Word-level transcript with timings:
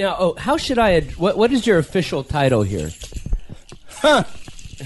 Now, 0.00 0.16
oh, 0.18 0.34
how 0.38 0.56
should 0.56 0.78
I? 0.78 0.94
Ad- 0.94 1.16
what 1.16 1.36
What 1.36 1.52
is 1.52 1.66
your 1.66 1.76
official 1.76 2.24
title 2.24 2.62
here? 2.62 2.90
Huh. 3.86 4.24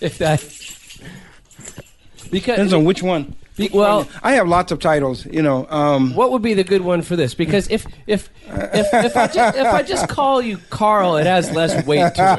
if 0.00 0.18
that 0.18 0.40
because 2.30 2.54
Depends 2.54 2.72
on 2.72 2.84
which 2.84 3.02
one. 3.02 3.34
Be- 3.56 3.68
well, 3.74 4.08
I 4.22 4.32
have 4.34 4.48
lots 4.48 4.72
of 4.72 4.78
titles. 4.78 5.26
You 5.26 5.42
know, 5.42 5.66
um, 5.68 6.14
what 6.14 6.30
would 6.32 6.40
be 6.40 6.54
the 6.54 6.64
good 6.64 6.80
one 6.80 7.02
for 7.02 7.14
this? 7.16 7.34
Because 7.34 7.68
if 7.68 7.86
if 8.06 8.30
if, 8.48 8.86
if, 8.92 9.16
I, 9.16 9.26
just, 9.26 9.56
if 9.58 9.66
I 9.66 9.82
just 9.82 10.08
call 10.08 10.40
you 10.40 10.58
Carl, 10.70 11.16
it 11.16 11.26
has 11.26 11.50
less 11.52 11.84
weight 11.86 12.14
to 12.14 12.32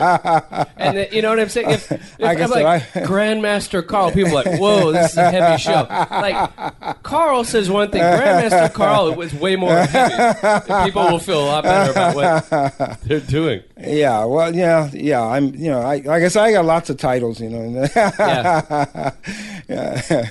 it. 0.55 0.67
And 0.77 0.97
the, 0.97 1.15
you 1.15 1.21
know 1.21 1.29
what 1.29 1.39
I'm 1.39 1.49
saying? 1.49 1.69
If, 1.69 1.91
if 1.91 2.01
I 2.21 2.33
I'm 2.33 2.39
like 2.49 2.49
so. 2.49 2.65
I- 2.65 2.79
Grandmaster 3.05 3.85
Carl, 3.85 4.11
people 4.11 4.31
are 4.31 4.43
like, 4.43 4.59
whoa, 4.59 4.91
this 4.91 5.11
is 5.11 5.17
a 5.17 5.29
heavy 5.31 5.61
show. 5.61 5.85
Like 5.89 7.03
Carl 7.03 7.43
says 7.43 7.69
one 7.69 7.91
thing, 7.91 8.01
Grandmaster 8.01 8.73
Carl 8.73 9.13
was 9.13 9.33
way 9.33 9.55
more 9.55 9.75
heavy. 9.75 10.85
People 10.89 11.03
will 11.09 11.19
feel 11.19 11.43
a 11.43 11.45
lot 11.45 11.63
better 11.63 11.91
about 11.91 12.15
what 12.15 13.01
they're 13.03 13.19
doing. 13.19 13.61
yeah. 13.79 14.23
Well, 14.25 14.55
yeah, 14.55 14.89
yeah. 14.93 15.21
I'm. 15.23 15.53
You 15.55 15.69
know, 15.71 15.81
I, 15.81 15.93
I 16.09 16.19
guess 16.19 16.35
I 16.35 16.51
got 16.51 16.65
lots 16.65 16.89
of 16.89 16.97
titles. 16.97 17.39
You 17.39 17.49
know. 17.49 17.87
Yeah. 17.95 19.11
Yeah. 19.69 20.29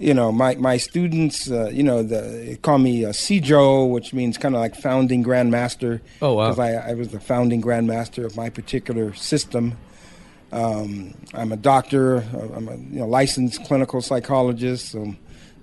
You 0.00 0.14
know, 0.14 0.32
my 0.32 0.54
my 0.54 0.78
students, 0.78 1.50
uh, 1.50 1.68
you 1.68 1.82
know, 1.82 2.02
the, 2.02 2.20
they 2.22 2.56
call 2.56 2.78
me 2.78 3.04
uh, 3.04 3.12
Joe, 3.12 3.84
which 3.84 4.14
means 4.14 4.38
kind 4.38 4.54
of 4.54 4.60
like 4.62 4.74
founding 4.74 5.22
grandmaster. 5.22 6.00
Oh, 6.22 6.34
wow. 6.34 6.48
Because 6.48 6.58
I, 6.58 6.90
I 6.90 6.94
was 6.94 7.08
the 7.08 7.20
founding 7.20 7.60
grandmaster 7.60 8.24
of 8.24 8.34
my 8.34 8.48
particular 8.48 9.12
system. 9.12 9.76
Um, 10.52 11.14
I'm 11.34 11.52
a 11.52 11.56
doctor. 11.56 12.16
uh, 12.34 12.56
I'm 12.56 12.68
a 12.68 12.76
you 12.76 13.00
know, 13.00 13.06
licensed 13.06 13.62
clinical 13.64 14.00
psychologist. 14.00 14.88
So 14.88 15.14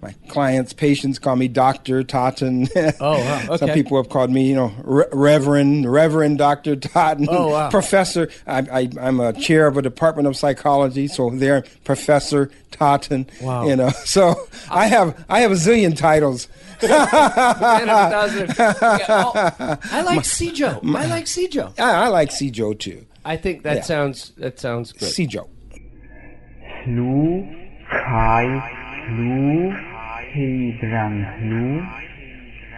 my 0.01 0.13
clients, 0.27 0.73
patients 0.73 1.17
call 1.19 1.35
me 1.35 1.47
Doctor 1.47 2.03
Totten. 2.03 2.67
Oh, 2.99 3.17
wow. 3.17 3.43
okay. 3.49 3.57
Some 3.57 3.69
people 3.71 4.01
have 4.01 4.09
called 4.09 4.31
me, 4.31 4.47
you 4.47 4.55
know, 4.55 4.73
Re- 4.83 5.05
Reverend, 5.11 5.91
Reverend 5.91 6.38
Doctor 6.38 6.75
Totten. 6.75 7.27
Oh, 7.29 7.49
wow. 7.49 7.69
Professor. 7.69 8.29
I, 8.47 8.89
am 8.99 9.19
a 9.19 9.33
chair 9.33 9.67
of 9.67 9.77
a 9.77 9.81
department 9.81 10.27
of 10.27 10.35
psychology, 10.38 11.07
so 11.07 11.30
they're 11.30 11.63
Professor 11.83 12.49
Totten. 12.72 13.30
Wow. 13.41 13.67
You 13.67 13.75
know, 13.75 13.89
so 13.89 14.35
I 14.72 14.88
have 14.88 15.25
I 15.30 15.41
have 15.41 15.52
a 15.52 15.55
zillion 15.55 15.95
titles. 15.97 16.47
Oh, 16.79 16.88
I 19.91 20.02
like 20.03 20.22
Sijo. 20.22 20.95
I 20.95 21.07
like 21.07 21.25
Sijo. 21.25 21.73
I, 21.79 22.05
I 22.05 22.07
like 22.09 22.29
Sijo 22.29 22.77
too. 22.77 23.05
I 23.25 23.35
think 23.35 23.63
that 23.63 23.77
yeah. 23.77 23.81
sounds 23.81 24.31
that 24.38 24.59
sounds 24.59 24.94
good. 24.94 25.09
Sijo. 25.09 25.50
Kai 27.89 28.77
Blue 29.07 29.86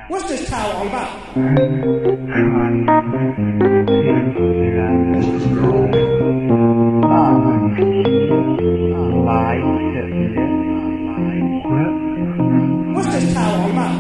What's 0.08 0.30
this 0.30 0.50
towel 0.50 0.72
all 0.78 0.88
about? 0.88 1.10
What's 12.96 13.08
this 13.10 13.34
towel 13.34 13.62
all 13.62 13.72
about? 13.72 14.00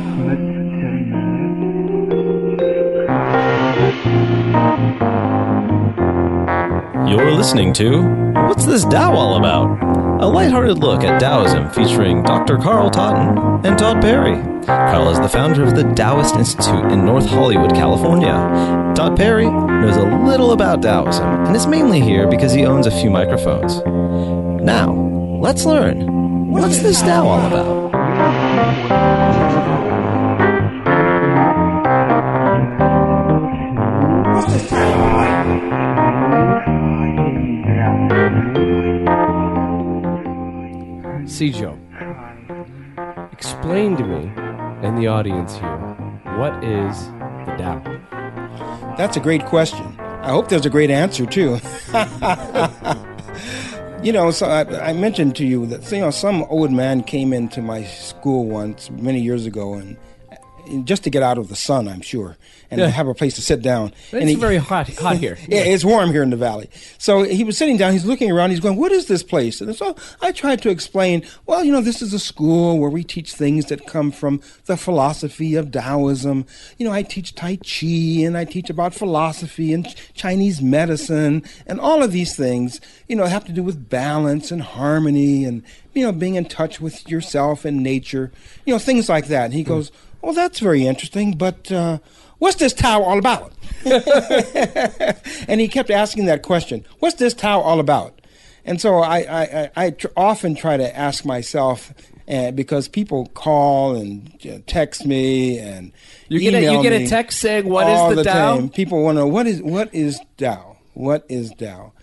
You're 7.09 7.31
listening 7.33 7.73
to 7.73 8.03
What's 8.47 8.65
This 8.65 8.85
Tao 8.85 9.13
All 9.13 9.35
About? 9.37 10.08
A 10.19 10.27
lighthearted 10.27 10.79
look 10.79 11.05
at 11.05 11.21
Taoism 11.21 11.69
featuring 11.69 12.23
Dr. 12.23 12.57
Carl 12.57 12.89
Totten 12.89 13.65
and 13.65 13.79
Todd 13.79 14.01
Perry. 14.01 14.35
Carl 14.65 15.09
is 15.11 15.17
the 15.17 15.29
founder 15.29 15.63
of 15.63 15.75
the 15.75 15.83
Taoist 15.93 16.35
Institute 16.35 16.91
in 16.91 17.05
North 17.05 17.25
Hollywood, 17.25 17.71
California. 17.71 18.33
Todd 18.97 19.15
Perry 19.15 19.49
knows 19.49 19.95
a 19.95 20.03
little 20.25 20.51
about 20.51 20.81
Taoism 20.81 21.25
and 21.45 21.55
is 21.55 21.67
mainly 21.67 22.01
here 22.01 22.27
because 22.27 22.51
he 22.51 22.65
owns 22.65 22.85
a 22.85 22.91
few 22.91 23.09
microphones. 23.09 23.81
Now, 24.61 24.91
let's 25.41 25.63
learn. 25.63 26.51
What's 26.51 26.79
this 26.79 26.99
Tao 26.99 27.25
all 27.25 27.47
about? 27.47 27.88
Sijo, 41.39 41.79
explain 43.31 43.95
to 43.95 44.03
me 44.03 44.29
and 44.85 44.97
the 44.97 45.07
audience 45.07 45.53
here 45.53 45.77
what 46.37 46.61
is 46.61 47.07
the 47.45 47.55
Tao. 47.57 47.81
That's 48.97 49.15
a 49.15 49.21
great 49.21 49.45
question. 49.45 49.97
I 50.01 50.31
hope 50.31 50.49
there's 50.49 50.65
a 50.65 50.69
great 50.69 50.91
answer 50.91 51.25
too. 51.25 51.57
you 54.03 54.11
know, 54.11 54.31
so 54.31 54.47
I, 54.47 54.89
I 54.89 54.91
mentioned 54.91 55.37
to 55.37 55.45
you 55.45 55.65
that 55.67 55.89
you 55.89 56.01
know 56.01 56.11
some 56.11 56.43
old 56.49 56.73
man 56.73 57.03
came 57.03 57.31
into 57.31 57.61
my 57.61 57.85
school 57.85 58.45
once 58.45 58.91
many 58.91 59.21
years 59.21 59.45
ago, 59.45 59.75
and 59.75 59.95
just 60.83 61.03
to 61.03 61.09
get 61.09 61.23
out 61.23 61.37
of 61.37 61.49
the 61.49 61.55
sun, 61.55 61.87
I'm 61.87 62.01
sure, 62.01 62.37
and 62.69 62.79
Yeah. 62.79 62.87
have 62.87 63.07
a 63.07 63.13
place 63.13 63.35
to 63.35 63.41
sit 63.41 63.61
down. 63.61 63.93
It's 64.11 64.13
and 64.13 64.29
he- 64.29 64.35
very 64.35 64.57
hot 64.57 64.89
hot 64.95 65.17
here. 65.17 65.37
yeah, 65.47 65.61
it's 65.61 65.83
warm 65.83 66.11
here 66.11 66.23
in 66.23 66.29
the 66.29 66.37
valley. 66.37 66.69
So 66.97 67.23
he 67.23 67.43
was 67.43 67.57
sitting 67.57 67.77
down, 67.77 67.93
he's 67.93 68.05
looking 68.05 68.31
around, 68.31 68.51
he's 68.51 68.59
going, 68.59 68.77
What 68.77 68.91
is 68.91 69.07
this 69.07 69.23
place? 69.23 69.61
And 69.61 69.75
so 69.75 69.95
I 70.21 70.31
tried 70.31 70.61
to 70.63 70.69
explain, 70.69 71.23
Well, 71.45 71.63
you 71.63 71.71
know, 71.71 71.81
this 71.81 72.01
is 72.01 72.13
a 72.13 72.19
school 72.19 72.79
where 72.79 72.89
we 72.89 73.03
teach 73.03 73.33
things 73.33 73.65
that 73.65 73.87
come 73.87 74.11
from 74.11 74.41
the 74.65 74.77
philosophy 74.77 75.55
of 75.55 75.71
Taoism. 75.71 76.45
You 76.77 76.85
know, 76.85 76.93
I 76.93 77.03
teach 77.03 77.35
Tai 77.35 77.57
Chi 77.57 78.23
and 78.25 78.37
I 78.37 78.45
teach 78.45 78.69
about 78.69 78.93
philosophy 78.93 79.73
and 79.73 79.87
Chinese 80.13 80.61
medicine 80.61 81.43
and 81.65 81.79
all 81.79 82.03
of 82.03 82.11
these 82.11 82.35
things, 82.35 82.79
you 83.07 83.15
know, 83.15 83.25
have 83.25 83.45
to 83.45 83.51
do 83.51 83.63
with 83.63 83.89
balance 83.89 84.51
and 84.51 84.61
harmony 84.61 85.45
and, 85.45 85.63
you 85.93 86.03
know, 86.03 86.11
being 86.11 86.35
in 86.35 86.45
touch 86.45 86.79
with 86.79 87.07
yourself 87.09 87.65
and 87.65 87.81
nature, 87.83 88.31
you 88.65 88.73
know, 88.73 88.79
things 88.79 89.09
like 89.09 89.27
that. 89.27 89.45
And 89.45 89.53
he 89.53 89.63
hmm. 89.63 89.69
goes, 89.69 89.91
Well, 90.21 90.33
that's 90.33 90.59
very 90.59 90.85
interesting, 90.85 91.37
but 91.37 91.71
uh, 91.71 91.99
what's 92.39 92.57
this 92.57 92.73
Tao 92.73 93.01
all 93.01 93.17
about? 93.17 93.53
and 93.85 95.61
he 95.61 95.67
kept 95.67 95.89
asking 95.89 96.25
that 96.25 96.43
question 96.43 96.85
what's 96.99 97.15
this 97.15 97.33
Tao 97.33 97.61
all 97.61 97.79
about 97.79 98.19
and 98.65 98.81
so 98.81 98.97
i, 98.97 99.19
I, 99.19 99.41
I, 99.41 99.71
I 99.75 99.89
tr- 99.91 100.07
often 100.17 100.53
try 100.53 100.75
to 100.75 100.97
ask 100.97 101.23
myself 101.23 101.93
uh, 102.27 102.51
because 102.51 102.87
people 102.87 103.27
call 103.27 103.95
and 103.95 104.37
uh, 104.45 104.59
text 104.67 105.05
me 105.05 105.57
and 105.57 105.91
You 106.27 106.39
get 106.39 106.53
a, 106.53 106.73
you 106.73 106.83
get 106.83 106.93
a 106.93 107.07
text 107.07 107.39
saying 107.39 107.67
what 107.67 107.87
is 107.89 107.97
all 107.97 108.13
the, 108.13 108.23
Tao? 108.23 108.57
time. 108.57 108.69
People 108.69 109.01
want 109.01 109.15
to 109.15 109.21
know 109.21 109.27
what 109.27 109.47
is 109.47 109.61
what 109.61 109.93
is 109.95 110.19
Tao? 110.37 110.77
What 110.93 111.25
is 111.27 111.51
Tao? 111.57 111.93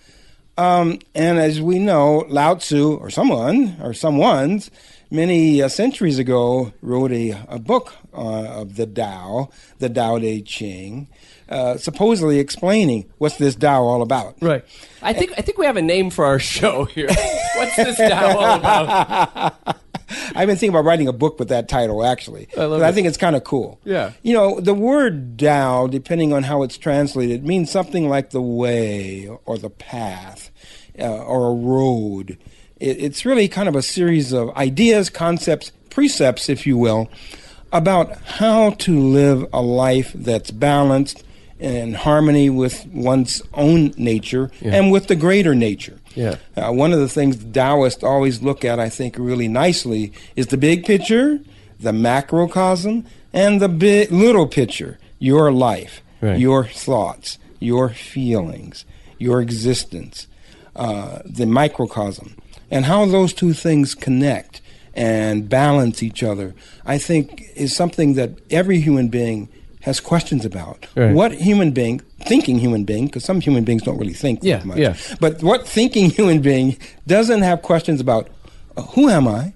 Um, 0.59 0.99
and 1.15 1.39
as 1.39 1.61
we 1.61 1.79
know, 1.79 2.25
Lao 2.29 2.55
Tzu 2.55 2.97
or 2.97 3.11
someone 3.11 3.77
or 3.83 3.93
someone's 3.93 4.71
many 5.11 5.63
uh, 5.63 5.69
centuries 5.69 6.19
ago 6.19 6.73
wrote 6.83 7.13
a, 7.13 7.33
a 7.49 7.59
book 7.59 7.95
uh, 8.13 8.61
of 8.61 8.77
the 8.77 8.87
Tao, 8.87 9.51
the 9.79 9.89
Tao 9.89 10.19
Te 10.19 10.43
Ching, 10.43 11.09
uh, 11.49 11.77
supposedly 11.77 12.39
explaining 12.39 13.11
what's 13.19 13.37
this 13.37 13.55
Tao 13.55 13.83
all 13.85 14.03
about. 14.03 14.37
Right. 14.41 14.65
I 15.03 15.13
think 15.13 15.33
I 15.39 15.43
think 15.43 15.59
we 15.59 15.67
have 15.67 15.77
a 15.77 15.83
name 15.83 16.11
for 16.11 16.25
our 16.25 16.39
show 16.39 16.85
here. 16.85 17.09
What's 17.57 17.77
this 17.77 17.97
Tao 17.97 18.39
all 18.39 18.59
about? 18.59 19.77
I've 20.37 20.47
been 20.47 20.57
thinking 20.57 20.71
about 20.71 20.85
writing 20.85 21.09
a 21.09 21.13
book 21.13 21.39
with 21.39 21.49
that 21.49 21.69
title, 21.69 22.05
actually. 22.05 22.49
I 22.57 22.65
I 22.65 22.93
think 22.93 23.07
it's 23.07 23.17
kind 23.17 23.35
of 23.35 23.45
cool. 23.45 23.81
Yeah. 23.85 24.13
You 24.23 24.35
know, 24.35 24.61
the 24.61 24.75
word 24.75 25.39
Tao, 25.39 25.87
depending 25.87 26.33
on 26.33 26.43
how 26.43 26.63
it's 26.63 26.77
translated, 26.77 27.45
means 27.47 27.71
something 27.71 28.09
like 28.09 28.31
the 28.31 28.43
way 28.43 29.29
or 29.47 29.59
the 29.59 29.71
path 29.71 30.51
uh, 30.99 31.05
or 31.05 31.49
a 31.51 31.55
road. 31.55 32.39
It, 32.79 32.99
it's 33.03 33.25
really 33.25 33.49
kind 33.49 33.69
of 33.69 33.77
a 33.77 33.83
series 33.83 34.33
of 34.33 34.51
ideas, 34.57 35.11
concepts, 35.11 35.73
precepts, 35.91 36.49
if 36.49 36.67
you 36.67 36.77
will, 36.77 37.09
about 37.73 38.17
how 38.23 38.71
to 38.71 38.99
live 38.99 39.47
a 39.53 39.63
life 39.63 40.13
that's 40.15 40.51
balanced 40.51 41.23
and 41.59 41.75
in 41.75 41.95
harmony 41.95 42.51
with 42.51 42.87
one's 42.89 43.41
own 43.55 43.95
nature 43.97 44.51
and 44.63 44.93
with 44.93 45.07
the 45.07 45.17
greater 45.17 45.55
nature. 45.55 45.99
Yeah. 46.15 46.37
Uh, 46.55 46.71
one 46.73 46.93
of 46.93 46.99
the 46.99 47.09
things 47.09 47.43
Taoists 47.43 48.03
always 48.05 48.43
look 48.43 48.63
at, 48.65 48.79
I 48.79 48.91
think, 48.91 49.17
really 49.19 49.49
nicely 49.49 50.13
is 50.37 50.49
the 50.49 50.59
big 50.59 50.85
picture, 50.85 51.41
the 51.81 51.93
macrocosm, 51.95 53.07
and 53.33 53.61
the 53.61 53.69
big, 53.71 54.13
little 54.13 54.47
picture, 54.47 54.99
your 55.19 55.51
life, 55.51 56.03
Right. 56.21 56.39
your 56.39 56.65
thoughts, 56.65 57.39
your 57.59 57.89
feelings, 57.91 58.85
your 59.19 59.41
existence, 59.41 60.27
uh, 60.75 61.21
the 61.25 61.47
microcosm, 61.47 62.37
and 62.71 62.85
how 62.87 63.07
those 63.07 63.33
two 63.33 63.53
things 63.53 63.95
connect 63.95 64.61
and 64.95 65.49
balance 65.49 66.03
each 66.03 66.23
other, 66.23 66.55
I 66.85 66.99
think 66.99 67.43
is 67.55 67.77
something 67.77 68.15
that 68.15 68.31
every 68.51 68.81
human 68.81 69.09
being 69.09 69.49
has 69.83 70.01
questions 70.01 70.45
about. 70.45 70.87
Right. 70.97 71.15
What 71.15 71.33
human 71.33 71.71
being, 71.73 72.01
thinking 72.27 72.59
human 72.59 72.85
being, 72.85 73.07
because 73.07 73.25
some 73.25 73.41
human 73.41 73.63
beings 73.65 73.83
don't 73.83 73.99
really 73.99 74.15
think 74.15 74.41
Yeah, 74.43 74.57
that 74.59 74.67
much, 74.67 74.79
yeah. 74.79 74.97
but 75.21 75.43
what 75.43 75.69
thinking 75.69 76.11
human 76.19 76.41
being 76.41 76.77
doesn't 77.07 77.43
have 77.43 77.63
questions 77.63 78.01
about 78.01 78.29
uh, 78.77 78.83
who 78.83 79.09
am 79.09 79.29
I? 79.29 79.53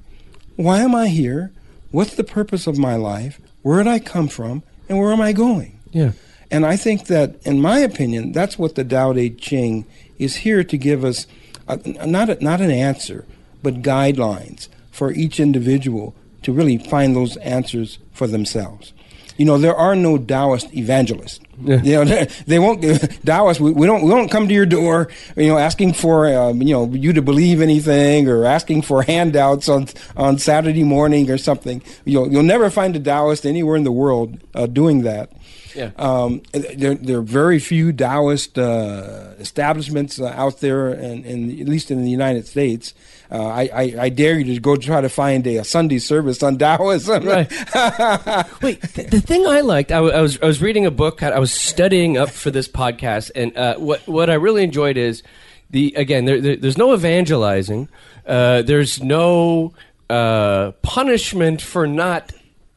Why 0.57 0.81
am 0.81 0.95
I 0.95 1.09
here? 1.09 1.51
What's 1.91 2.15
the 2.15 2.23
purpose 2.25 2.67
of 2.67 2.79
my 2.79 2.95
life? 2.97 3.41
Where 3.63 3.79
did 3.83 3.89
I 3.91 3.99
come 3.99 4.29
from? 4.29 4.63
And 4.89 4.99
where 4.99 5.13
am 5.13 5.21
I 5.21 5.33
going? 5.33 5.81
Yeah. 5.91 6.13
And 6.51 6.67
I 6.67 6.77
think 6.77 7.07
that, 7.07 7.37
in 7.45 7.61
my 7.61 7.79
opinion, 7.79 8.33
that's 8.33 8.59
what 8.59 8.75
the 8.75 8.85
Tao 8.85 9.13
Te 9.13 9.31
Ching 9.31 9.87
is 10.19 10.37
here 10.37 10.63
to 10.65 10.77
give 10.77 11.05
us, 11.05 11.27
uh, 11.75 12.07
not, 12.07 12.31
a, 12.31 12.43
not 12.43 12.61
an 12.61 12.71
answer, 12.71 13.25
but 13.63 13.83
guidelines 13.83 14.69
for 14.91 15.13
each 15.13 15.41
individual 15.41 16.15
to 16.43 16.53
really 16.53 16.79
find 16.79 17.15
those 17.15 17.37
answers 17.39 17.99
for 18.13 18.27
themselves. 18.27 18.93
You 19.37 19.47
know, 19.47 19.57
there 19.57 19.75
are 19.75 19.97
no 19.97 20.19
Taoist 20.19 20.75
evangelists. 20.75 21.41
Yeah. 21.63 21.83
You 21.83 21.93
know, 21.93 22.05
they, 22.05 22.25
they 22.47 22.59
won't. 22.59 22.83
Taoists, 23.25 23.59
we, 23.59 23.71
we 23.73 23.87
don't. 23.87 24.03
We 24.03 24.11
don't 24.11 24.31
come 24.31 24.47
to 24.49 24.53
your 24.53 24.67
door. 24.67 25.09
You 25.35 25.49
know, 25.49 25.57
asking 25.57 25.95
for 25.95 26.27
um, 26.35 26.61
you 26.61 26.75
know 26.75 26.87
you 26.93 27.15
to 27.15 27.23
believe 27.23 27.63
anything 27.63 28.29
or 28.29 28.45
asking 28.45 28.83
for 28.83 29.03
handouts 29.03 29.69
on 29.71 29.89
on 30.15 30.37
Saturday 30.37 30.85
morning 30.85 31.31
or 31.31 31.39
something. 31.39 31.83
You'll 32.05 32.31
you'll 32.31 32.43
never 32.43 32.69
find 32.69 32.95
a 32.97 33.01
Taoist 33.01 33.47
anywhere 33.47 33.77
in 33.77 33.85
the 33.85 33.93
world 33.93 34.39
uh, 34.55 34.67
doing 34.67 35.03
that. 35.03 35.33
Yeah. 35.75 35.91
Um, 35.97 36.43
there, 36.53 36.95
there 36.95 37.19
are 37.19 37.23
very 37.23 37.59
few 37.59 37.93
Taoist 37.93 38.59
uh, 38.59 39.35
establishments 39.39 40.21
uh, 40.21 40.27
out 40.27 40.61
there, 40.61 40.89
and, 40.89 41.25
and 41.25 41.61
at 41.61 41.69
least 41.69 41.91
in 41.91 42.03
the 42.05 42.11
United 42.11 42.47
States. 42.47 42.95
Uh, 43.31 43.47
I, 43.47 43.71
I, 43.73 43.95
I 44.01 44.09
dare 44.09 44.39
you 44.39 44.55
to 44.55 44.61
go 44.61 44.75
try 44.77 45.01
to 45.01 45.09
find 45.09 45.47
a, 45.47 45.59
a 45.59 45.65
Sunday 45.65 45.99
service 46.01 46.43
on 46.43 46.59
Taoism. 46.59 47.25
Right. 47.25 47.49
Wait, 48.63 48.83
th- 48.83 49.11
the 49.11 49.23
thing 49.25 49.47
I 49.47 49.61
liked, 49.61 49.93
I, 49.93 49.97
w- 49.97 50.13
I 50.13 50.21
was 50.21 50.41
I 50.43 50.47
was 50.47 50.61
reading 50.61 50.87
a 50.87 50.91
book. 50.91 51.23
I 51.23 51.39
was 51.39 51.53
studying 51.53 52.19
up 52.19 52.31
for 52.31 52.51
this 52.51 52.67
podcast, 52.69 53.31
and 53.35 53.57
uh, 53.57 53.77
what 53.77 54.07
what 54.09 54.31
I 54.31 54.35
really 54.35 54.65
enjoyed 54.65 54.97
is 54.97 55.23
the 55.71 55.95
again. 55.97 56.25
There, 56.25 56.41
there, 56.41 56.57
there's 56.57 56.79
no 56.79 56.93
evangelizing. 56.93 57.89
Uh, 58.27 58.63
there's 58.63 59.01
no 59.03 59.75
uh, 60.09 60.73
punishment 60.83 61.63
for 61.63 61.87
not 61.87 62.33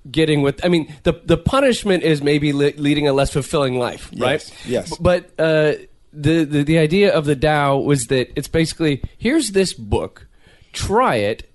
getting 0.09 0.41
with. 0.41 0.63
I 0.65 0.67
mean, 0.69 0.93
the 1.03 1.13
the 1.25 1.37
punishment 1.37 2.03
is 2.03 2.21
maybe 2.21 2.53
le- 2.53 2.73
leading 2.77 3.07
a 3.07 3.13
less 3.13 3.31
fulfilling 3.33 3.77
life, 3.79 4.09
right? 4.17 4.41
Yes, 4.65 4.65
yes. 4.65 4.97
But 4.97 5.25
uh, 5.39 5.73
the, 6.11 6.43
the 6.45 6.63
the 6.63 6.77
idea 6.77 7.13
of 7.13 7.25
the 7.25 7.35
Tao 7.35 7.77
was 7.77 8.07
that 8.07 8.31
it's 8.35 8.47
basically 8.47 9.01
here's 9.17 9.51
this 9.51 9.73
book, 9.73 10.27
try 10.71 11.15
it. 11.15 11.49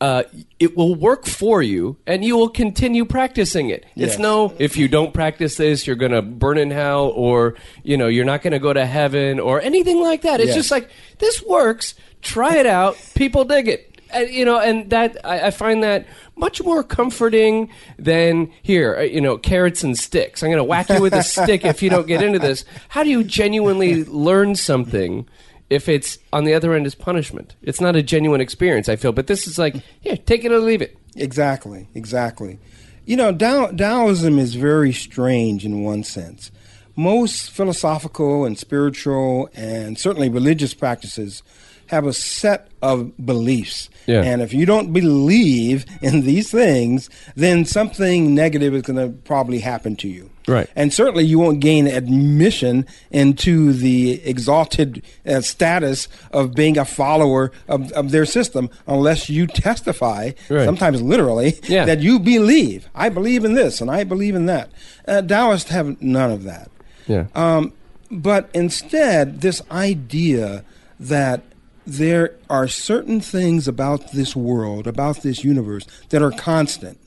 Uh, 0.00 0.24
it 0.58 0.76
will 0.76 0.94
work 0.94 1.24
for 1.24 1.62
you, 1.62 1.96
and 2.06 2.22
you 2.24 2.36
will 2.36 2.48
continue 2.50 3.06
practicing 3.06 3.70
it. 3.70 3.86
It's 3.96 4.18
no, 4.18 4.52
if 4.58 4.76
you 4.76 4.86
don't 4.86 5.14
practice 5.14 5.56
this, 5.56 5.86
you're 5.86 5.96
going 5.96 6.12
to 6.12 6.20
burn 6.20 6.58
in 6.58 6.70
hell, 6.70 7.06
or 7.14 7.54
you 7.84 7.96
know, 7.96 8.08
you're 8.08 8.24
not 8.26 8.42
going 8.42 8.52
to 8.52 8.58
go 8.58 8.72
to 8.72 8.84
heaven, 8.84 9.40
or 9.40 9.62
anything 9.62 10.02
like 10.02 10.22
that. 10.22 10.40
It's 10.40 10.48
Yes. 10.48 10.56
just 10.56 10.70
like 10.70 10.90
this 11.20 11.42
works. 11.42 11.94
Try 12.20 12.56
it 12.58 12.66
out. 12.66 12.98
People 13.14 13.44
dig 13.44 13.68
it. 13.68 13.93
And, 14.14 14.30
you 14.30 14.44
know, 14.44 14.58
and 14.60 14.88
that 14.90 15.16
I, 15.24 15.48
I 15.48 15.50
find 15.50 15.82
that 15.82 16.06
much 16.36 16.62
more 16.62 16.82
comforting 16.82 17.68
than 17.98 18.50
here. 18.62 18.96
uh, 18.96 19.02
You 19.02 19.20
know, 19.20 19.36
carrots 19.38 19.82
and 19.82 19.98
sticks. 19.98 20.42
I'm 20.42 20.48
going 20.48 20.58
to 20.58 20.64
whack 20.64 20.88
you 20.88 21.00
with 21.00 21.12
a 21.14 21.22
stick 21.34 21.64
if 21.64 21.82
you 21.82 21.90
don't 21.90 22.06
get 22.06 22.22
into 22.22 22.38
this. 22.38 22.64
How 22.88 23.02
do 23.02 23.10
you 23.10 23.24
genuinely 23.24 24.04
learn 24.04 24.54
something? 24.54 25.26
If 25.70 25.88
it's 25.88 26.18
on 26.32 26.44
the 26.44 26.54
other 26.54 26.74
end 26.74 26.86
is 26.86 26.94
punishment, 26.94 27.56
it's 27.62 27.80
not 27.80 27.96
a 27.96 28.02
genuine 28.02 28.40
experience. 28.40 28.88
I 28.88 28.96
feel, 28.96 29.12
but 29.12 29.26
this 29.26 29.46
is 29.46 29.58
like, 29.58 29.74
yeah, 30.02 30.14
take 30.14 30.44
it 30.44 30.52
or 30.52 30.58
leave 30.58 30.82
it. 30.82 30.96
Exactly, 31.16 31.88
exactly. 31.94 32.58
You 33.06 33.16
know, 33.16 33.34
Tao, 33.34 33.68
Taoism 33.68 34.38
is 34.38 34.54
very 34.54 34.92
strange 34.92 35.64
in 35.64 35.82
one 35.82 36.04
sense. 36.04 36.50
Most 36.96 37.50
philosophical 37.50 38.44
and 38.44 38.58
spiritual 38.58 39.48
and 39.54 39.98
certainly 39.98 40.28
religious 40.28 40.74
practices 40.74 41.42
have 41.86 42.06
a 42.06 42.12
set 42.12 42.68
of 42.82 43.12
beliefs. 43.24 43.88
Yeah. 44.06 44.22
And 44.22 44.42
if 44.42 44.52
you 44.52 44.66
don't 44.66 44.92
believe 44.92 45.86
in 46.02 46.22
these 46.22 46.50
things, 46.50 47.08
then 47.34 47.64
something 47.64 48.34
negative 48.34 48.74
is 48.74 48.82
going 48.82 48.98
to 48.98 49.16
probably 49.22 49.60
happen 49.60 49.96
to 49.96 50.08
you. 50.08 50.30
Right. 50.46 50.68
And 50.76 50.92
certainly 50.92 51.24
you 51.24 51.38
won't 51.38 51.60
gain 51.60 51.86
admission 51.86 52.86
into 53.10 53.72
the 53.72 54.20
exalted 54.24 55.02
uh, 55.26 55.40
status 55.40 56.06
of 56.32 56.54
being 56.54 56.76
a 56.76 56.84
follower 56.84 57.50
of, 57.66 57.90
of 57.92 58.10
their 58.10 58.26
system 58.26 58.68
unless 58.86 59.30
you 59.30 59.46
testify, 59.46 60.32
Right. 60.50 60.66
sometimes 60.66 61.00
literally, 61.00 61.58
Yeah. 61.66 61.86
that 61.86 62.00
you 62.00 62.18
believe. 62.18 62.90
I 62.94 63.08
believe 63.08 63.42
in 63.46 63.54
this 63.54 63.80
and 63.80 63.90
I 63.90 64.04
believe 64.04 64.34
in 64.34 64.44
that. 64.46 64.70
Uh, 65.08 65.22
Taoists 65.22 65.70
have 65.70 66.00
none 66.02 66.30
of 66.30 66.42
that. 66.44 66.70
Yeah. 67.06 67.26
Um, 67.34 67.72
but 68.10 68.50
instead, 68.52 69.40
this 69.40 69.62
idea 69.70 70.62
that 71.00 71.42
there 71.86 72.34
are 72.48 72.68
certain 72.68 73.20
things 73.20 73.68
about 73.68 74.12
this 74.12 74.34
world, 74.34 74.86
about 74.86 75.22
this 75.22 75.44
universe, 75.44 75.86
that 76.08 76.22
are 76.22 76.30
constant. 76.30 76.98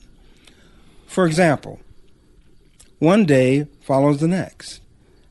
For 1.06 1.26
example, 1.26 1.80
one 2.98 3.24
day 3.24 3.66
follows 3.80 4.20
the 4.20 4.28
next. 4.28 4.80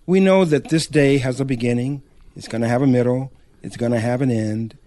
We 0.05 0.19
know 0.19 0.45
that 0.45 0.69
this 0.69 0.87
day 0.87 1.17
has 1.19 1.39
a 1.39 1.45
beginning, 1.45 2.01
it's 2.35 2.47
going 2.47 2.61
to 2.61 2.67
have 2.67 2.81
a 2.81 2.87
middle, 2.87 3.31
it's 3.61 3.77
going 3.77 3.91
to 3.91 3.99
have 3.99 4.21
an 4.21 4.31
end, 4.31 4.77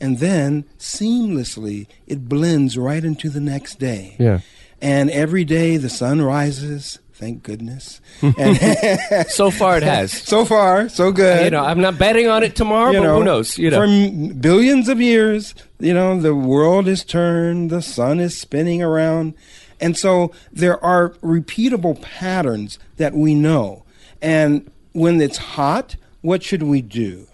and 0.00 0.18
then 0.18 0.64
seamlessly 0.78 1.86
it 2.06 2.28
blends 2.28 2.76
right 2.76 3.04
into 3.04 3.30
the 3.30 3.40
next 3.40 3.78
day. 3.78 4.16
Yeah. 4.18 4.40
And 4.80 5.10
every 5.10 5.44
day 5.44 5.78
the 5.78 5.88
sun 5.88 6.20
rises, 6.20 6.98
thank 7.18 7.42
goodness. 7.42 8.00
and 8.22 9.26
so 9.28 9.50
far, 9.50 9.76
it 9.78 9.82
has. 9.82 10.12
so 10.34 10.44
far, 10.44 10.88
so 10.88 11.10
good. 11.12 11.44
You 11.44 11.50
know, 11.50 11.64
I'm 11.64 11.80
not 11.80 11.98
betting 11.98 12.28
on 12.28 12.42
it 12.42 12.54
tomorrow, 12.54 12.90
You 12.92 12.98
but 12.98 13.04
know, 13.04 13.18
who 13.18 13.24
knows? 13.24 13.58
You 13.58 13.70
know, 13.70 13.78
For 13.78 13.84
m- 13.84 14.28
billions 14.40 14.88
of 14.88 15.00
years, 15.00 15.54
you 15.78 15.94
know, 15.94 16.20
the 16.20 16.34
world 16.34 16.88
is 16.88 17.04
turned, 17.04 17.70
the 17.70 17.82
sun 17.82 18.20
is 18.20 18.36
spinning 18.36 18.82
around. 18.82 19.34
And 19.80 19.96
so 19.96 20.32
there 20.52 20.82
are 20.82 21.10
repeatable 21.22 22.00
patterns 22.00 22.78
that 22.96 23.12
we 23.14 23.34
know. 23.34 23.84
And 24.22 24.70
when 24.92 25.20
it's 25.20 25.36
hot, 25.36 25.96
what 26.22 26.42
should 26.42 26.62
we 26.62 26.80
do? 26.82 27.26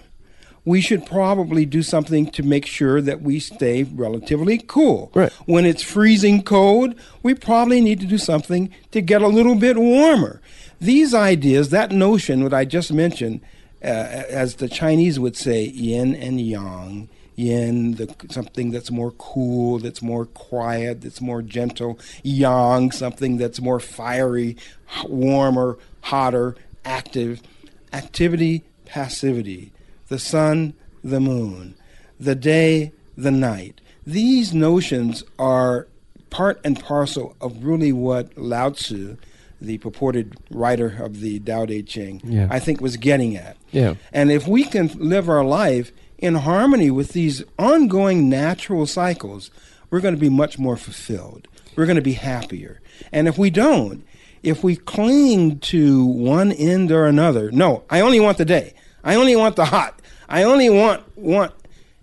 We 0.64 0.81
should 0.81 1.06
probably 1.06 1.67
do 1.67 1.82
something 1.82 2.31
to 2.31 2.43
make 2.43 2.67
sure 2.67 3.00
that 3.00 3.20
we 3.20 3.41
stay 3.41 3.82
relatively 3.82 4.59
cool. 4.59 5.11
Right. 5.12 5.32
When 5.47 5.67
it's 5.67 5.82
freezing 5.82 6.43
cold, 6.44 6.94
we 7.23 7.35
probably 7.35 7.81
need 7.81 7.99
to 8.00 8.06
do 8.06 8.19
something 8.19 8.70
to 8.93 9.00
get 9.00 9.23
a 9.23 9.29
little 9.29 9.56
bit 9.56 9.76
warmer. 9.76 10.41
These 10.81 11.14
ideas, 11.14 11.70
that 11.70 11.91
notion, 11.91 12.44
what 12.44 12.55
I 12.55 12.64
just 12.64 12.93
mentioned, 12.93 13.41
uh, 13.82 13.87
as 13.87 14.56
the 14.56 14.69
Chinese 14.69 15.19
would 15.19 15.37
say, 15.37 15.64
yin 15.64 16.14
and 16.14 16.41
yang. 16.41 17.08
Yin, 17.35 17.94
the, 17.94 18.15
something 18.31 18.70
that's 18.70 18.91
more 18.91 19.11
cool, 19.12 19.79
that's 19.79 20.03
more 20.03 20.26
quiet, 20.26 21.00
that's 21.00 21.20
more 21.20 21.43
gentle. 21.43 21.99
Yang, 22.23 22.93
something 22.93 23.37
that's 23.37 23.61
more 23.61 23.81
fiery, 23.81 24.56
warmer, 25.06 25.79
hotter, 26.03 26.55
active. 26.85 27.43
Activity, 27.93 28.63
passivity. 28.84 29.72
The 30.13 30.19
sun, 30.19 30.75
the 31.03 31.21
moon. 31.21 31.75
The 32.21 32.35
day, 32.35 32.93
the 33.17 33.31
night. 33.31 33.81
These 34.07 34.53
notions 34.53 35.25
are 35.39 35.89
part 36.29 36.61
and 36.65 36.79
parcel 36.79 37.35
of 37.41 37.65
really 37.65 37.93
what 37.95 38.37
Lao 38.37 38.69
Tzu, 38.69 39.17
the 39.59 39.79
purported 39.79 40.37
writer 40.51 41.03
of 41.03 41.21
the 41.21 41.41
Tao 41.41 41.65
Te 41.65 41.83
Ching, 41.83 42.21
Yeah. 42.25 42.47
I 42.51 42.59
think 42.59 42.83
was 42.83 42.99
getting 42.99 43.39
at. 43.39 43.57
Yeah. 43.71 43.95
And 44.13 44.31
if 44.31 44.47
we 44.47 44.65
can 44.65 44.89
live 44.97 45.31
our 45.31 45.45
life 45.47 45.93
in 46.19 46.35
harmony 46.35 46.91
with 46.91 47.15
these 47.15 47.43
ongoing 47.59 48.29
natural 48.29 48.85
cycles, 48.85 49.51
we're 49.89 50.01
going 50.01 50.15
to 50.15 50.21
be 50.21 50.29
much 50.29 50.59
more 50.59 50.77
fulfilled. 50.77 51.49
We're 51.75 51.87
going 51.87 51.97
to 51.97 52.03
be 52.03 52.13
happier. 52.13 52.83
And 53.13 53.29
if 53.29 53.39
we 53.39 53.49
don't, 53.49 54.05
if 54.43 54.63
we 54.63 54.77
cling 54.77 55.59
to 55.61 56.05
one 56.05 56.53
end 56.53 56.93
or 56.93 57.07
another, 57.07 57.51
no, 57.51 57.85
I 57.89 58.01
only 58.03 58.21
want 58.21 58.37
the 58.37 58.45
day. 58.45 58.75
I 59.05 59.17
only 59.17 59.35
want 59.35 59.57
the 59.57 59.65
hot. 59.65 59.99
I 60.32 60.44
only 60.44 60.70
want 60.70 61.05
want 61.17 61.53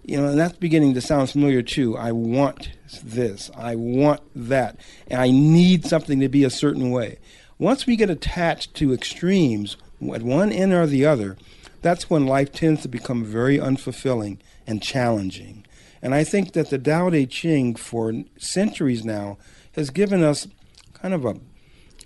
you 0.03 0.19
know, 0.19 0.27
and 0.27 0.39
that's 0.39 0.57
beginning 0.57 0.93
to 0.93 1.01
sound 1.01 1.29
familiar 1.29 1.61
too. 1.61 1.97
I 1.97 2.11
want 2.11 2.71
this. 3.03 3.51
I 3.55 3.75
want 3.75 4.21
that. 4.35 4.77
And 5.07 5.19
I 5.19 5.29
need 5.29 5.85
something 5.85 6.19
to 6.19 6.29
be 6.29 6.43
a 6.43 6.49
certain 6.49 6.91
way. 6.91 7.19
Once 7.57 7.85
we 7.85 7.95
get 7.95 8.09
attached 8.09 8.73
to 8.75 8.93
extremes 8.93 9.77
at 10.13 10.23
one 10.23 10.51
end 10.51 10.73
or 10.73 10.87
the 10.87 11.05
other, 11.05 11.37
that's 11.81 12.09
when 12.09 12.25
life 12.25 12.51
tends 12.51 12.81
to 12.83 12.87
become 12.87 13.23
very 13.23 13.57
unfulfilling 13.57 14.37
and 14.65 14.81
challenging. 14.81 15.65
And 16.01 16.15
I 16.15 16.23
think 16.23 16.53
that 16.53 16.69
the 16.69 16.79
Tao 16.79 17.09
Te 17.09 17.25
Ching 17.25 17.75
for 17.75 18.13
centuries 18.37 19.03
now 19.03 19.37
has 19.73 19.89
given 19.89 20.23
us 20.23 20.47
kind 20.93 21.13
of 21.13 21.25
a 21.25 21.39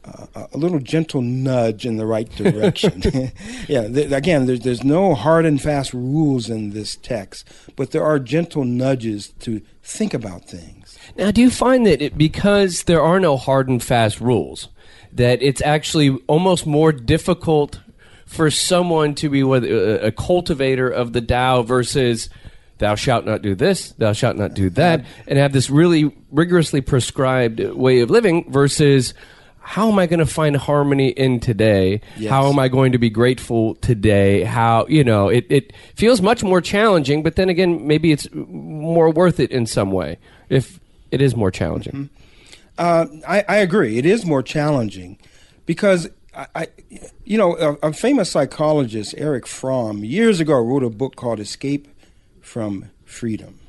a, 0.04 0.48
a 0.54 0.58
little 0.58 0.80
gentle 0.80 1.22
nudge 1.22 1.86
in 1.86 1.98
the 1.98 2.06
right 2.06 2.30
direction. 2.36 3.02
yeah, 3.68 3.88
th- 3.88 4.12
again, 4.12 4.46
there's, 4.46 4.62
there's 4.62 4.84
no 4.84 5.16
hard 5.16 5.46
and 5.46 5.62
fast 5.62 5.94
rules 5.94 6.50
in 6.50 6.72
this 6.72 6.96
text, 6.96 7.48
but 7.76 7.92
there 7.92 8.04
are 8.04 8.20
gentle 8.20 8.66
nudges 8.66 9.30
to 9.40 9.62
think 9.82 10.14
about 10.14 10.46
things. 10.46 10.98
Now, 11.18 11.32
do 11.32 11.42
you 11.42 11.50
find 11.50 11.86
that 11.86 12.02
it, 12.02 12.18
because 12.18 12.84
there 12.84 13.02
are 13.02 13.20
no 13.20 13.38
hard 13.38 13.68
and 13.68 13.82
fast 13.82 14.20
rules, 14.20 14.70
that 15.12 15.42
it's 15.42 15.62
actually 15.62 16.18
almost 16.28 16.66
more 16.66 16.92
difficult 16.92 17.80
for 18.26 18.50
someone 18.50 19.14
to 19.16 19.30
be 19.30 19.42
a, 19.42 19.48
uh, 19.48 20.08
a 20.08 20.12
cultivator 20.12 20.90
of 20.90 21.14
the 21.14 21.22
Tao 21.22 21.62
versus 21.62 22.30
thou 22.80 22.96
shalt 22.96 23.26
not 23.26 23.42
do 23.42 23.54
this, 23.54 23.92
thou 23.92 24.14
shalt 24.14 24.38
not 24.38 24.54
do 24.54 24.70
that, 24.72 25.06
and 25.28 25.38
have 25.38 25.54
this 25.54 25.70
really 25.70 26.16
rigorously 26.32 26.82
prescribed 26.82 27.60
way 27.60 28.00
of 28.00 28.10
living 28.10 28.52
versus 28.52 29.14
how 29.64 29.90
am 29.90 29.98
I 29.98 30.06
going 30.08 30.20
to 30.20 30.26
find 30.26 30.58
harmony 30.58 31.10
in 31.10 31.40
today? 31.40 32.02
Yes. 32.18 32.30
How 32.30 32.50
am 32.50 32.60
I 32.60 32.68
going 32.68 32.92
to 32.92 32.98
be 32.98 33.10
grateful 33.10 33.76
today? 33.76 34.44
How, 34.44 34.86
you 34.88 35.04
know, 35.06 35.30
it, 35.30 35.46
it 35.50 35.74
feels 35.96 36.22
much 36.22 36.44
more 36.44 36.60
challenging, 36.60 37.24
but 37.24 37.38
then 37.38 37.48
again, 37.48 37.88
maybe 37.88 38.12
it's 38.12 38.28
more 38.34 39.10
worth 39.10 39.40
it 39.40 39.52
in 39.52 39.66
some 39.66 39.92
way 39.92 40.20
if 40.50 40.82
it 41.12 41.22
is 41.22 41.36
more 41.36 41.50
challenging. 41.50 42.10
Uh, 42.78 43.06
I, 43.28 43.46
I 43.48 43.58
agree. 43.58 43.98
It 43.98 44.06
is 44.06 44.26
more 44.26 44.44
challenging 44.44 45.18
because 45.66 46.10
I, 46.36 46.48
I 46.54 46.68
you 47.24 47.38
know, 47.38 47.58
a, 47.58 47.88
a 47.88 47.94
famous 47.94 48.30
psychologist, 48.30 49.16
Erich 49.18 49.48
Fromm, 49.48 50.04
years 50.04 50.42
ago 50.42 50.60
wrote 50.60 50.84
a 50.84 50.90
book 50.90 51.16
called 51.16 51.40
"Escape 51.40 51.88
from 52.42 52.92
Freedom." 53.06 53.60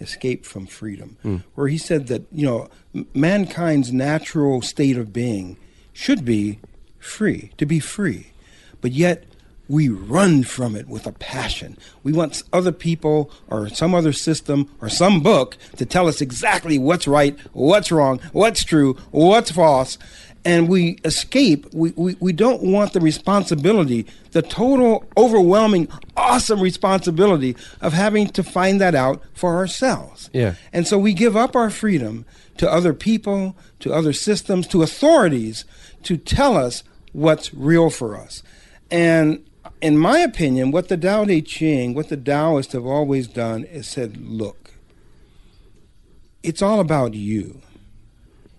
Escape 0.00 0.44
from 0.44 0.66
Freedom, 0.66 1.16
hmm. 1.22 1.36
where 1.54 1.68
he 1.68 1.78
said 1.78 2.08
that 2.08 2.24
you 2.32 2.46
know 2.46 2.68
m- 2.94 3.06
mankind's 3.14 3.92
natural 3.92 4.62
state 4.62 4.96
of 4.96 5.12
being 5.12 5.56
should 5.92 6.24
be 6.24 6.58
free, 6.98 7.50
to 7.56 7.66
be 7.66 7.80
free, 7.80 8.32
but 8.80 8.92
yet 8.92 9.24
we 9.68 9.88
run 9.88 10.44
from 10.44 10.76
it 10.76 10.86
with 10.86 11.06
a 11.06 11.12
passion. 11.12 11.76
We 12.02 12.12
want 12.12 12.42
other 12.52 12.72
people 12.72 13.30
or 13.48 13.68
some 13.68 13.94
other 13.94 14.12
system 14.12 14.70
or 14.80 14.88
some 14.88 15.22
book 15.22 15.56
to 15.76 15.84
tell 15.84 16.06
us 16.06 16.20
exactly 16.20 16.78
what's 16.78 17.08
right, 17.08 17.36
what's 17.52 17.90
wrong, 17.90 18.20
what's 18.32 18.64
true, 18.64 18.94
what's 19.10 19.50
false. 19.50 19.98
And 20.46 20.68
we 20.68 21.00
escape. 21.04 21.66
We, 21.74 21.90
we, 21.96 22.16
we 22.20 22.32
don't 22.32 22.62
want 22.62 22.92
the 22.92 23.00
responsibility, 23.00 24.06
the 24.30 24.42
total, 24.42 25.04
overwhelming, 25.16 25.88
awesome 26.16 26.60
responsibility 26.60 27.56
of 27.80 27.92
having 27.92 28.28
to 28.28 28.44
find 28.44 28.80
that 28.80 28.94
out 28.94 29.22
for 29.34 29.56
ourselves. 29.56 30.30
Yeah. 30.32 30.54
And 30.72 30.86
so 30.86 30.98
we 30.98 31.14
give 31.14 31.36
up 31.36 31.56
our 31.56 31.68
freedom 31.68 32.24
to 32.58 32.70
other 32.70 32.94
people, 32.94 33.56
to 33.80 33.92
other 33.92 34.12
systems, 34.12 34.68
to 34.68 34.82
authorities 34.82 35.64
to 36.04 36.16
tell 36.16 36.56
us 36.56 36.84
what's 37.12 37.52
real 37.52 37.90
for 37.90 38.16
us. 38.16 38.44
And 38.88 39.44
in 39.80 39.98
my 39.98 40.20
opinion, 40.20 40.70
what 40.70 40.88
the 40.88 40.96
Tao 40.96 41.24
Te 41.24 41.42
Ching, 41.42 41.92
what 41.92 42.08
the 42.08 42.16
Taoists 42.16 42.72
have 42.72 42.86
always 42.86 43.26
done 43.26 43.64
is 43.64 43.88
said, 43.88 44.16
look, 44.16 44.74
it's 46.42 46.62
all 46.62 46.78
about 46.78 47.14
you. 47.14 47.62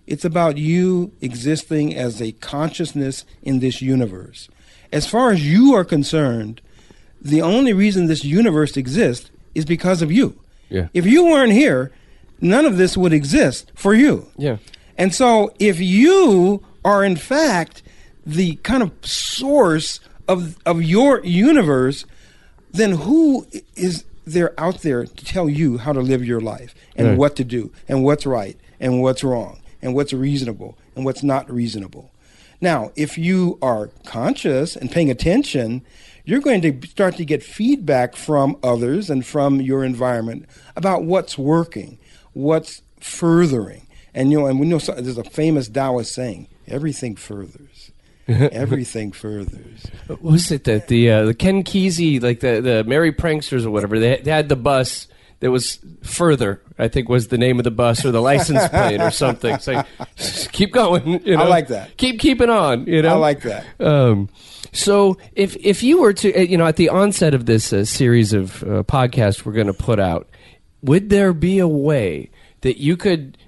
It's 0.08 0.24
about 0.24 0.56
you 0.56 1.12
existing 1.20 1.94
as 1.94 2.22
a 2.22 2.32
consciousness 2.32 3.26
in 3.42 3.58
this 3.60 3.82
universe. 3.82 4.48
As 4.90 5.06
far 5.06 5.32
as 5.32 5.46
you 5.46 5.74
are 5.74 5.84
concerned, 5.84 6.62
the 7.20 7.42
only 7.42 7.74
reason 7.74 8.06
this 8.06 8.24
universe 8.24 8.76
exists 8.78 9.30
is 9.54 9.66
because 9.66 10.00
of 10.00 10.10
you. 10.10 10.40
Yeah. 10.70 10.88
If 10.94 11.04
you 11.04 11.24
weren't 11.26 11.52
here, 11.52 11.92
none 12.40 12.64
of 12.64 12.78
this 12.78 12.96
would 12.96 13.12
exist 13.12 13.70
for 13.74 13.92
you. 13.92 14.28
Yeah. 14.38 14.56
And 14.96 15.14
so, 15.14 15.52
if 15.58 15.78
you 15.78 16.64
are 16.86 17.04
in 17.04 17.16
fact 17.16 17.82
the 18.24 18.56
kind 18.56 18.82
of 18.82 18.92
source 19.02 20.00
of 20.26 20.56
of 20.64 20.82
your 20.82 21.20
universe, 21.24 22.06
then 22.72 22.92
who 22.92 23.46
is 23.76 24.04
there 24.24 24.58
out 24.58 24.80
there 24.82 25.04
to 25.04 25.24
tell 25.24 25.48
you 25.50 25.78
how 25.78 25.92
to 25.92 26.00
live 26.00 26.24
your 26.24 26.40
life 26.40 26.74
and 26.96 27.08
Right. 27.08 27.18
what 27.18 27.36
to 27.36 27.44
do 27.44 27.72
and 27.88 28.04
what's 28.04 28.24
right 28.26 28.56
and 28.80 29.02
what's 29.02 29.22
wrong 29.24 29.60
and 29.82 29.94
what's 29.94 30.12
reasonable 30.12 30.76
and 30.94 31.04
what's 31.04 31.22
not 31.22 31.50
reasonable? 31.50 32.10
Now, 32.60 32.90
if 32.96 33.16
you 33.16 33.58
are 33.62 33.90
conscious 34.04 34.74
and 34.74 34.90
paying 34.90 35.10
attention, 35.10 35.82
you're 36.24 36.40
going 36.40 36.60
to 36.62 36.86
start 36.88 37.16
to 37.16 37.24
get 37.24 37.42
feedback 37.42 38.16
from 38.16 38.56
others 38.62 39.10
and 39.10 39.24
from 39.24 39.60
your 39.60 39.84
environment 39.84 40.46
about 40.76 41.04
what's 41.04 41.38
working, 41.38 41.98
what's 42.32 42.82
furthering. 43.00 43.86
And 44.12 44.32
you 44.32 44.40
know, 44.40 44.46
and 44.46 44.58
we 44.58 44.66
know 44.66 44.78
there's 44.78 45.18
a 45.18 45.24
famous 45.24 45.68
Taoist 45.68 46.12
saying, 46.12 46.48
"Everything 46.66 47.14
furthers, 47.14 47.92
everything 48.28 49.12
furthers." 49.12 49.86
What 50.08 50.22
was 50.22 50.50
it 50.50 50.64
that 50.64 50.88
the 50.88 51.10
uh, 51.10 51.24
the 51.26 51.34
Ken 51.34 51.62
Kesey, 51.62 52.20
like 52.20 52.40
the 52.40 52.60
the 52.60 52.84
Merry 52.84 53.12
Pranksters 53.12 53.64
or 53.64 53.70
whatever, 53.70 53.98
they, 53.98 54.16
they 54.16 54.30
had 54.30 54.48
the 54.48 54.56
bus 54.56 55.06
that 55.40 55.50
was 55.50 55.78
further. 56.02 56.62
I 56.78 56.88
think 56.88 57.08
was 57.08 57.28
the 57.28 57.38
name 57.38 57.58
of 57.58 57.64
the 57.64 57.70
bus 57.70 58.04
or 58.04 58.10
the 58.10 58.20
license 58.20 58.66
plate 58.70 59.00
or 59.00 59.10
something. 59.10 59.58
Like 59.66 59.86
keep 60.52 60.72
going. 60.72 61.24
You 61.24 61.36
know? 61.36 61.44
I 61.44 61.48
like 61.48 61.68
that. 61.68 61.96
Keep 61.96 62.20
keeping 62.20 62.50
on. 62.50 62.86
You 62.86 63.02
know, 63.02 63.14
I 63.14 63.16
like 63.16 63.42
that. 63.42 63.64
Um, 63.80 64.28
so 64.72 65.16
if 65.34 65.56
if 65.56 65.82
you 65.82 66.00
were 66.00 66.12
to, 66.14 66.34
uh, 66.34 66.40
you 66.40 66.56
know, 66.56 66.66
at 66.66 66.76
the 66.76 66.88
onset 66.88 67.34
of 67.34 67.46
this 67.46 67.72
uh, 67.72 67.84
series 67.84 68.32
of 68.32 68.62
uh, 68.62 68.82
podcasts 68.82 69.44
we're 69.44 69.52
going 69.52 69.66
to 69.68 69.72
put 69.72 70.00
out, 70.00 70.28
would 70.82 71.10
there 71.10 71.32
be 71.32 71.58
a 71.58 71.68
way 71.68 72.30
that 72.62 72.80
you 72.80 72.96
could 72.96 73.38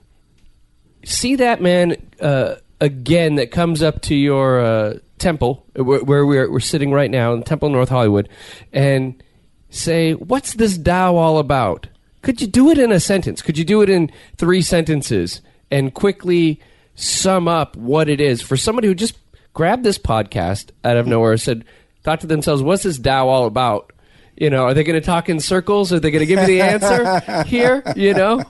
see 1.04 1.36
that 1.36 1.60
man 1.60 1.96
uh, 2.20 2.56
again 2.80 3.36
that 3.36 3.50
comes 3.50 3.82
up 3.82 4.00
to 4.02 4.14
your 4.14 4.60
uh, 4.60 4.94
temple 5.18 5.66
where, 5.74 6.02
where 6.02 6.26
we're, 6.26 6.50
we're 6.50 6.60
sitting 6.60 6.92
right 6.92 7.10
now 7.10 7.32
in 7.32 7.42
Temple 7.42 7.68
North 7.68 7.88
Hollywood 7.88 8.28
and 8.72 9.22
say, 9.70 10.12
What's 10.14 10.54
this 10.54 10.76
Tao 10.76 11.16
all 11.16 11.38
about? 11.38 11.86
Could 12.22 12.40
you 12.40 12.46
do 12.46 12.70
it 12.70 12.78
in 12.78 12.92
a 12.92 13.00
sentence? 13.00 13.40
Could 13.40 13.56
you 13.56 13.64
do 13.64 13.80
it 13.82 13.88
in 13.88 14.10
three 14.36 14.60
sentences 14.60 15.40
and 15.70 15.94
quickly 15.94 16.60
sum 16.94 17.48
up 17.48 17.76
what 17.76 18.08
it 18.08 18.20
is 18.20 18.42
for 18.42 18.56
somebody 18.56 18.88
who 18.88 18.94
just 18.94 19.16
grabbed 19.54 19.84
this 19.84 19.98
podcast 19.98 20.70
out 20.84 20.96
of 20.98 21.06
nowhere 21.06 21.32
and 21.32 21.40
said, 21.40 21.64
thought 22.02 22.20
to 22.20 22.26
themselves, 22.26 22.62
What's 22.62 22.82
this 22.82 22.98
Tao 22.98 23.28
all 23.28 23.46
about? 23.46 23.92
You 24.36 24.50
know, 24.50 24.64
are 24.64 24.74
they 24.74 24.84
going 24.84 25.00
to 25.00 25.04
talk 25.04 25.28
in 25.28 25.38
circles? 25.40 25.92
Are 25.92 26.00
they 26.00 26.10
going 26.10 26.20
to 26.20 26.26
give 26.26 26.40
me 26.40 26.46
the 26.46 26.62
answer 26.62 27.42
here? 27.46 27.82
You 27.94 28.14
know? 28.14 28.44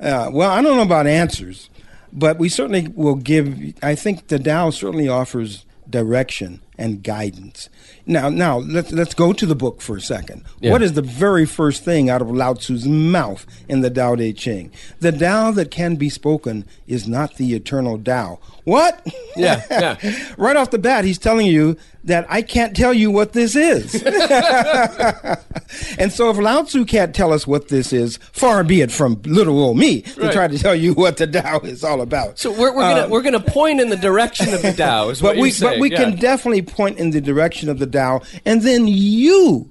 Uh, 0.00 0.30
well, 0.32 0.50
I 0.50 0.62
don't 0.62 0.76
know 0.76 0.82
about 0.82 1.06
answers, 1.06 1.68
but 2.12 2.38
we 2.38 2.48
certainly 2.48 2.88
will 2.88 3.16
give. 3.16 3.74
I 3.82 3.94
think 3.94 4.28
the 4.28 4.38
Tao 4.38 4.70
certainly 4.70 5.08
offers 5.08 5.64
direction 5.88 6.60
and 6.76 7.02
guidance. 7.02 7.68
Now, 8.06 8.28
now 8.28 8.58
let's 8.58 8.92
let's 8.92 9.14
go 9.14 9.32
to 9.32 9.46
the 9.46 9.54
book 9.54 9.80
for 9.80 9.96
a 9.96 10.00
second. 10.00 10.44
Yeah. 10.60 10.72
What 10.72 10.82
is 10.82 10.92
the 10.92 11.02
very 11.02 11.46
first 11.46 11.84
thing 11.84 12.10
out 12.10 12.20
of 12.20 12.30
Lao 12.30 12.54
Tzu's 12.54 12.86
mouth 12.86 13.46
in 13.68 13.80
the 13.80 13.90
Tao 13.90 14.14
Te 14.16 14.32
Ching? 14.32 14.70
The 15.00 15.12
Tao 15.12 15.50
that 15.52 15.70
can 15.70 15.96
be 15.96 16.08
spoken 16.08 16.64
is 16.86 17.08
not 17.08 17.36
the 17.36 17.54
eternal 17.54 17.98
Tao. 17.98 18.38
What? 18.64 19.06
Yeah, 19.36 19.62
yeah. 19.70 19.96
right 20.38 20.56
off 20.56 20.70
the 20.70 20.78
bat, 20.78 21.04
he's 21.04 21.18
telling 21.18 21.46
you 21.46 21.76
that 22.04 22.26
I 22.28 22.42
can't 22.42 22.76
tell 22.76 22.92
you 22.92 23.10
what 23.10 23.32
this 23.32 23.56
is. 23.56 23.94
and 25.98 26.12
so, 26.12 26.30
if 26.30 26.38
Lao 26.38 26.62
Tzu 26.62 26.84
can't 26.84 27.14
tell 27.14 27.32
us 27.32 27.46
what 27.46 27.68
this 27.68 27.92
is, 27.92 28.18
far 28.32 28.62
be 28.64 28.80
it 28.80 28.90
from 28.92 29.20
little 29.24 29.58
old 29.60 29.78
me 29.78 30.02
to 30.02 30.20
Right. 30.20 30.32
try 30.32 30.48
to 30.48 30.58
tell 30.58 30.74
you 30.74 30.94
what 30.94 31.16
the 31.16 31.26
Tao 31.26 31.60
is 31.60 31.82
all 31.84 32.00
about. 32.00 32.38
So 32.38 32.50
we're, 32.50 32.74
we're 32.74 32.82
gonna 32.82 33.06
uh, 33.06 33.08
we're 33.08 33.22
gonna 33.22 33.40
point 33.40 33.80
in 33.80 33.88
the 33.88 33.96
direction 33.96 34.52
of 34.54 34.62
the 34.62 34.72
Tao. 34.72 35.08
Is 35.08 35.22
what 35.22 35.36
but 35.36 35.42
we 35.42 35.52
but 35.60 35.78
we 35.78 35.90
yeah. 35.90 36.04
can 36.04 36.16
definitely 36.16 36.62
point 36.64 36.98
in 36.98 37.10
the 37.10 37.20
direction 37.20 37.68
of 37.68 37.78
the 37.78 37.86
Tao, 37.86 38.22
and 38.44 38.62
then 38.62 38.86
you 38.86 39.70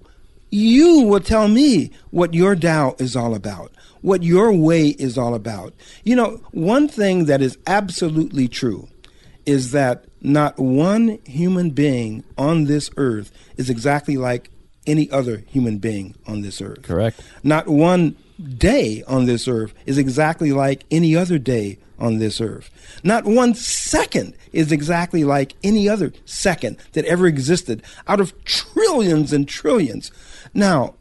you 0.50 1.02
will 1.02 1.20
tell 1.20 1.48
me 1.48 1.92
what 2.12 2.34
your 2.36 2.56
Tao 2.56 2.96
is 3.00 3.16
all 3.16 3.34
about, 3.34 3.72
what 4.02 4.22
your 4.22 4.52
way 4.52 4.90
is 4.90 5.18
all 5.18 5.34
about. 5.34 5.74
You 6.04 6.16
know, 6.16 6.42
one 6.52 6.88
thing 6.88 7.26
that 7.26 7.42
is 7.42 7.58
absolutely 7.66 8.48
true 8.48 8.88
is 9.48 9.72
that 9.72 10.06
not 10.22 10.58
one 10.60 11.18
human 11.26 11.72
being 11.72 12.24
on 12.38 12.66
this 12.66 12.90
earth 12.98 13.32
is 13.58 13.70
exactly 13.70 14.16
like 14.16 14.52
any 14.86 15.10
other 15.10 15.44
human 15.48 15.80
being 15.80 16.16
on 16.28 16.42
this 16.42 16.62
earth. 16.62 16.84
Correct. 16.84 17.20
Not 17.44 17.68
one 17.68 18.16
day 18.44 19.04
on 19.08 19.26
this 19.26 19.48
earth 19.48 19.74
is 19.86 19.98
exactly 19.98 20.52
like 20.52 20.84
any 20.92 21.16
other 21.16 21.38
day 21.38 21.80
on 22.00 22.20
this 22.20 22.42
earth. 22.42 22.70
Not 23.04 23.26
one 23.26 23.54
second 23.56 24.36
is 24.52 24.72
exactly 24.72 25.24
like 25.24 25.56
any 25.64 25.88
other 25.88 26.12
second 26.26 26.78
that 26.94 27.06
ever 27.06 27.28
existed 27.28 27.82
out 28.08 28.20
of 28.20 28.34
trillions 28.44 29.32
and 29.34 29.48
trillions. 29.48 30.12
Now, 30.54 30.96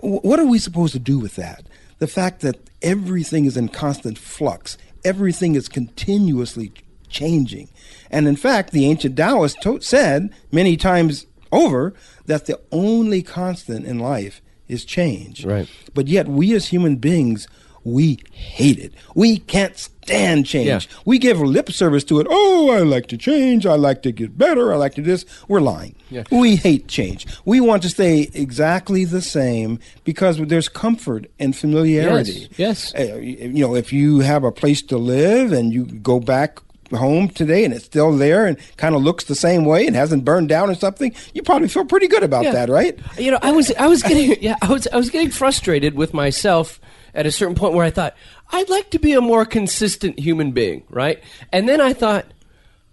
what 0.00 0.38
are 0.38 0.46
we 0.46 0.58
supposed 0.58 0.92
to 0.92 0.98
do 0.98 1.18
with 1.18 1.36
that? 1.36 1.66
The 1.98 2.06
fact 2.06 2.40
that 2.42 2.68
everything 2.82 3.46
is 3.46 3.56
in 3.56 3.68
constant 3.68 4.18
flux, 4.18 4.76
everything 5.04 5.54
is 5.54 5.68
continuously 5.68 6.72
changing. 7.08 7.70
And 8.10 8.28
in 8.28 8.36
fact, 8.36 8.72
the 8.72 8.86
ancient 8.86 9.16
Taoists 9.16 9.58
to- 9.62 9.80
said 9.80 10.30
many 10.52 10.76
times 10.76 11.26
over 11.52 11.94
that 12.26 12.46
the 12.46 12.60
only 12.70 13.22
constant 13.22 13.86
in 13.86 13.98
life 13.98 14.42
is 14.68 14.84
change. 14.84 15.44
Right. 15.44 15.68
But 15.94 16.08
yet, 16.08 16.28
we 16.28 16.54
as 16.54 16.66
human 16.66 16.96
beings, 16.96 17.48
we 17.86 18.18
hate 18.32 18.80
it. 18.80 18.92
We 19.14 19.38
can't 19.38 19.78
stand 19.78 20.44
change. 20.44 20.66
Yeah. 20.66 21.00
We 21.04 21.20
give 21.20 21.40
lip 21.40 21.70
service 21.70 22.02
to 22.04 22.18
it. 22.18 22.26
Oh, 22.28 22.70
I 22.70 22.80
like 22.80 23.06
to 23.08 23.16
change. 23.16 23.64
I 23.64 23.76
like 23.76 24.02
to 24.02 24.10
get 24.10 24.36
better. 24.36 24.72
I 24.72 24.76
like 24.76 24.94
to 24.94 25.02
this. 25.02 25.24
We're 25.46 25.60
lying. 25.60 25.94
Yeah. 26.10 26.24
We 26.32 26.56
hate 26.56 26.88
change. 26.88 27.26
We 27.44 27.60
want 27.60 27.82
to 27.82 27.88
stay 27.88 28.28
exactly 28.34 29.04
the 29.04 29.22
same 29.22 29.78
because 30.02 30.38
there's 30.38 30.68
comfort 30.68 31.30
and 31.38 31.54
familiarity. 31.54 32.48
Yes, 32.56 32.92
yes. 32.92 32.94
Uh, 32.94 33.16
you 33.18 33.64
know, 33.64 33.76
if 33.76 33.92
you 33.92 34.18
have 34.18 34.42
a 34.42 34.50
place 34.50 34.82
to 34.82 34.98
live 34.98 35.52
and 35.52 35.72
you 35.72 35.84
go 35.86 36.18
back 36.18 36.58
home 36.92 37.28
today 37.28 37.64
and 37.64 37.74
it's 37.74 37.84
still 37.84 38.16
there 38.16 38.46
and 38.46 38.56
kind 38.76 38.94
of 38.94 39.02
looks 39.02 39.24
the 39.24 39.34
same 39.34 39.64
way 39.64 39.86
and 39.86 39.96
hasn't 39.96 40.24
burned 40.24 40.48
down 40.48 40.70
or 40.70 40.74
something, 40.74 41.14
you 41.34 41.42
probably 41.42 41.68
feel 41.68 41.84
pretty 41.84 42.06
good 42.08 42.22
about 42.22 42.44
Yeah. 42.44 42.52
that, 42.52 42.68
right? 42.68 42.98
You 43.18 43.30
know, 43.32 43.38
I 43.42 43.52
was 43.52 43.72
I 43.78 43.86
was 43.86 44.02
getting 44.02 44.36
yeah, 44.42 44.56
I 44.62 44.70
was 44.72 44.86
I 44.92 44.96
was 44.96 45.10
getting 45.10 45.30
frustrated 45.30 45.94
with 45.94 46.14
myself 46.14 46.80
at 47.14 47.26
a 47.26 47.32
certain 47.32 47.54
point 47.54 47.74
where 47.74 47.84
I 47.84 47.90
thought 47.90 48.14
I'd 48.52 48.68
like 48.68 48.90
to 48.90 48.98
be 48.98 49.12
a 49.14 49.20
more 49.20 49.44
consistent 49.44 50.18
human 50.18 50.52
being, 50.52 50.84
right? 50.90 51.20
And 51.52 51.68
then 51.68 51.80
I 51.80 51.92
thought, 51.92 52.26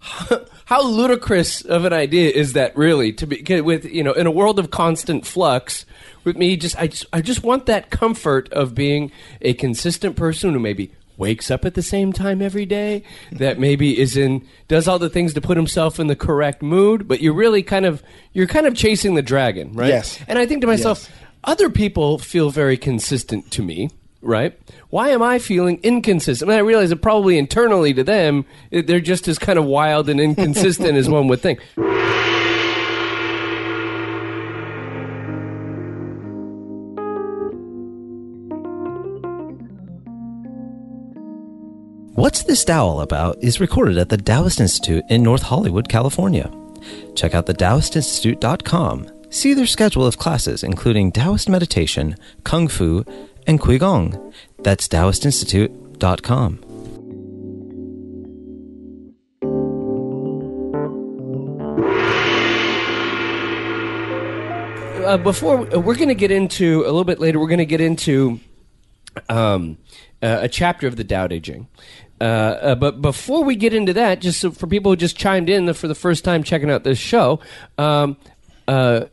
how 0.66 0.82
ludicrous 0.86 1.62
of 1.62 1.84
an 1.84 1.92
idea 1.92 2.30
is 2.30 2.52
that 2.54 2.76
really 2.76 3.12
to 3.12 3.26
be 3.26 3.60
with 3.60 3.84
you 3.84 4.02
know 4.02 4.12
in 4.12 4.26
a 4.26 4.30
world 4.30 4.58
of 4.58 4.70
constant 4.70 5.26
flux 5.26 5.86
with 6.24 6.36
me 6.36 6.56
just 6.56 6.76
I 6.78 6.88
just 6.88 7.06
I 7.12 7.20
just 7.20 7.42
want 7.42 7.66
that 7.66 7.90
comfort 7.90 8.52
of 8.52 8.74
being 8.74 9.12
a 9.40 9.54
consistent 9.54 10.16
person 10.16 10.52
who 10.52 10.58
maybe 10.58 10.92
wakes 11.16 11.50
up 11.50 11.64
at 11.64 11.74
the 11.74 11.82
same 11.82 12.12
time 12.12 12.42
every 12.42 12.66
day 12.66 13.02
that 13.32 13.58
maybe 13.58 13.98
is 13.98 14.16
in 14.16 14.46
does 14.68 14.88
all 14.88 14.98
the 14.98 15.08
things 15.10 15.34
to 15.34 15.40
put 15.40 15.56
himself 15.56 15.98
in 16.00 16.06
the 16.06 16.16
correct 16.16 16.62
mood 16.62 17.06
but 17.08 17.20
you're 17.20 17.34
really 17.34 17.62
kind 17.62 17.86
of 17.86 18.02
you're 18.32 18.46
kind 18.46 18.66
of 18.66 18.74
chasing 18.74 19.14
the 19.14 19.22
dragon 19.22 19.72
right 19.74 19.88
Yes. 19.88 20.18
and 20.28 20.38
I 20.38 20.46
think 20.46 20.60
to 20.62 20.66
myself 20.66 21.08
Yes. 21.08 21.18
other 21.44 21.70
people 21.70 22.18
feel 22.18 22.50
very 22.50 22.76
consistent 22.76 23.50
to 23.52 23.62
me 23.62 23.90
right 24.22 24.58
why 24.90 25.10
am 25.10 25.22
i 25.22 25.38
feeling 25.38 25.78
inconsistent 25.82 26.48
mean, 26.48 26.56
I 26.56 26.60
realize 26.62 26.88
that 26.90 27.02
probably 27.02 27.36
internally 27.38 27.92
to 27.94 28.02
them 28.02 28.44
they're 28.70 29.00
just 29.00 29.28
as 29.28 29.38
kind 29.38 29.58
of 29.58 29.66
wild 29.66 30.08
and 30.08 30.18
inconsistent 30.20 30.96
as 30.96 31.08
one 31.10 31.28
would 31.28 31.40
think 31.42 31.60
What's 42.34 42.42
This 42.42 42.64
Tao 42.64 42.84
All 42.84 43.00
About 43.00 43.38
is 43.44 43.60
recorded 43.60 43.96
at 43.96 44.08
the 44.08 44.16
Taoist 44.16 44.58
Institute 44.58 45.04
in 45.08 45.22
North 45.22 45.42
Hollywood, 45.42 45.88
California. 45.88 46.50
Check 47.14 47.32
out 47.32 47.46
the 47.46 47.54
TaoistInstitute.com. 47.54 49.08
See 49.30 49.54
their 49.54 49.66
schedule 49.66 50.04
of 50.04 50.18
classes, 50.18 50.64
including 50.64 51.12
Taoist 51.12 51.48
meditation, 51.48 52.16
Kung 52.42 52.66
Fu, 52.66 53.04
and 53.46 53.60
Qigong. 53.60 54.34
That's 54.58 54.88
TaoistInstitute.com. 54.88 56.58
uh, 65.04 65.18
before 65.18 65.72
uh, 65.72 65.78
we're 65.78 65.94
going 65.94 66.08
to 66.08 66.16
get 66.16 66.32
into 66.32 66.80
a 66.80 66.86
little 66.86 67.04
bit 67.04 67.20
later 67.20 67.38
we're 67.38 67.46
going 67.46 67.58
to 67.58 67.64
get 67.66 67.80
into 67.80 68.40
um, 69.28 69.78
uh, 70.22 70.38
a 70.42 70.48
chapter 70.48 70.86
of 70.86 70.96
the 70.96 71.04
Tao 71.04 71.26
Te 71.26 71.40
Ching. 71.40 71.68
Uh, 72.20 72.24
uh, 72.24 72.74
but 72.74 73.02
before 73.02 73.42
we 73.44 73.56
get 73.56 73.74
into 73.74 73.92
that, 73.92 74.20
just 74.20 74.40
so 74.40 74.50
for 74.50 74.66
people 74.66 74.92
who 74.92 74.96
just 74.96 75.16
chimed 75.16 75.48
in 75.48 75.72
for 75.74 75.88
the 75.88 75.94
first 75.94 76.24
time 76.24 76.42
checking 76.42 76.70
out 76.70 76.84
this 76.84 76.98
show, 76.98 77.40
um, 77.76 78.16
uh, 78.68 79.04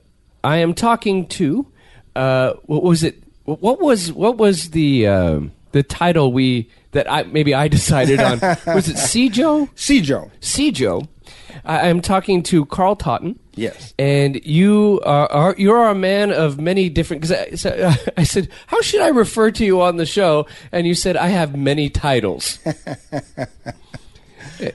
I 0.43 0.57
am 0.57 0.73
talking 0.73 1.27
to 1.29 1.67
uh, 2.15 2.53
what 2.65 2.83
was 2.83 3.03
it? 3.03 3.21
What 3.45 3.81
was 3.81 4.11
what 4.13 4.37
was 4.37 4.69
the 4.71 5.07
um 5.07 5.51
the 5.71 5.83
title 5.83 6.31
we 6.31 6.69
that 6.91 7.11
I 7.11 7.23
maybe 7.23 7.53
I 7.53 7.67
decided 7.79 8.19
on? 8.19 8.39
was 8.67 8.87
it 8.87 8.97
Sijo? 8.97 9.69
Sijo. 9.75 10.29
Sijo. 10.39 11.07
I 11.65 11.89
am 11.89 12.01
talking 12.01 12.43
to 12.43 12.65
Carl 12.65 12.95
Totten. 12.95 13.39
Yes. 13.55 13.93
And 13.99 14.43
you 14.45 15.01
are, 15.05 15.29
are 15.31 15.55
you 15.57 15.71
are 15.71 15.89
a 15.89 15.95
man 15.95 16.31
of 16.31 16.59
many 16.59 16.89
different. 16.89 17.21
Because 17.21 17.37
I, 17.37 17.55
so, 17.55 17.93
I 18.17 18.23
said, 18.23 18.49
how 18.67 18.81
should 18.81 19.01
I 19.01 19.09
refer 19.09 19.51
to 19.51 19.65
you 19.65 19.81
on 19.81 19.97
the 19.97 20.05
show? 20.05 20.47
And 20.71 20.87
you 20.87 20.95
said, 20.95 21.17
I 21.17 21.27
have 21.27 21.55
many 21.55 21.89
titles. 21.89 22.59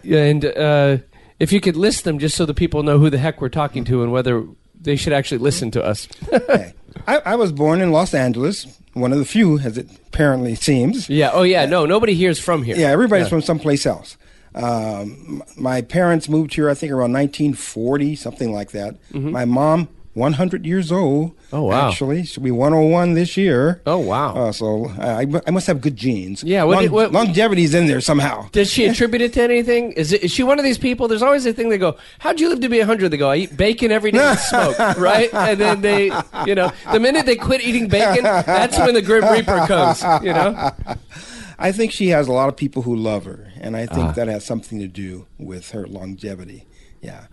and 0.05 0.45
uh, 0.45 0.99
if 1.39 1.53
you 1.53 1.61
could 1.61 1.77
list 1.77 2.05
them, 2.05 2.19
just 2.19 2.37
so 2.37 2.47
the 2.47 2.55
people 2.55 2.83
know 2.83 2.99
who 2.99 3.11
the 3.11 3.19
heck 3.19 3.41
we're 3.41 3.49
talking 3.49 3.85
to 3.87 4.03
and 4.03 4.13
whether 4.13 4.45
they 4.81 4.97
should 4.97 5.13
actually 5.13 5.39
listen 5.39 5.71
to 5.73 5.85
us. 5.85 6.09
Okay. 6.33 6.73
I, 7.07 7.19
I 7.19 7.37
was 7.37 7.53
born 7.53 7.81
in 7.81 7.93
Los 7.93 8.15
Angeles, 8.15 8.67
one 8.95 9.13
of 9.13 9.19
the 9.19 9.25
few, 9.25 9.59
as 9.59 9.77
it 9.77 9.89
apparently 10.07 10.55
seems. 10.55 11.11
yeah. 11.11 11.31
Oh, 11.33 11.43
yeah. 11.43 11.67
No, 11.67 11.87
nobody 11.87 12.15
here's 12.15 12.39
from 12.39 12.63
here. 12.63 12.77
Yeah, 12.77 12.89
everybody's 12.89 13.29
from 13.29 13.43
someplace 13.43 13.85
else. 13.85 14.17
Um, 14.57 15.43
my 15.57 15.83
parents 15.83 16.29
moved 16.29 16.55
here, 16.55 16.71
I 16.71 16.75
think, 16.75 16.91
around 16.93 17.13
1940, 17.13 18.17
something 18.17 18.53
like 18.53 18.71
that. 18.73 18.97
My 19.13 19.45
mom, 19.45 19.89
100 20.15 20.65
years 20.65 20.91
old. 20.91 21.33
Mm-hmm. 21.33 21.57
Oh, 21.57 21.63
wow. 21.65 21.89
Actually, 21.91 22.25
she'll 22.25 22.43
be 22.43 22.51
101 22.51 23.13
this 23.13 23.37
year. 23.37 23.83
Oh, 23.85 23.99
wow. 23.99 24.35
Uh, 24.35 24.53
so 24.53 24.87
I, 24.99 25.27
I 25.47 25.51
must 25.51 25.67
have 25.67 25.83
good 25.83 25.95
genes. 25.95 26.43
Yeah, 26.43 26.65
what 26.65 26.79
Long- 26.85 26.91
what- 26.91 27.13
longevity's 27.13 27.75
in 27.75 27.87
there 27.87 28.01
somehow. 28.01 28.49
Does 28.51 28.73
she 28.73 28.87
attribute 28.89 29.21
it 29.21 29.35
to 29.35 29.43
anything? 29.43 29.93
Is, 29.93 30.13
it, 30.13 30.25
is 30.25 30.31
she 30.33 30.43
one 30.43 30.59
of 30.59 30.65
these 30.65 30.79
people? 30.79 31.07
There's 31.07 31.21
always 31.23 31.45
a 31.45 31.53
thing 31.53 31.69
they 31.69 31.77
go, 31.77 31.99
"How'd 32.19 32.41
you 32.41 32.49
live 32.49 32.61
to 32.61 32.69
be 32.71 32.79
100?" 32.79 33.11
They 33.11 33.19
go, 33.19 33.31
"I 33.31 33.37
eat 33.37 33.57
bacon 33.59 33.93
every 33.93 34.11
day 34.11 34.19
and 34.25 34.39
smoke." 34.39 34.79
Right? 34.97 35.33
And 35.35 35.61
then 35.61 35.83
they, 35.83 36.07
you 36.47 36.55
know, 36.55 36.73
the 36.91 36.99
minute 36.99 37.27
they 37.27 37.37
quit 37.37 37.61
eating 37.61 37.89
bacon, 37.89 38.25
that's 38.25 38.79
when 38.79 38.95
the 38.95 39.03
Grim 39.03 39.31
Reaper 39.31 39.67
comes. 39.67 40.03
You 40.25 40.33
know? 40.33 40.71
I 41.59 41.73
think 41.73 41.93
she 41.93 42.09
has 42.09 42.27
a 42.29 42.33
lot 42.33 42.49
of 42.49 42.57
people 42.57 42.83
who 42.83 42.97
love 42.97 43.25
her, 43.27 43.46
and 43.61 43.77
I 43.77 43.87
Ah. 43.91 43.95
think 43.95 44.15
that 44.15 44.29
has 44.29 44.45
something 44.45 44.79
to 44.81 44.89
do 44.89 45.27
with 45.39 45.71
her 45.71 45.87
longevity. 45.87 46.67
Yeah. 47.03 47.27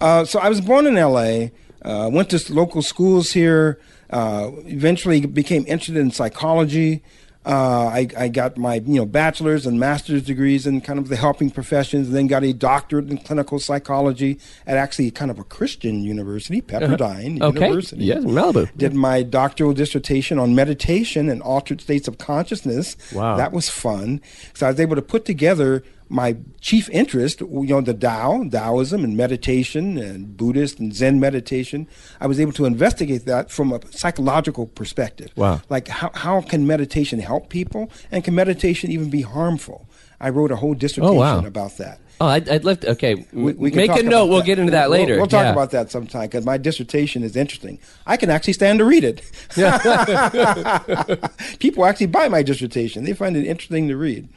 Uh, 0.00 0.24
so 0.24 0.38
I 0.40 0.48
was 0.48 0.60
born 0.60 0.86
in 0.86 0.96
L.A. 0.98 1.52
Uh, 1.82 2.08
went 2.12 2.30
to 2.30 2.52
local 2.52 2.82
schools 2.82 3.32
here. 3.32 3.78
Uh, 4.10 4.50
eventually 4.66 5.24
became 5.26 5.64
interested 5.66 5.96
in 5.96 6.10
psychology. 6.10 7.02
Uh, 7.44 7.86
I, 7.92 8.08
I 8.16 8.28
got 8.28 8.56
my 8.56 8.76
you 8.76 8.94
know 9.00 9.04
bachelor's 9.06 9.66
and 9.66 9.80
master's 9.80 10.22
degrees 10.22 10.64
in 10.66 10.80
kind 10.80 10.98
of 10.98 11.08
the 11.08 11.16
helping 11.16 11.50
professions. 11.50 12.06
and 12.08 12.16
Then 12.16 12.26
got 12.28 12.44
a 12.44 12.52
doctorate 12.52 13.10
in 13.10 13.18
clinical 13.18 13.58
psychology 13.58 14.38
at 14.66 14.76
actually 14.76 15.10
kind 15.10 15.30
of 15.30 15.38
a 15.40 15.44
Christian 15.44 16.02
university, 16.04 16.62
Pepperdine 16.62 17.40
Uh-huh. 17.40 17.48
Okay. 17.48 17.66
University. 17.66 18.04
Yes, 18.04 18.22
Malibu. 18.24 18.70
Did 18.76 18.94
my 18.94 19.22
doctoral 19.24 19.72
dissertation 19.72 20.38
on 20.38 20.54
meditation 20.54 21.28
and 21.28 21.42
altered 21.42 21.80
states 21.80 22.06
of 22.06 22.18
consciousness. 22.18 22.96
Wow. 23.12 23.36
That 23.36 23.52
was 23.52 23.68
fun. 23.68 24.20
So 24.54 24.66
I 24.66 24.70
was 24.70 24.78
able 24.78 24.94
to 24.96 25.02
put 25.02 25.24
together 25.24 25.82
my 26.12 26.36
chief 26.60 26.90
interest, 26.90 27.40
you 27.40 27.48
know, 27.68 27.80
the 27.80 27.94
Tao, 27.94 28.44
Taoism 28.44 29.02
and 29.02 29.16
meditation 29.16 29.96
and 29.96 30.36
Buddhist 30.36 30.78
and 30.78 30.94
Zen 30.94 31.18
meditation. 31.18 31.88
I 32.20 32.26
was 32.26 32.38
able 32.38 32.52
to 32.52 32.66
investigate 32.66 33.24
that 33.24 33.50
from 33.50 33.72
a 33.72 33.80
psychological 33.90 34.66
perspective. 34.66 35.30
Wow. 35.36 35.62
Like 35.70 35.88
how, 35.88 36.10
how 36.14 36.42
can 36.42 36.66
meditation 36.66 37.18
help 37.18 37.48
people? 37.48 37.90
And 38.10 38.22
can 38.22 38.34
meditation 38.34 38.90
even 38.90 39.08
be 39.08 39.22
harmful? 39.22 39.88
I 40.20 40.28
wrote 40.28 40.52
a 40.52 40.56
whole 40.56 40.72
oh, 40.72 40.74
dissertation 40.74 41.16
Oh, 41.16 41.18
wow. 41.18 41.44
about 41.44 41.78
that. 41.78 41.98
Oh, 42.20 42.26
I'd, 42.26 42.48
I'd 42.48 42.64
love 42.64 42.80
to. 42.80 42.90
Okay, 42.90 43.26
We, 43.32 43.54
we 43.54 43.70
can 43.70 43.78
make 43.78 43.98
a 43.98 44.02
note. 44.02 44.26
We'll 44.26 44.38
that. 44.40 44.46
get 44.46 44.58
into 44.58 44.72
that 44.72 44.90
We'll- 44.90 45.00
later. 45.00 45.16
We'll, 45.16 45.26
talk 45.26 45.44
Yeah. 45.44 45.52
about 45.52 45.70
that 45.72 45.90
sometime 45.90 46.22
because 46.28 46.44
my 46.44 46.58
dissertation 46.58 47.24
is 47.24 47.34
interesting. 47.36 47.78
I 48.06 48.16
can 48.18 48.28
actually 48.30 48.52
stand 48.52 48.78
to 48.80 48.84
read 48.84 49.02
it. 49.02 49.22
People 51.58 51.86
actually 51.86 52.06
buy 52.06 52.28
my 52.28 52.42
dissertation. 52.42 53.04
They 53.04 53.14
find 53.14 53.36
it 53.36 53.46
interesting 53.46 53.88
to 53.88 53.96
read. 53.96 54.28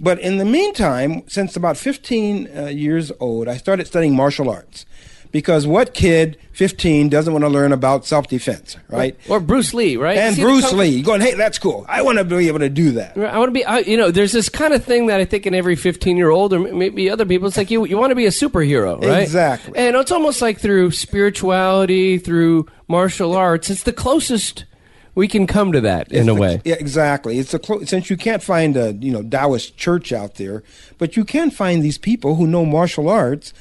But 0.00 0.18
in 0.20 0.38
the 0.38 0.44
meantime, 0.44 1.22
since 1.28 1.56
about 1.56 1.76
15 1.76 2.48
uh, 2.56 2.66
years 2.66 3.12
old, 3.20 3.48
I 3.48 3.56
started 3.56 3.86
studying 3.86 4.16
martial 4.16 4.50
arts. 4.50 4.86
Because 5.32 5.66
what 5.66 5.94
kid, 5.94 6.36
15, 6.52 7.08
doesn't 7.08 7.32
want 7.32 7.42
to 7.42 7.48
learn 7.48 7.72
about 7.72 8.04
self 8.04 8.28
defense, 8.28 8.76
right? 8.88 9.16
Or 9.30 9.40
Bruce 9.40 9.72
Lee, 9.72 9.96
right? 9.96 10.18
And 10.18 10.36
See 10.36 10.42
Bruce 10.42 10.70
Lee 10.74 11.00
going, 11.00 11.22
hey, 11.22 11.32
that's 11.32 11.58
cool. 11.58 11.86
I 11.88 12.02
want 12.02 12.18
to 12.18 12.24
be 12.24 12.48
able 12.48 12.58
to 12.58 12.68
do 12.68 12.92
that. 12.92 13.16
I 13.16 13.38
want 13.38 13.48
to 13.48 13.52
be, 13.52 13.64
I, 13.64 13.78
you 13.78 13.96
know, 13.96 14.10
there's 14.10 14.32
this 14.32 14.50
kind 14.50 14.74
of 14.74 14.84
thing 14.84 15.06
that 15.06 15.20
I 15.20 15.24
think 15.24 15.46
in 15.46 15.54
every 15.54 15.74
15 15.74 16.18
year 16.18 16.28
old 16.28 16.52
or 16.52 16.58
maybe 16.58 17.08
other 17.08 17.24
people, 17.24 17.48
it's 17.48 17.56
like 17.56 17.70
you, 17.70 17.86
you 17.86 17.96
want 17.96 18.10
to 18.10 18.14
be 18.14 18.26
a 18.26 18.30
superhero, 18.30 19.02
right? 19.02 19.22
Exactly. 19.22 19.72
And 19.74 19.96
it's 19.96 20.12
almost 20.12 20.42
like 20.42 20.60
through 20.60 20.90
spirituality, 20.90 22.18
through 22.18 22.66
martial 22.86 23.34
arts, 23.34 23.70
it's 23.70 23.84
the 23.84 23.92
closest 23.92 24.66
we 25.14 25.28
can 25.28 25.46
come 25.46 25.72
to 25.72 25.80
that 25.82 26.10
in 26.10 26.20
It's 26.20 26.28
a 26.28 26.34
the- 26.34 26.40
way. 26.40 26.60
Yeah, 26.64 26.76
exactly. 26.78 27.38
It's 27.38 27.54
a 27.54 27.58
clo- 27.58 27.84
since 27.84 28.08
you 28.10 28.16
can't 28.16 28.42
find 28.42 28.76
a 28.76 28.92
you 29.00 29.12
know 29.12 29.22
Taoist 29.22 29.76
church 29.76 30.12
out 30.12 30.36
there, 30.36 30.62
but 30.98 31.16
you 31.16 31.24
can 31.24 31.50
find 31.50 31.82
these 31.82 31.98
people 31.98 32.36
who 32.36 32.46
know 32.46 32.64
martial 32.64 33.08
arts, 33.08 33.52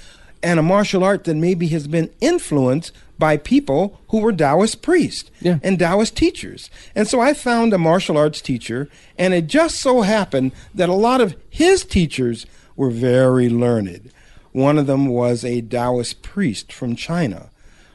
and 0.44 0.60
a 0.60 0.64
martial 0.64 1.04
art 1.04 1.26
that 1.26 1.36
maybe 1.36 1.68
has 1.68 1.88
been 1.88 2.10
influenced 2.20 2.92
by 3.20 3.38
people 3.38 4.00
who 4.08 4.18
were 4.20 4.34
Taoist 4.34 4.82
priests 4.82 5.30
Yeah. 5.42 5.60
and 5.62 5.78
Taoist 5.78 6.16
teachers. 6.16 6.72
And 6.96 7.08
so 7.08 7.20
I 7.22 7.36
found 7.36 7.72
a 7.72 7.78
martial 7.78 8.18
arts 8.18 8.42
teacher, 8.42 8.90
and 9.20 9.36
it 9.36 9.46
just 9.46 9.76
so 9.80 10.02
happened 10.02 10.54
that 10.74 10.90
a 10.90 10.94
lot 10.94 11.22
of 11.22 11.36
his 11.48 11.86
teachers 11.86 12.48
were 12.76 12.90
very 12.90 13.48
learned. 13.48 14.10
One 14.54 14.80
of 14.80 14.88
them 14.88 15.06
was 15.06 15.46
a 15.46 15.62
Taoist 15.62 16.24
priest 16.24 16.74
from 16.74 16.96
China. 16.96 17.51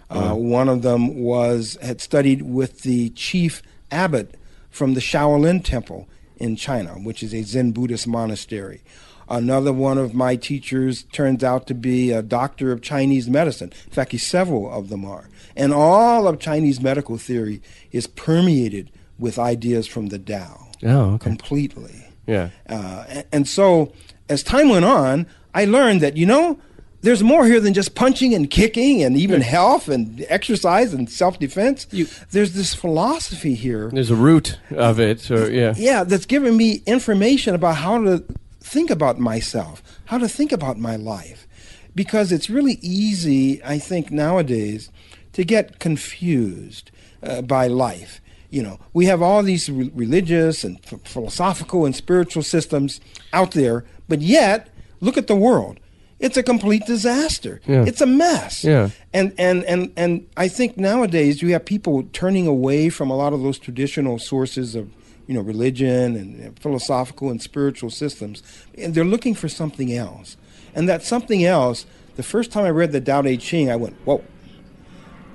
Uh, 0.08 0.34
one 0.34 0.68
of 0.68 0.82
them 0.82 1.16
was 1.22 1.76
had 1.82 2.00
studied 2.00 2.42
with 2.42 2.82
the 2.82 3.10
chief 3.10 3.62
abbot 3.90 4.34
from 4.70 4.94
the 4.94 5.00
Shaolin 5.00 5.64
Temple 5.64 6.08
in 6.36 6.54
China, 6.56 6.90
which 6.92 7.22
is 7.22 7.34
a 7.34 7.42
Zen 7.42 7.72
Buddhist 7.72 8.06
monastery. 8.06 8.82
Another 9.28 9.72
one 9.72 9.98
of 9.98 10.14
my 10.14 10.36
teachers 10.36 11.02
turns 11.10 11.42
out 11.42 11.66
to 11.66 11.74
be 11.74 12.12
a 12.12 12.22
doctor 12.22 12.70
of 12.70 12.80
Chinese 12.82 13.28
medicine. 13.28 13.72
In 13.86 13.90
fact, 13.92 14.12
he, 14.12 14.18
several 14.18 14.70
of 14.72 14.88
them 14.88 15.04
are. 15.04 15.28
And 15.56 15.72
all 15.72 16.28
of 16.28 16.38
Chinese 16.38 16.80
medical 16.80 17.18
theory 17.18 17.60
is 17.90 18.06
permeated 18.06 18.90
with 19.18 19.38
ideas 19.38 19.88
from 19.88 20.08
the 20.08 20.18
Tao 20.20 20.68
Oh, 20.84 21.14
okay. 21.14 21.24
completely. 21.30 22.04
Yeah. 22.28 22.50
Uh, 22.68 23.04
and, 23.08 23.24
and 23.32 23.48
so, 23.48 23.92
as 24.28 24.44
time 24.44 24.68
went 24.68 24.84
on, 24.84 25.26
I 25.54 25.64
learned 25.64 26.02
that, 26.02 26.16
you 26.16 26.26
know, 26.26 26.60
there's 27.06 27.22
more 27.22 27.46
here 27.46 27.60
than 27.60 27.72
just 27.72 27.94
punching 27.94 28.34
and 28.34 28.50
kicking 28.50 29.04
and 29.04 29.16
even 29.16 29.40
health 29.40 29.88
and 29.88 30.26
exercise 30.28 30.92
and 30.92 31.08
self 31.08 31.38
defense. 31.38 31.86
There's 32.32 32.52
this 32.52 32.74
philosophy 32.74 33.54
here. 33.54 33.90
There's 33.92 34.10
a 34.10 34.16
root 34.16 34.58
of 34.72 34.98
it. 34.98 35.30
Or, 35.30 35.48
yeah. 35.48 35.74
Yeah, 35.76 36.02
that's 36.02 36.26
giving 36.26 36.56
me 36.56 36.82
information 36.84 37.54
about 37.54 37.76
how 37.76 38.02
to 38.02 38.24
think 38.60 38.90
about 38.90 39.20
myself, 39.20 39.84
how 40.06 40.18
to 40.18 40.28
think 40.28 40.50
about 40.50 40.78
my 40.78 40.96
life. 40.96 41.46
Because 41.94 42.32
it's 42.32 42.50
really 42.50 42.80
easy, 42.82 43.62
I 43.62 43.78
think, 43.78 44.10
nowadays 44.10 44.90
to 45.34 45.44
get 45.44 45.78
confused 45.78 46.90
uh, 47.22 47.40
by 47.40 47.68
life. 47.68 48.20
You 48.50 48.64
know, 48.64 48.80
we 48.92 49.06
have 49.06 49.22
all 49.22 49.44
these 49.44 49.70
re- 49.70 49.92
religious 49.94 50.64
and 50.64 50.82
ph- 50.82 51.02
philosophical 51.04 51.86
and 51.86 51.94
spiritual 51.94 52.42
systems 52.42 53.00
out 53.32 53.52
there, 53.52 53.84
but 54.08 54.22
yet, 54.22 54.70
look 55.00 55.16
at 55.16 55.28
the 55.28 55.36
world. 55.36 55.78
It's 56.26 56.36
a 56.36 56.42
complete 56.42 56.84
disaster. 56.86 57.60
Yeah. 57.66 57.84
It's 57.86 58.00
a 58.00 58.06
mess. 58.06 58.64
Yeah. 58.64 58.90
And, 59.14 59.32
and, 59.38 59.64
and, 59.64 59.92
and 59.96 60.26
I 60.36 60.48
think 60.48 60.76
nowadays 60.76 61.40
you 61.40 61.52
have 61.52 61.64
people 61.64 62.02
turning 62.12 62.46
away 62.46 62.88
from 62.90 63.10
a 63.10 63.16
lot 63.16 63.32
of 63.32 63.42
those 63.42 63.58
traditional 63.58 64.18
sources 64.18 64.74
of 64.74 64.90
you 65.26 65.34
know, 65.34 65.40
religion 65.40 66.16
and, 66.16 66.40
and 66.40 66.58
philosophical 66.58 67.30
and 67.30 67.42
spiritual 67.42 67.90
systems, 67.90 68.42
and 68.78 68.94
they're 68.94 69.04
looking 69.04 69.34
for 69.34 69.48
something 69.48 69.92
else. 69.92 70.36
And 70.74 70.88
that 70.88 71.02
something 71.02 71.44
else, 71.44 71.86
the 72.16 72.22
first 72.22 72.52
time 72.52 72.64
I 72.64 72.70
read 72.70 72.92
the 72.92 73.00
Tao 73.00 73.22
Te 73.22 73.36
Ching, 73.36 73.70
I 73.70 73.76
went, 73.76 73.96
whoa, 74.04 74.22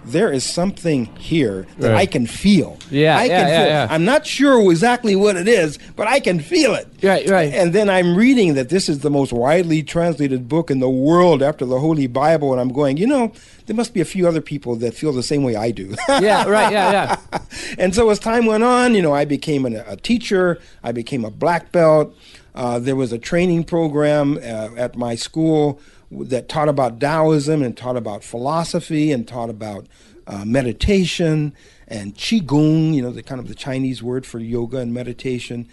there 0.05 0.31
is 0.31 0.43
something 0.43 1.05
here 1.17 1.67
that 1.77 1.91
Right. 1.91 1.97
I 2.01 2.05
can 2.07 2.25
feel. 2.25 2.77
Yeah, 2.89 3.17
I 3.17 3.25
yeah, 3.25 3.39
can 3.39 3.47
yeah, 3.47 3.57
feel. 3.59 3.67
yeah. 3.67 3.87
I'm 3.91 4.03
not 4.05 4.25
sure 4.25 4.71
exactly 4.71 5.15
what 5.15 5.35
it 5.35 5.47
is, 5.47 5.77
but 5.95 6.07
I 6.07 6.19
can 6.19 6.39
feel 6.39 6.73
it. 6.73 6.87
Right, 7.03 7.29
right. 7.29 7.53
And 7.53 7.71
then 7.73 7.89
I'm 7.89 8.15
reading 8.15 8.55
that 8.55 8.69
this 8.69 8.89
is 8.89 8.99
the 8.99 9.09
most 9.11 9.31
widely 9.31 9.83
translated 9.83 10.49
book 10.49 10.71
in 10.71 10.79
the 10.79 10.89
world 10.89 11.43
after 11.43 11.65
the 11.65 11.79
Holy 11.79 12.07
Bible, 12.07 12.51
and 12.51 12.59
I'm 12.59 12.73
going, 12.73 12.97
you 12.97 13.05
know, 13.07 13.31
there 13.67 13.75
must 13.75 13.93
be 13.93 14.01
a 14.01 14.05
few 14.05 14.27
other 14.27 14.41
people 14.41 14.75
that 14.77 14.93
feel 14.95 15.13
the 15.13 15.23
same 15.23 15.43
way 15.43 15.55
I 15.55 15.71
do. 15.71 15.95
Yeah, 16.09 16.47
right, 16.47 16.71
yeah, 16.71 16.91
yeah. 17.31 17.39
and 17.77 17.93
so 17.95 18.09
as 18.09 18.19
time 18.19 18.45
went 18.45 18.63
on, 18.63 18.95
you 18.95 19.01
know, 19.01 19.13
I 19.13 19.25
became 19.25 19.65
an, 19.65 19.75
a 19.75 19.95
teacher. 19.95 20.59
I 20.83 20.91
became 20.91 21.23
a 21.25 21.31
black 21.31 21.71
belt. 21.71 22.15
Uh, 22.53 22.79
there 22.79 22.95
was 22.97 23.11
a 23.13 23.17
training 23.17 23.63
program 23.63 24.37
uh, 24.37 24.69
at 24.75 24.97
my 24.97 25.15
school 25.15 25.79
that 26.11 26.49
taught 26.49 26.69
about 26.69 26.99
Taoism 26.99 27.63
and 27.63 27.75
taught 27.75 27.97
about 27.97 28.23
philosophy 28.23 29.11
and 29.11 29.27
taught 29.27 29.49
about 29.49 29.87
uh, 30.27 30.45
meditation 30.45 31.53
and 31.87 32.15
qigong. 32.15 32.93
You 32.93 33.01
know, 33.01 33.11
the 33.11 33.23
kind 33.23 33.39
of 33.39 33.47
the 33.47 33.55
Chinese 33.55 34.03
word 34.03 34.25
for 34.25 34.39
yoga 34.39 34.77
and 34.77 34.93
meditation. 34.93 35.67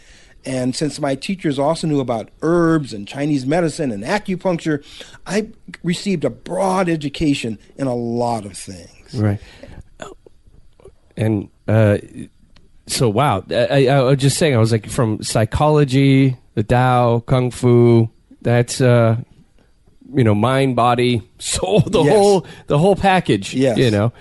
And 0.44 0.74
since 0.74 1.01
my 1.01 1.14
teachers 1.14 1.59
also 1.59 1.87
knew 1.87 2.01
about 2.01 2.31
herbs 2.42 2.92
and 2.92 3.07
Chinese 3.07 3.44
medicine 3.44 3.90
and 3.90 4.05
acupuncture, 4.05 4.85
I 5.27 5.48
received 5.83 6.24
a 6.24 6.31
broad 6.31 6.88
education 6.88 7.59
in 7.77 7.87
a 7.87 7.94
lot 7.94 8.46
of 8.46 8.57
things. 8.57 9.14
Right. 9.14 9.40
And 11.16 11.51
uh, 11.66 11.98
so, 12.87 13.09
wow. 13.09 13.44
I, 13.51 13.88
I, 13.88 14.01
was 14.03 14.18
just 14.18 14.38
saying, 14.38 14.55
I 14.55 14.59
was 14.59 14.70
like, 14.70 14.88
from 14.88 15.22
psychology, 15.22 16.37
the 16.55 16.62
Tao, 16.62 17.20
Kung 17.20 17.51
Fu, 17.51 18.09
that's, 18.40 18.81
uh, 18.81 19.16
you 20.14 20.25
know, 20.25 20.35
mind, 20.35 20.77
body, 20.77 21.23
soul, 21.38 21.81
the 21.81 22.03
Yes. 22.03 22.12
whole, 22.16 22.47
the 22.66 22.79
whole 22.79 22.97
package. 22.97 23.55
Yes. 23.55 23.79
You 23.79 23.90
know, 23.90 24.12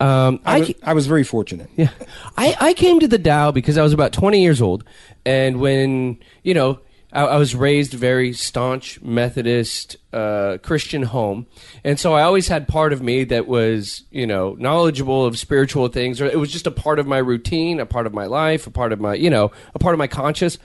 um, 0.00 0.40
I, 0.44 0.56
I, 0.56 0.58
was, 0.60 0.68
ca- 0.68 0.74
I 0.84 0.92
was 0.94 1.06
very 1.06 1.24
fortunate. 1.24 1.70
yeah. 1.76 1.90
I, 2.36 2.56
I 2.60 2.74
came 2.74 3.00
to 3.00 3.08
the 3.08 3.18
Tao 3.18 3.50
because 3.50 3.76
I 3.78 3.82
was 3.82 3.92
about 3.92 4.12
20 4.12 4.42
years 4.42 4.60
old. 4.62 4.84
And 5.26 5.60
when, 5.60 6.18
you 6.42 6.54
know, 6.54 6.80
I, 7.12 7.22
I 7.24 7.36
was 7.36 7.54
raised 7.54 7.92
very 7.92 8.32
staunch 8.32 9.02
Methodist 9.02 9.96
uh, 10.12 10.58
Christian 10.62 11.02
home. 11.02 11.46
And 11.84 11.98
so 11.98 12.14
I 12.14 12.22
always 12.22 12.48
had 12.48 12.66
part 12.68 12.92
of 12.92 13.02
me 13.02 13.24
that 13.24 13.46
was, 13.46 14.04
you 14.10 14.26
know, 14.26 14.54
knowledgeable 14.58 15.26
of 15.26 15.38
spiritual 15.38 15.88
things, 15.88 16.20
or 16.20 16.26
it 16.26 16.38
was 16.38 16.50
just 16.50 16.66
a 16.66 16.70
part 16.70 16.98
of 16.98 17.06
my 17.06 17.18
routine, 17.18 17.80
a 17.80 17.86
part 17.86 18.06
of 18.06 18.14
my 18.14 18.26
life, 18.26 18.66
a 18.66 18.70
part 18.70 18.92
of 18.92 19.00
my, 19.00 19.14
you 19.14 19.28
know, 19.28 19.50
a 19.74 19.78
part 19.78 19.94
of 19.94 19.98
my 19.98 20.06
conscious. 20.06 20.56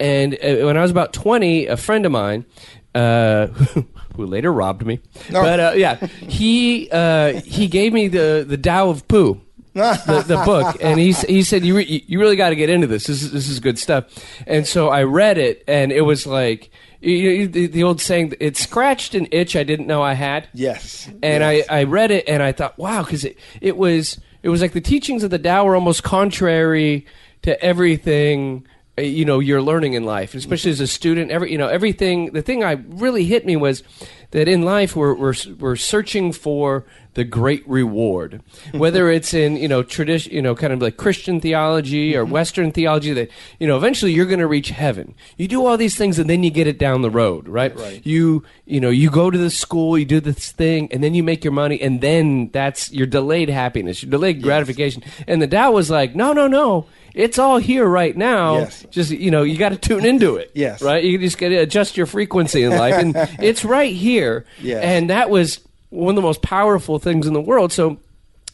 And 0.00 0.34
uh, 0.34 0.64
when 0.66 0.76
I 0.76 0.82
was 0.82 0.90
about 0.90 1.12
20, 1.12 1.66
a 1.66 1.76
friend 1.76 2.06
of 2.06 2.12
mine, 2.12 2.44
uh, 2.94 3.46
who 4.16 4.26
later 4.26 4.52
robbed 4.52 4.84
me, 4.86 5.00
No. 5.30 5.42
but 5.42 5.60
uh, 5.60 5.72
yeah, 5.76 5.96
he 6.06 6.88
uh, 6.90 7.40
he 7.40 7.66
gave 7.66 7.92
me 7.92 8.08
the 8.08 8.44
the 8.48 8.56
Tao 8.56 8.88
of 8.90 9.06
Pooh 9.08 9.40
the, 9.74 10.24
the 10.26 10.36
book, 10.44 10.76
and 10.80 10.98
he 10.98 11.12
he 11.12 11.42
said 11.42 11.64
you 11.64 11.76
re- 11.76 12.04
you 12.06 12.18
really 12.18 12.36
got 12.36 12.48
to 12.50 12.56
get 12.56 12.70
into 12.70 12.86
this. 12.86 13.06
This 13.06 13.22
is 13.22 13.30
this 13.32 13.48
is 13.48 13.60
good 13.60 13.78
stuff. 13.78 14.04
And 14.46 14.66
so 14.66 14.88
I 14.88 15.04
read 15.04 15.38
it, 15.38 15.62
and 15.68 15.92
it 15.92 16.00
was 16.02 16.26
like 16.26 16.70
you, 17.00 17.46
the, 17.46 17.66
the 17.68 17.84
old 17.84 18.00
saying, 18.00 18.34
"It 18.40 18.56
scratched 18.56 19.14
an 19.14 19.28
itch 19.30 19.54
I 19.54 19.62
didn't 19.62 19.86
know 19.86 20.02
I 20.02 20.14
had." 20.14 20.48
Yes. 20.52 21.06
And 21.22 21.42
Yes. 21.44 21.66
I, 21.70 21.80
I 21.80 21.84
read 21.84 22.10
it, 22.10 22.28
and 22.28 22.42
I 22.42 22.50
thought, 22.52 22.76
wow, 22.78 23.04
because 23.04 23.24
it 23.24 23.38
it 23.60 23.76
was 23.76 24.18
it 24.42 24.48
was 24.48 24.60
like 24.62 24.72
the 24.72 24.80
teachings 24.80 25.22
of 25.22 25.30
the 25.30 25.38
Tao 25.38 25.64
were 25.64 25.76
almost 25.76 26.02
contrary 26.02 27.06
to 27.42 27.62
everything 27.62 28.66
Uh, 28.98 29.02
you 29.02 29.24
know 29.24 29.38
you're 29.38 29.62
learning 29.62 29.92
in 29.92 30.02
life, 30.02 30.34
especially 30.34 30.72
as 30.72 30.80
a 30.80 30.86
student. 30.86 31.30
Every 31.30 31.52
you 31.52 31.58
know 31.58 31.68
everything. 31.68 32.32
The 32.32 32.42
thing 32.42 32.64
I 32.64 32.72
really 32.72 33.24
hit 33.24 33.46
me 33.46 33.54
was 33.54 33.84
that 34.32 34.48
in 34.48 34.62
life 34.62 34.96
we're 34.96 35.14
we're 35.14 35.34
we're 35.58 35.76
searching 35.76 36.32
for 36.32 36.84
the 37.14 37.22
great 37.22 37.66
reward, 37.68 38.42
whether 38.72 39.10
it's 39.10 39.32
in 39.32 39.56
you 39.56 39.68
know 39.68 39.84
tradition, 39.84 40.32
you 40.32 40.42
know, 40.42 40.54
kind 40.54 40.72
of 40.72 40.82
like 40.82 40.96
Christian 40.96 41.40
theology 41.40 42.16
or 42.16 42.24
mm-hmm. 42.24 42.32
Western 42.32 42.72
theology. 42.72 43.12
That 43.12 43.30
you 43.60 43.68
know 43.68 43.76
eventually 43.76 44.12
you're 44.12 44.26
going 44.26 44.40
to 44.40 44.48
reach 44.48 44.70
heaven. 44.70 45.14
You 45.36 45.46
do 45.46 45.64
all 45.64 45.76
these 45.76 45.96
things, 45.96 46.18
and 46.18 46.28
then 46.28 46.42
you 46.42 46.50
get 46.50 46.66
it 46.66 46.78
down 46.78 47.02
the 47.02 47.10
road, 47.10 47.48
right? 47.48 47.74
Right. 47.76 48.04
You 48.04 48.42
you 48.66 48.80
know 48.80 48.90
you 48.90 49.10
go 49.10 49.30
to 49.30 49.38
the 49.38 49.50
school, 49.50 49.96
you 49.96 50.06
do 50.06 50.20
this 50.20 50.50
thing, 50.50 50.90
and 50.92 51.04
then 51.04 51.14
you 51.14 51.22
make 51.22 51.44
your 51.44 51.52
money, 51.52 51.80
and 51.80 52.00
then 52.00 52.50
that's 52.52 52.90
your 52.90 53.06
delayed 53.06 53.48
happiness, 53.48 54.02
your 54.02 54.10
delayed 54.10 54.42
gratification. 54.42 55.04
And 55.28 55.40
the 55.40 55.46
Tao 55.46 55.70
was 55.70 55.88
like, 55.88 56.16
no, 56.16 56.32
no, 56.32 56.48
no. 56.48 56.86
It's 57.14 57.38
all 57.38 57.58
here 57.58 57.86
right 57.86 58.16
now. 58.16 58.58
Yes. 58.58 58.86
Just 58.90 59.10
you 59.10 59.30
know, 59.30 59.42
you 59.42 59.58
got 59.58 59.70
to 59.70 59.76
tune 59.76 60.04
into 60.04 60.36
it. 60.36 60.50
Yes. 60.54 60.82
Right. 60.82 61.02
You 61.02 61.18
just 61.18 61.38
got 61.38 61.48
to 61.48 61.56
adjust 61.56 61.96
your 61.96 62.06
frequency 62.06 62.62
in 62.62 62.72
life, 62.72 62.94
and 62.94 63.14
it's 63.40 63.64
right 63.64 63.94
here. 63.94 64.44
Yes. 64.60 64.82
And 64.84 65.10
that 65.10 65.30
was 65.30 65.60
one 65.90 66.10
of 66.10 66.16
the 66.16 66.22
most 66.22 66.42
powerful 66.42 66.98
things 66.98 67.26
in 67.26 67.32
the 67.32 67.40
world. 67.40 67.72
So. 67.72 67.98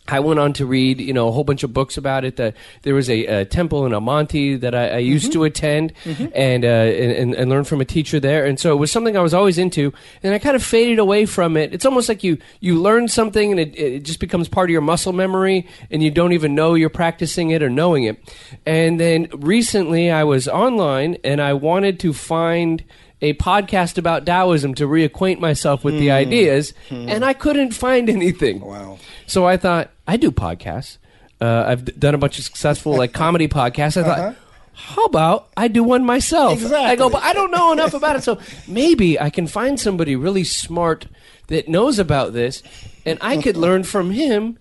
I 0.06 0.20
went 0.20 0.38
on 0.38 0.52
to 0.54 0.66
read, 0.66 1.00
you 1.00 1.14
know, 1.14 1.28
a 1.28 1.32
whole 1.32 1.44
bunch 1.44 1.62
of 1.62 1.72
books 1.72 1.96
about 1.96 2.24
it. 2.26 2.36
That 2.36 2.54
there 2.82 2.94
was 2.94 3.08
a, 3.08 3.24
a 3.24 3.44
temple 3.46 3.86
in 3.86 3.94
Amante 3.94 4.56
that 4.56 4.74
I, 4.74 4.88
I 4.88 4.98
used 4.98 5.32
to 5.32 5.44
attend 5.44 5.94
and, 6.04 6.62
uh, 6.64 6.68
and 6.68 7.12
and 7.12 7.34
and 7.34 7.50
learn 7.50 7.64
from 7.64 7.80
a 7.80 7.86
teacher 7.86 8.20
there. 8.20 8.44
And 8.44 8.60
so 8.60 8.72
it 8.72 8.76
was 8.76 8.92
something 8.92 9.16
I 9.16 9.22
was 9.22 9.32
always 9.32 9.56
into. 9.56 9.94
And 10.22 10.34
I 10.34 10.38
kind 10.38 10.56
of 10.56 10.62
faded 10.62 10.98
away 10.98 11.24
from 11.24 11.56
it. 11.56 11.72
It's 11.72 11.86
almost 11.86 12.10
like 12.10 12.22
you 12.22 12.36
you 12.60 12.78
learn 12.80 13.08
something 13.08 13.52
and 13.52 13.58
it, 13.58 13.78
it 13.78 14.04
just 14.04 14.20
becomes 14.20 14.46
part 14.46 14.68
of 14.68 14.72
your 14.72 14.82
muscle 14.82 15.14
memory, 15.14 15.66
and 15.90 16.02
you 16.02 16.10
don't 16.10 16.32
even 16.32 16.54
know 16.54 16.74
you're 16.74 16.90
practicing 16.90 17.50
it 17.50 17.62
or 17.62 17.70
knowing 17.70 18.04
it. 18.04 18.18
And 18.66 19.00
then 19.00 19.28
recently, 19.32 20.10
I 20.10 20.24
was 20.24 20.48
online 20.48 21.16
and 21.24 21.40
I 21.40 21.54
wanted 21.54 21.98
to 22.00 22.12
find 22.12 22.84
a 23.24 23.32
podcast 23.34 23.96
about 23.96 24.26
Taoism 24.26 24.74
to 24.74 24.86
reacquaint 24.86 25.40
myself 25.40 25.82
with 25.82 25.94
the 25.94 26.08
hmm. 26.08 26.12
ideas, 26.14 26.74
hmm. 26.90 27.08
and 27.08 27.24
I 27.24 27.32
couldn't 27.32 27.72
find 27.72 28.10
anything. 28.10 28.62
Oh, 28.62 28.66
wow. 28.66 28.98
So 29.26 29.46
I 29.46 29.56
thought 29.56 29.90
I 30.06 30.18
do 30.18 30.30
podcasts. 30.30 30.98
Uh, 31.40 31.64
I've 31.66 31.86
d- 31.86 31.92
done 31.98 32.14
a 32.14 32.18
bunch 32.18 32.38
of 32.38 32.44
successful 32.44 32.96
like 32.96 33.14
comedy 33.14 33.48
podcasts. 33.48 33.96
I 33.96 34.02
thought, 34.04 34.18
uh-huh. 34.18 34.34
how 34.74 35.04
about 35.06 35.48
I 35.56 35.68
do 35.68 35.82
one 35.82 36.04
myself? 36.04 36.62
I 36.70 36.96
go, 36.96 37.08
but 37.08 37.22
I 37.22 37.32
don't 37.32 37.50
know 37.50 37.72
enough 37.72 37.94
about 37.94 38.16
it, 38.16 38.24
so 38.24 38.38
maybe 38.68 39.18
I 39.18 39.30
can 39.30 39.46
find 39.46 39.80
somebody 39.80 40.16
really 40.16 40.44
smart 40.44 41.06
that 41.46 41.66
knows 41.66 41.98
about 41.98 42.34
this, 42.34 42.62
and 43.06 43.18
I 43.22 43.38
could 43.38 43.56
learn 43.66 43.84
from 43.84 44.10
him 44.10 44.58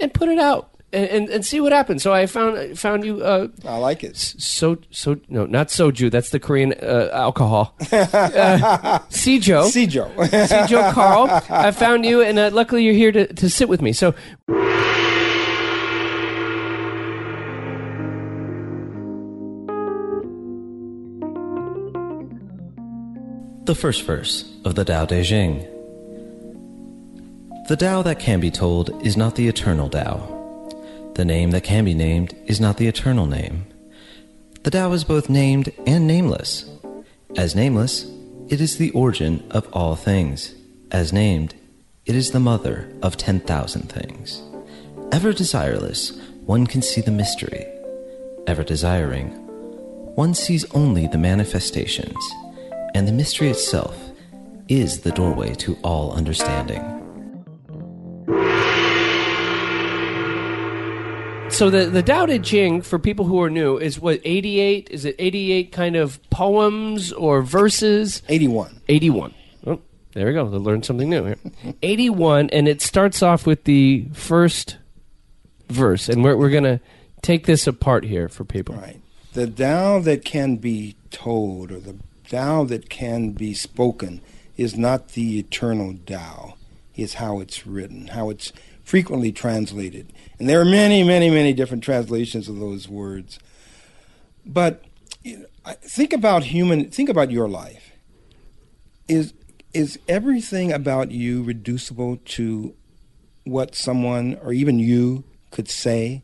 and 0.00 0.12
put 0.12 0.28
it 0.28 0.38
out 0.38 0.69
and, 0.92 1.06
and, 1.06 1.28
and 1.28 1.46
see 1.46 1.60
what 1.60 1.72
happens. 1.72 2.02
So 2.02 2.12
I 2.12 2.26
found 2.26 2.78
found 2.78 3.04
you. 3.04 3.22
Uh, 3.22 3.48
I 3.64 3.76
like 3.78 4.04
it. 4.04 4.16
so 4.16 4.78
so 4.90 5.18
no 5.28 5.46
not 5.46 5.68
soju 5.68 6.10
that's 6.10 6.30
the 6.30 6.40
Korean 6.40 6.74
uh, 6.82 7.10
alcohol. 7.12 7.74
uh, 7.92 8.98
Sijo. 9.10 9.64
Sijo. 9.70 10.10
Sijo 10.16 10.92
Carl. 10.94 11.28
I 11.48 11.70
found 11.70 12.04
you, 12.04 12.22
and 12.22 12.38
uh, 12.38 12.50
luckily 12.52 12.84
you're 12.84 12.94
here 12.94 13.12
to, 13.12 13.32
to 13.34 13.50
sit 13.50 13.68
with 13.68 13.82
me. 13.82 13.92
So 13.92 14.14
The 23.66 23.74
first 23.76 24.02
verse 24.02 24.50
of 24.64 24.74
the 24.74 24.84
Tao 24.84 25.04
Te 25.04 25.22
Ching. 25.22 25.60
The 27.68 27.76
Tao 27.76 28.02
that 28.02 28.18
can 28.18 28.40
be 28.40 28.50
told 28.50 28.90
is 29.06 29.16
not 29.16 29.36
the 29.36 29.46
eternal 29.46 29.88
Tao. 29.88 30.39
The 31.20 31.26
name 31.26 31.50
that 31.50 31.64
can 31.64 31.84
be 31.84 31.92
named 31.92 32.34
is 32.46 32.62
not 32.62 32.78
the 32.78 32.86
eternal 32.86 33.26
name. 33.26 33.66
The 34.62 34.70
Tao 34.70 34.90
is 34.92 35.04
both 35.04 35.28
named 35.28 35.70
and 35.86 36.06
nameless. 36.06 36.64
As 37.36 37.54
nameless, 37.54 38.10
it 38.48 38.58
is 38.58 38.78
the 38.78 38.90
origin 38.92 39.46
of 39.50 39.68
all 39.70 39.96
things. 39.96 40.54
As 40.90 41.12
named, 41.12 41.54
it 42.06 42.16
is 42.16 42.30
the 42.30 42.40
mother 42.40 42.90
of 43.02 43.18
10,000 43.18 43.92
things. 43.92 44.40
Ever 45.12 45.34
desireless, 45.34 46.18
one 46.46 46.66
can 46.66 46.80
see 46.80 47.02
the 47.02 47.10
mystery. 47.10 47.66
Ever 48.46 48.64
desiring, 48.64 49.28
one 50.14 50.32
sees 50.32 50.64
only 50.72 51.06
the 51.06 51.18
manifestations, 51.18 52.16
and 52.94 53.06
the 53.06 53.12
mystery 53.12 53.50
itself 53.50 53.94
is 54.68 55.00
the 55.00 55.12
doorway 55.12 55.54
to 55.56 55.76
all 55.82 56.12
understanding. 56.12 56.80
So 61.60 61.68
the 61.68 61.90
the 61.90 62.02
Tao 62.02 62.24
Te 62.24 62.38
Ching 62.38 62.80
for 62.80 62.98
people 62.98 63.26
who 63.26 63.38
are 63.42 63.50
new 63.50 63.76
is 63.76 64.00
what 64.00 64.22
eighty 64.24 64.60
eight 64.60 64.88
is 64.90 65.04
it 65.04 65.14
eighty 65.18 65.52
eight 65.52 65.72
kind 65.72 65.94
of 65.94 66.18
poems 66.30 67.12
or 67.12 67.42
verses 67.42 68.22
81. 68.30 68.80
eighty 68.88 69.10
one. 69.10 69.34
Oh, 69.66 69.78
there 70.14 70.24
we 70.24 70.32
go. 70.32 70.48
They 70.48 70.56
learned 70.56 70.86
something 70.86 71.10
new 71.10 71.22
here. 71.22 71.36
eighty 71.82 72.08
one, 72.08 72.48
and 72.48 72.66
it 72.66 72.80
starts 72.80 73.22
off 73.22 73.46
with 73.46 73.64
the 73.64 74.06
first 74.14 74.78
verse, 75.68 76.08
and 76.08 76.24
we're 76.24 76.34
we're 76.34 76.48
gonna 76.48 76.80
take 77.20 77.44
this 77.44 77.66
apart 77.66 78.04
here 78.04 78.30
for 78.30 78.44
people. 78.44 78.76
Right. 78.76 79.02
The 79.34 79.46
Tao 79.46 79.98
that 79.98 80.24
can 80.24 80.56
be 80.56 80.96
told, 81.10 81.72
or 81.72 81.80
the 81.80 81.96
Tao 82.26 82.64
that 82.64 82.88
can 82.88 83.32
be 83.32 83.52
spoken, 83.52 84.22
is 84.56 84.78
not 84.78 85.08
the 85.08 85.38
eternal 85.38 85.94
Tao. 86.06 86.54
It's 86.96 87.14
how 87.14 87.40
it's 87.40 87.66
written, 87.66 88.08
how 88.08 88.30
it's 88.30 88.50
frequently 88.90 89.30
translated. 89.30 90.12
And 90.38 90.48
there 90.48 90.60
are 90.60 90.64
many, 90.64 91.04
many, 91.04 91.30
many 91.30 91.52
different 91.52 91.84
translations 91.84 92.48
of 92.48 92.58
those 92.58 92.88
words. 92.88 93.38
But 94.44 94.84
you 95.22 95.38
know, 95.38 95.72
think 95.82 96.12
about 96.12 96.42
human. 96.44 96.90
Think 96.90 97.08
about 97.08 97.30
your 97.30 97.48
life. 97.48 97.92
Is 99.08 99.32
is 99.72 99.98
everything 100.08 100.72
about 100.72 101.12
you 101.12 101.42
reducible 101.44 102.16
to 102.36 102.74
what 103.44 103.74
someone 103.74 104.36
or 104.42 104.52
even 104.52 104.78
you 104.80 105.22
could 105.50 105.68
say? 105.70 106.22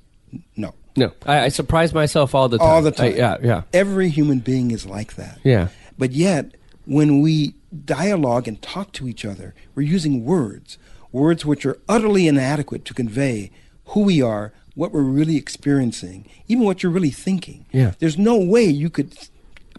No. 0.57 0.74
No, 0.98 1.12
I, 1.26 1.40
I 1.44 1.48
surprise 1.48 1.92
myself 1.92 2.35
all 2.35 2.48
the 2.48 2.59
time. 2.59 2.66
All 2.66 2.83
the 2.83 2.90
time. 2.90 3.12
I- 3.12 3.16
yeah, 3.16 3.37
yeah, 3.42 3.62
Every 3.74 4.09
human 4.09 4.38
being 4.40 4.70
is 4.70 4.87
like 4.87 5.16
that. 5.16 5.38
yeah. 5.44 5.68
But 5.98 6.12
yet, 6.12 6.55
when 6.87 7.20
we 7.20 7.55
dialogue 7.85 8.48
and 8.48 8.61
talk 8.62 8.92
to 8.92 9.07
each 9.07 9.24
other, 9.24 9.55
we're 9.74 9.83
using 9.83 10.24
words, 10.24 10.79
words 11.16 11.44
which 11.46 11.64
are 11.66 11.79
utterly 11.88 12.29
inadequate 12.29 12.85
to 12.85 12.94
convey 12.94 13.50
who 13.87 14.00
we 14.02 14.20
are, 14.22 14.52
what 14.74 14.92
we're 14.92 15.00
really 15.02 15.37
experiencing, 15.37 16.26
even 16.48 16.64
what 16.64 16.83
you're 16.83 16.92
really 16.92 17.11
thinking. 17.11 17.64
Yeah. 17.72 17.92
There's 17.98 18.18
no 18.18 18.37
way 18.38 18.64
you 18.64 18.90
could 18.90 19.16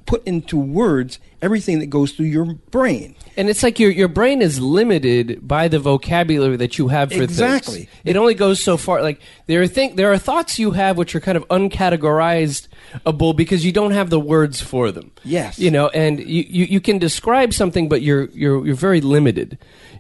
put 0.08 0.26
into 0.26 0.58
words 0.58 1.20
everything 1.42 1.80
that 1.80 1.88
goes 1.88 2.14
through 2.14 2.26
your 2.26 2.46
brain. 2.72 3.14
And 3.36 3.50
it's 3.50 3.62
like 3.62 3.78
your 3.80 3.92
your 3.92 4.08
brain 4.08 4.42
is 4.42 4.60
limited 4.60 5.48
by 5.48 5.68
the 5.68 5.80
vocabulary 5.80 6.56
that 6.58 6.78
you 6.80 6.88
have 6.88 7.12
for 7.12 7.22
Exactly. 7.22 7.80
things. 7.86 7.90
It 8.06 8.16
only 8.18 8.34
goes 8.34 8.64
so 8.64 8.78
far. 8.78 9.04
Like 9.04 9.20
there 9.46 9.62
are 9.62 9.68
think 9.68 9.96
there 9.98 10.12
are 10.12 10.18
thoughts 10.18 10.58
you 10.58 10.72
have 10.72 10.98
which 10.98 11.14
are 11.14 11.20
kind 11.20 11.38
of 11.38 11.46
uncategorizable 11.50 13.36
because 13.36 13.66
you 13.66 13.72
don't 13.72 13.92
have 13.92 14.10
the 14.10 14.20
words 14.20 14.62
for 14.62 14.92
them. 14.92 15.12
Yes. 15.24 15.60
You 15.60 15.72
know, 15.72 15.90
and 15.90 16.20
you, 16.20 16.46
you, 16.50 16.66
you 16.66 16.82
can 16.82 16.98
describe 16.98 17.54
something, 17.54 17.90
but 17.90 18.02
you're 18.02 18.26
you're 18.30 18.66
you're 18.66 18.76
very 18.76 19.02
limited. 19.02 19.58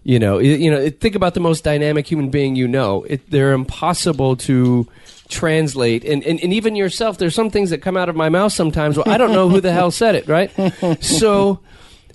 You 0.07 0.19
know, 0.19 0.39
you, 0.39 0.55
you 0.55 0.71
know. 0.71 0.89
Think 0.89 1.15
about 1.15 1.33
the 1.33 1.41
most 1.41 1.65
dynamic 1.65 2.07
human 2.07 2.29
being 2.29 2.55
you 2.55 2.65
know. 2.65 3.03
It, 3.03 3.29
they're 3.29 3.51
impossible 3.51 4.37
to 4.37 4.87
translate, 5.27 6.05
and, 6.05 6.23
and 6.23 6.39
and 6.39 6.53
even 6.53 6.77
yourself. 6.77 7.17
There's 7.17 7.35
some 7.35 7.49
things 7.49 7.71
that 7.71 7.79
come 7.79 7.97
out 7.97 8.07
of 8.07 8.15
my 8.15 8.29
mouth 8.29 8.53
sometimes. 8.53 8.95
Well, 8.95 9.09
I 9.09 9.17
don't 9.17 9.33
know 9.33 9.49
who 9.49 9.59
the 9.59 9.73
hell 9.73 9.91
said 9.91 10.15
it, 10.15 10.29
right? 10.29 10.49
So, 11.01 11.59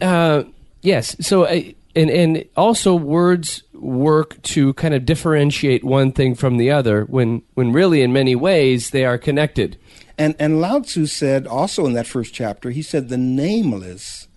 uh, 0.00 0.44
yes. 0.80 1.16
So, 1.20 1.46
I, 1.46 1.74
and 1.94 2.08
and 2.08 2.46
also 2.56 2.94
words 2.94 3.62
work 3.74 4.40
to 4.42 4.72
kind 4.72 4.94
of 4.94 5.04
differentiate 5.04 5.84
one 5.84 6.12
thing 6.12 6.34
from 6.34 6.56
the 6.56 6.70
other 6.70 7.04
when 7.04 7.42
when 7.52 7.72
really 7.72 8.00
in 8.00 8.10
many 8.10 8.34
ways 8.34 8.88
they 8.88 9.04
are 9.04 9.18
connected. 9.18 9.76
And 10.16 10.34
and 10.38 10.62
Lao 10.62 10.80
Tzu 10.80 11.04
said 11.04 11.46
also 11.46 11.84
in 11.84 11.92
that 11.92 12.06
first 12.06 12.32
chapter, 12.32 12.70
he 12.70 12.80
said 12.80 13.10
the 13.10 13.18
nameless, 13.18 14.28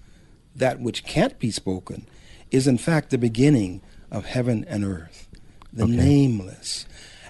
that 0.54 0.82
which 0.82 1.06
can't 1.06 1.40
be 1.40 1.52
spoken, 1.52 2.06
is 2.56 2.68
in 2.68 2.78
fact 2.78 3.10
the 3.10 3.18
beginning 3.18 3.82
of 4.10 4.26
heaven 4.26 4.66
and 4.68 4.84
earth. 4.84 5.28
The 5.74 5.86
nameless. 5.86 6.86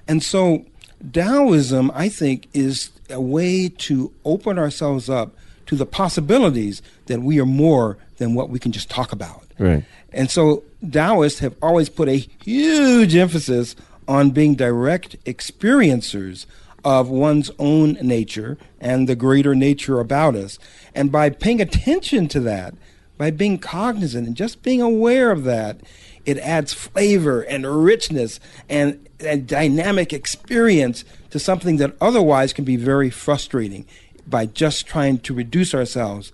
And 0.08 0.22
so 0.22 0.66
Taoism, 1.12 1.92
I 1.96 2.10
think, 2.10 2.48
is 2.54 2.92
a 3.10 3.20
way 3.20 3.70
to 3.70 4.14
open 4.24 4.60
ourselves 4.60 5.10
up 5.10 5.36
to 5.66 5.76
the 5.76 5.86
possibilities 5.86 6.84
that 7.08 7.22
we 7.22 7.40
are 7.40 7.46
more 7.46 7.98
than 8.18 8.36
what 8.36 8.50
we 8.50 8.60
can 8.60 8.72
just 8.72 8.88
talk 8.88 9.12
about. 9.12 9.44
Right. 9.58 9.84
And 10.14 10.30
so 10.30 10.64
Taoists 10.88 11.40
have 11.40 11.56
always 11.60 11.90
put 11.90 12.08
a 12.08 12.18
huge 12.44 13.16
emphasis 13.16 13.76
on 14.08 14.30
being 14.30 14.54
direct 14.54 15.24
experiencers 15.26 16.46
of 16.84 17.10
one's 17.10 17.50
own 17.58 17.94
nature 17.94 18.60
and 18.80 19.10
the 19.10 19.16
greater 19.16 19.56
nature 19.56 20.00
about 20.00 20.36
us. 20.36 20.60
And 20.94 21.12
by 21.12 21.32
paying 21.32 21.60
attention 21.60 22.28
to 22.28 22.40
that, 22.42 22.76
by 23.18 23.32
being 23.32 23.58
cognizant 23.58 24.28
and 24.28 24.36
just 24.36 24.62
being 24.64 24.82
aware 24.82 25.32
of 25.32 25.44
that, 25.46 25.82
it 26.26 26.38
adds 26.40 26.74
flavor 26.74 27.42
and 27.42 27.66
richness 27.86 28.40
and, 28.70 29.08
and 29.20 29.48
dynamic 29.48 30.12
experience 30.12 31.06
to 31.30 31.40
something 31.40 31.78
that 31.78 31.96
otherwise 32.02 32.52
can 32.54 32.66
be 32.66 32.76
very 32.76 33.10
frustrating 33.10 33.86
by 34.28 34.46
just 34.46 34.86
trying 34.88 35.20
to 35.20 35.34
reduce 35.34 35.74
ourselves 35.76 36.32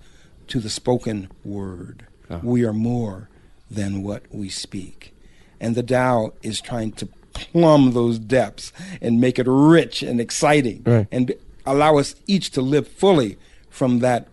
to 0.48 0.60
the 0.60 0.70
spoken 0.70 1.30
word. 1.44 2.06
Ah. 2.30 2.40
We 2.42 2.64
are 2.64 2.72
more 2.72 3.28
than 3.70 4.02
what 4.02 4.22
we 4.30 4.48
speak. 4.48 5.14
And 5.60 5.74
the 5.74 5.82
Tao 5.82 6.32
is 6.42 6.60
trying 6.60 6.92
to 6.92 7.06
plumb 7.34 7.92
those 7.92 8.18
depths 8.18 8.72
and 9.00 9.20
make 9.20 9.38
it 9.38 9.46
rich 9.48 10.02
and 10.02 10.20
exciting 10.20 10.82
Right. 10.84 11.06
and 11.12 11.34
allow 11.64 11.98
us 11.98 12.14
each 12.26 12.50
to 12.52 12.60
live 12.62 12.88
fully 12.88 13.38
from 13.70 14.00
that 14.00 14.28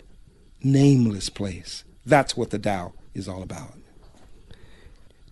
nameless 0.64 1.30
place. 1.30 1.84
That's 2.10 2.36
what 2.36 2.50
the 2.50 2.60
Tao 2.60 2.94
is 3.14 3.28
all 3.28 3.44
about. 3.44 3.74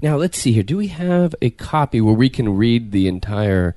Now 0.02 0.16
let's 0.16 0.38
see 0.38 0.52
here. 0.52 0.63
Do 0.63 0.78
we 0.78 0.88
have 0.88 1.34
a 1.42 1.50
copy 1.50 2.00
where 2.02 2.13
we 2.13 2.30
can 2.30 2.56
read 2.56 2.92
the 2.92 3.08
entire? 3.08 3.76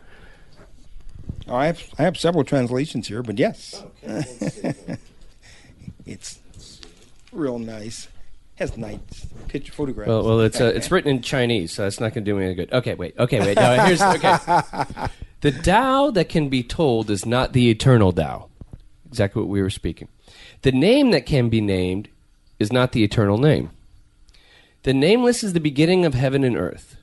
I 1.48 1.66
have 1.66 1.82
I 1.98 2.02
have 2.02 2.18
several 2.18 2.44
translations 2.44 3.08
here, 3.08 3.22
but 3.22 3.38
yes, 3.38 3.82
it's 6.06 6.38
real 7.32 7.58
nice. 7.58 8.08
Has 8.56 8.76
nice 8.76 8.98
picture 9.48 9.72
photographs. 9.72 10.08
Well, 10.08 10.22
well, 10.22 10.40
it's 10.40 10.60
uh, 10.60 10.72
it's 10.74 10.90
written 10.90 11.10
in 11.10 11.22
Chinese, 11.22 11.72
so 11.72 11.84
that's 11.84 11.98
not 11.98 12.12
going 12.12 12.26
to 12.26 12.30
do 12.30 12.36
me 12.36 12.44
any 12.44 12.54
good. 12.54 12.70
Okay, 12.70 12.92
wait. 12.92 13.14
Okay, 13.18 13.40
wait. 13.40 13.56
No, 13.56 13.84
here's 13.86 14.02
okay. 14.02 14.36
The 15.40 15.52
Tao 15.52 16.10
that 16.10 16.28
can 16.28 16.50
be 16.50 16.62
told 16.62 17.08
is 17.08 17.24
not 17.24 17.54
the 17.54 17.70
eternal 17.70 18.12
Tao. 18.12 18.50
Exactly 19.08 19.40
what 19.40 19.48
we 19.48 19.62
were 19.62 19.70
speaking. 19.70 20.08
The 20.60 20.72
name 20.72 21.12
that 21.12 21.24
can 21.24 21.48
be 21.48 21.62
named 21.62 22.10
is 22.60 22.72
not 22.72 22.92
the 22.92 23.02
eternal 23.02 23.38
name. 23.38 23.70
The 24.84 24.94
nameless 24.94 25.42
is 25.42 25.52
the 25.52 25.60
beginning 25.60 26.04
of 26.04 26.14
heaven 26.14 26.44
and 26.44 26.56
earth. 26.56 26.96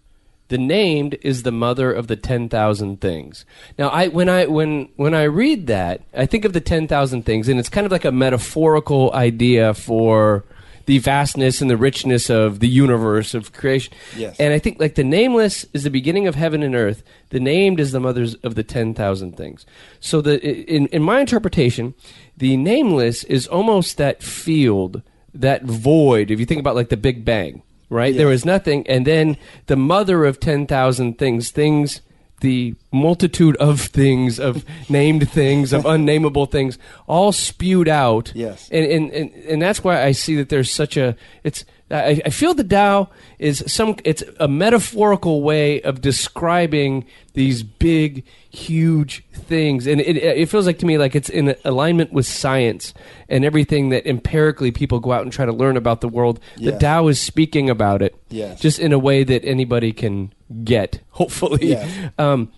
The 0.48 0.58
named 0.58 1.18
is 1.22 1.44
the 1.44 1.52
mother 1.52 1.92
of 1.92 2.08
the 2.08 2.16
ten 2.16 2.48
thousand 2.48 3.02
things. 3.02 3.44
Now, 3.78 3.90
I 3.90 4.08
when 4.08 4.30
I 4.30 4.46
when 4.46 4.88
when 4.96 5.14
I 5.14 5.24
read 5.24 5.68
that, 5.68 6.02
I 6.16 6.26
think 6.26 6.46
of 6.46 6.54
the 6.54 6.62
ten 6.62 6.88
thousand 6.88 7.24
things, 7.24 7.50
and 7.50 7.60
it's 7.60 7.68
kind 7.68 7.86
of 7.86 7.92
like 7.92 8.06
a 8.06 8.14
metaphorical 8.14 9.12
idea 9.14 9.74
for 9.74 10.46
the 10.86 11.00
vastness 11.00 11.62
and 11.62 11.70
the 11.70 11.76
richness 11.76 12.30
of 12.30 12.62
the 12.62 12.68
universe 12.68 13.34
of 13.34 13.52
creation. 13.52 13.94
Yes. 14.16 14.40
And 14.40 14.54
I 14.54 14.60
think 14.60 14.80
like 14.80 14.96
the 14.96 15.04
nameless 15.04 15.66
is 15.74 15.84
the 15.84 15.90
beginning 15.90 16.28
of 16.28 16.36
heaven 16.36 16.64
and 16.64 16.74
earth. 16.76 17.04
The 17.30 17.42
named 17.42 17.82
is 17.82 17.92
the 17.92 18.00
mothers 18.00 18.36
of 18.36 18.56
the 18.56 18.64
ten 18.64 18.94
thousand 18.94 19.36
things. 19.36 19.66
So 20.00 20.22
the 20.22 20.42
in 20.42 20.88
in 20.88 21.04
my 21.04 21.20
interpretation, 21.20 21.94
the 22.38 22.56
nameless 22.56 23.26
is 23.26 23.48
almost 23.48 23.98
that 23.98 24.24
field, 24.24 25.02
that 25.42 25.64
void. 25.64 26.32
If 26.32 26.40
you 26.40 26.46
think 26.46 26.60
about 26.60 26.76
like 26.76 26.90
the 26.90 26.98
Big 26.98 27.24
Bang, 27.26 27.62
right? 27.90 28.16
There 28.16 28.28
was 28.28 28.46
nothing, 28.46 28.88
and 28.88 29.06
then 29.06 29.38
the 29.68 29.76
mother 29.76 30.26
of 30.26 30.40
ten 30.40 30.66
thousand 30.68 31.18
things, 31.18 31.52
things. 31.52 32.02
The 32.40 32.76
multitude 32.92 33.56
of 33.56 33.82
things, 33.82 34.40
of 34.40 34.64
named 34.90 35.28
things, 35.28 35.74
of 35.74 35.88
unnameable 35.88 36.46
things, 36.46 36.78
all 37.08 37.32
spewed 37.32 37.88
out 37.88 38.32
Yes. 38.36 38.70
and, 38.72 38.86
and, 38.86 39.12
and, 39.12 39.34
and 39.34 39.60
that's 39.60 39.84
why 39.84 40.04
I 40.04 40.12
see 40.12 40.36
that 40.36 40.50
there's 40.50 40.72
such 40.72 40.98
a 40.98 41.16
it's 41.44 41.66
I, 41.90 42.22
I 42.26 42.30
feel 42.32 42.54
the 42.54 42.64
Tao 42.64 43.10
is 43.40 43.64
some 43.68 43.96
it's 44.04 44.24
a 44.40 44.48
metaphorical 44.48 45.42
way 45.42 45.82
of 45.84 46.02
describing 46.02 47.06
these 47.34 47.64
big 47.64 48.26
huge 48.50 49.24
things 49.32 49.88
and 49.88 50.02
it, 50.02 50.18
it 50.18 50.50
feels 50.50 50.66
like 50.66 50.80
to 50.80 50.86
me 50.86 50.98
like 50.98 51.16
it's 51.16 51.30
in 51.30 51.56
alignment 51.64 52.12
with 52.12 52.26
science 52.26 52.94
and 53.30 53.46
everything 53.46 53.90
that 53.90 54.06
empirically 54.08 54.72
people 54.72 55.00
go 55.00 55.12
out 55.12 55.22
and 55.22 55.32
try 55.32 55.46
to 55.46 55.54
learn 55.54 55.78
about 55.78 56.02
the 56.02 56.08
world 56.10 56.40
the 56.58 56.72
Yes. 56.72 56.82
Tao 56.82 57.08
is 57.08 57.22
speaking 57.22 57.70
about 57.70 58.02
it 58.02 58.16
Yes. 58.30 58.60
just 58.60 58.80
in 58.80 58.92
a 58.92 59.00
way 59.00 59.24
that 59.24 59.46
anybody 59.46 59.94
can 59.94 60.34
get 60.64 61.00
hopefully 61.12 61.68
Yes. 61.70 62.12
um, 62.18 62.52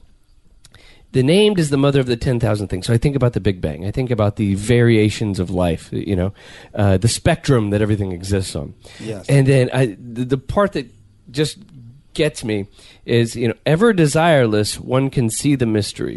the 1.11 1.23
named 1.23 1.59
is 1.59 1.69
the 1.69 1.77
mother 1.77 1.99
of 1.99 2.05
the 2.05 2.17
10,000 2.17 2.67
things. 2.67 2.85
So 2.85 2.93
I 2.93 2.97
think 2.97 3.15
about 3.15 3.33
the 3.33 3.39
Big 3.39 3.61
Bang. 3.61 3.85
I 3.85 3.91
think 3.91 4.11
about 4.11 4.35
the 4.35 4.53
variations 4.55 5.39
of 5.39 5.49
life, 5.49 5.89
you 5.91 6.15
know, 6.15 6.33
uh, 6.75 6.97
the 6.97 7.07
spectrum 7.07 7.71
that 7.71 7.81
everything 7.81 8.11
exists 8.11 8.55
on. 8.55 8.75
Yes. 8.99 9.25
And 9.27 9.47
then 9.47 9.69
I, 9.73 9.97
the, 9.99 10.25
the 10.25 10.37
part 10.37 10.73
that 10.73 10.87
just 11.31 11.57
gets 12.13 12.43
me 12.43 12.67
is, 13.05 13.35
you 13.35 13.47
know, 13.47 13.55
ever 13.65 13.93
desireless, 13.93 14.79
one 14.79 15.09
can 15.09 15.29
see 15.29 15.55
the 15.55 15.65
mystery. 15.65 16.15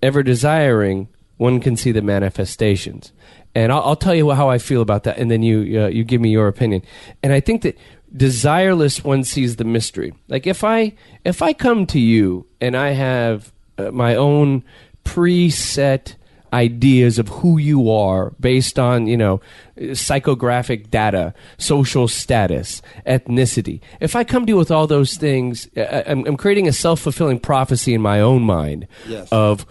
Ever 0.00 0.22
desiring, 0.22 1.08
one 1.38 1.60
can 1.60 1.76
see 1.76 1.90
the 1.90 2.02
manifestations. 2.02 3.12
And 3.54 3.72
I'll, 3.72 3.82
I'll 3.82 3.96
tell 3.96 4.14
you 4.14 4.30
how 4.30 4.48
I 4.48 4.58
feel 4.58 4.82
about 4.82 5.04
that, 5.04 5.18
and 5.18 5.30
then 5.30 5.42
you 5.42 5.80
uh, 5.82 5.86
you 5.88 6.04
give 6.04 6.20
me 6.20 6.28
your 6.28 6.46
opinion. 6.46 6.82
And 7.22 7.32
I 7.32 7.40
think 7.40 7.62
that 7.62 7.76
desireless 8.14 9.02
one 9.02 9.24
sees 9.24 9.56
the 9.56 9.64
mystery. 9.64 10.12
Like 10.28 10.46
if 10.46 10.62
I 10.62 10.94
if 11.24 11.42
I 11.42 11.52
come 11.54 11.86
to 11.86 11.98
you 11.98 12.46
and 12.60 12.76
I 12.76 12.90
have 12.90 13.52
uh, 13.78 13.90
my 13.92 14.14
own 14.14 14.62
preset 15.04 16.14
ideas 16.52 17.18
of 17.18 17.28
who 17.28 17.58
you 17.58 17.90
are 17.90 18.30
based 18.40 18.78
on 18.78 19.06
you 19.06 19.16
know 19.18 19.38
psychographic 19.78 20.88
data 20.90 21.34
social 21.58 22.08
status 22.08 22.80
ethnicity 23.06 23.80
if 24.00 24.16
i 24.16 24.24
come 24.24 24.46
to 24.46 24.52
you 24.52 24.56
with 24.56 24.70
all 24.70 24.86
those 24.86 25.14
things 25.18 25.68
i'm, 25.76 26.24
I'm 26.26 26.36
creating 26.38 26.66
a 26.66 26.72
self-fulfilling 26.72 27.40
prophecy 27.40 27.92
in 27.92 28.00
my 28.00 28.20
own 28.20 28.42
mind 28.42 28.86
Yes. 29.06 29.28
of 29.30 29.66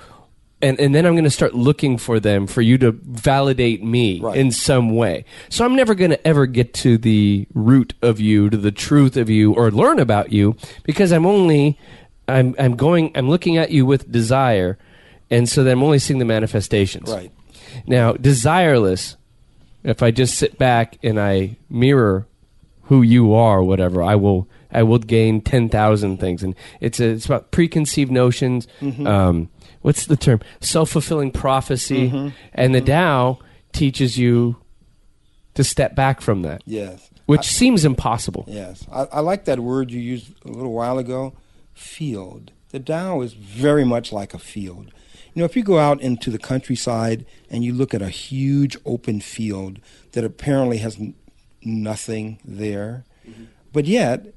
and, 0.62 0.80
and 0.80 0.94
then 0.94 1.08
i'm 1.08 1.14
going 1.14 1.24
to 1.24 1.32
start 1.32 1.56
looking 1.56 1.98
for 1.98 2.20
them 2.20 2.46
for 2.46 2.62
you 2.62 2.78
to 2.78 2.92
validate 2.92 3.84
me 3.84 4.20
Right. 4.20 4.38
in 4.38 4.52
some 4.52 4.92
way 4.96 5.26
so 5.50 5.66
i'm 5.66 5.76
never 5.76 5.96
going 5.96 6.12
to 6.12 6.28
ever 6.28 6.46
get 6.46 6.76
to 6.76 7.00
the 7.00 7.48
root 7.56 7.96
of 8.04 8.20
you 8.20 8.52
to 8.52 8.58
the 8.58 8.72
truth 8.72 9.18
of 9.18 9.32
you 9.32 9.52
or 9.54 9.72
learn 9.72 9.98
about 9.98 10.32
you 10.32 10.56
because 10.84 11.12
i'm 11.12 11.26
only 11.26 11.80
i'm, 12.28 12.56
I'm 12.60 12.76
going 12.76 13.12
i'm 13.16 13.30
looking 13.30 13.58
at 13.58 13.72
you 13.72 13.86
with 13.86 14.12
desire 14.12 14.78
and 15.30 15.48
so 15.48 15.64
then 15.64 15.74
i'm 15.78 15.84
only 15.84 16.00
seeing 16.00 16.20
the 16.20 16.26
manifestations 16.26 17.12
Right. 17.12 17.32
now, 17.86 18.14
desireless, 18.14 19.16
if 19.84 20.04
I 20.04 20.12
just 20.12 20.36
sit 20.36 20.58
back 20.58 20.98
and 21.02 21.20
I 21.20 21.58
mirror 21.70 22.28
who 22.84 23.02
you 23.02 23.34
are, 23.34 23.64
whatever, 23.64 24.04
I 24.04 24.16
will 24.16 24.48
I 24.72 24.84
will 24.84 25.00
gain 25.00 25.42
ten 25.42 25.70
thousand 25.70 26.18
things, 26.20 26.44
and 26.44 26.56
it's 26.82 27.00
a, 27.00 27.10
it's 27.10 27.26
about 27.26 27.52
preconceived 27.52 28.12
notions. 28.12 28.68
Mm-hmm. 28.82 29.08
Um, 29.08 29.50
what's 29.82 30.06
the 30.06 30.18
term? 30.18 30.42
Self 30.60 30.90
fulfilling 30.90 31.32
prophecy, 31.32 32.10
mm-hmm. 32.10 32.30
and 32.54 32.76
the 32.76 32.80
mm-hmm. 32.80 32.88
Tao 32.88 33.40
teaches 33.72 34.18
you 34.18 34.58
to 35.54 35.64
step 35.64 35.96
back 35.96 36.22
from 36.22 36.42
that, 36.44 36.62
Yes. 36.66 37.10
which 37.26 37.46
seems 37.46 37.86
impossible. 37.86 38.46
Yes, 38.48 38.86
I, 38.92 39.04
I 39.04 39.20
like 39.22 39.46
that 39.46 39.60
word 39.60 39.90
you 39.92 40.00
used 40.00 40.32
a 40.46 40.50
little 40.50 40.74
while 40.74 40.98
ago, 40.98 41.34
field. 41.78 42.52
The 42.70 42.80
Tao 42.80 43.22
is 43.22 43.34
very 43.34 43.86
much 43.86 44.12
like 44.12 44.34
a 44.34 44.40
field. 44.40 44.92
You 45.34 45.42
know, 45.42 45.46
if 45.46 45.56
you 45.56 45.64
go 45.64 45.78
out 45.78 46.02
into 46.02 46.32
the 46.32 46.40
countryside 46.40 47.26
and 47.50 47.64
you 47.64 47.74
look 47.74 47.94
at 47.94 48.02
a 48.02 48.10
huge 48.10 48.76
open 48.86 49.22
field 49.22 49.80
that 50.14 50.24
apparently 50.24 50.80
has 50.80 50.98
n- 50.98 51.14
nothing 51.62 52.40
there, 52.44 53.06
mm-hmm. 53.28 53.46
but 53.72 53.86
yet, 53.86 54.34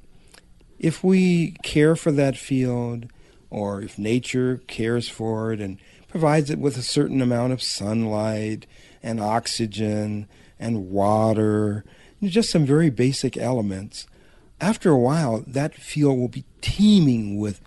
if 0.79 1.03
we 1.03 1.51
care 1.63 1.95
for 1.95 2.11
that 2.11 2.37
field, 2.37 3.07
or 3.49 3.81
if 3.81 3.97
nature 3.97 4.61
cares 4.67 5.09
for 5.09 5.51
it 5.51 5.59
and 5.59 5.77
provides 6.07 6.49
it 6.49 6.59
with 6.59 6.77
a 6.77 6.81
certain 6.81 7.21
amount 7.21 7.53
of 7.53 7.61
sunlight 7.61 8.65
and 9.03 9.19
oxygen 9.19 10.27
and 10.59 10.89
water, 10.89 11.83
just 12.23 12.49
some 12.49 12.65
very 12.65 12.89
basic 12.89 13.37
elements, 13.37 14.07
after 14.61 14.91
a 14.91 14.97
while, 14.97 15.43
that 15.47 15.75
field 15.75 16.17
will 16.19 16.27
be 16.27 16.45
teeming 16.61 17.39
with 17.39 17.59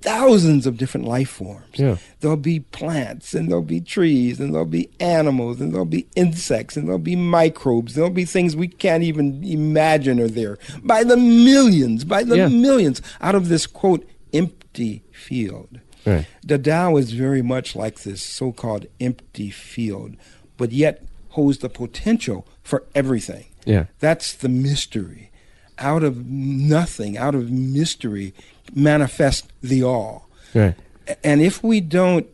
thousands 0.00 0.66
of 0.66 0.76
different 0.76 1.06
life 1.06 1.28
forms. 1.28 1.66
Yeah. 1.74 1.96
There'll 2.20 2.36
be 2.36 2.60
plants, 2.60 3.34
and 3.34 3.48
there'll 3.48 3.62
be 3.62 3.80
trees, 3.80 4.38
and 4.38 4.54
there'll 4.54 4.66
be 4.66 4.88
animals, 5.00 5.60
and 5.60 5.72
there'll 5.72 5.84
be 5.84 6.06
insects, 6.14 6.76
and 6.76 6.86
there'll 6.86 6.98
be 6.98 7.16
microbes. 7.16 7.94
There'll 7.94 8.10
be 8.10 8.24
things 8.24 8.54
we 8.54 8.68
can't 8.68 9.02
even 9.02 9.42
imagine 9.44 10.20
are 10.20 10.28
there 10.28 10.58
by 10.82 11.02
the 11.02 11.16
millions, 11.16 12.04
by 12.04 12.22
the 12.22 12.36
Yeah. 12.36 12.48
millions, 12.48 13.02
out 13.20 13.34
of 13.34 13.48
this 13.48 13.66
quote 13.66 14.08
empty 14.32 15.02
field. 15.12 15.80
Right. 16.04 16.26
The 16.44 16.58
Tao 16.58 16.96
is 16.96 17.12
very 17.12 17.42
much 17.42 17.74
like 17.74 18.02
this 18.02 18.22
so-called 18.22 18.86
empty 19.00 19.50
field, 19.50 20.14
but 20.56 20.70
yet 20.70 21.02
holds 21.30 21.58
the 21.58 21.68
potential 21.68 22.46
for 22.62 22.84
everything. 22.94 23.46
Yeah. 23.64 23.86
That's 23.98 24.32
the 24.32 24.48
mystery. 24.48 25.30
Out 25.78 26.02
of 26.02 26.26
nothing, 26.26 27.18
out 27.18 27.34
of 27.34 27.50
mystery, 27.50 28.32
manifest 28.74 29.52
the 29.62 29.82
all. 29.82 30.28
Right. 30.54 30.74
And 31.22 31.42
if 31.42 31.62
we 31.62 31.80
don't 31.80 32.26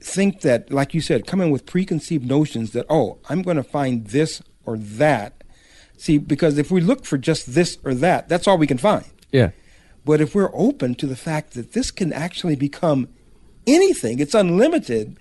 think 0.00 0.40
that, 0.40 0.70
like 0.70 0.94
you 0.94 1.00
said, 1.00 1.26
come 1.26 1.40
in 1.40 1.50
with 1.50 1.66
preconceived 1.66 2.26
notions 2.26 2.72
that, 2.72 2.86
oh, 2.88 3.18
I'm 3.28 3.42
going 3.42 3.56
to 3.56 3.62
find 3.62 4.08
this 4.08 4.42
or 4.64 4.76
that. 4.76 5.44
See, 5.96 6.18
because 6.18 6.58
if 6.58 6.70
we 6.70 6.80
look 6.80 7.04
for 7.04 7.18
just 7.18 7.54
this 7.54 7.78
or 7.84 7.94
that, 7.94 8.28
that's 8.28 8.46
all 8.46 8.58
we 8.58 8.66
can 8.66 8.78
find. 8.78 9.04
Yeah. 9.32 9.50
But 10.04 10.20
if 10.20 10.34
we're 10.34 10.50
open 10.54 10.94
to 10.96 11.06
the 11.06 11.16
fact 11.16 11.54
that 11.54 11.72
this 11.72 11.90
can 11.90 12.12
actually 12.12 12.56
become 12.56 13.08
anything, 13.66 14.20
it's 14.20 14.34
unlimited, 14.34 15.18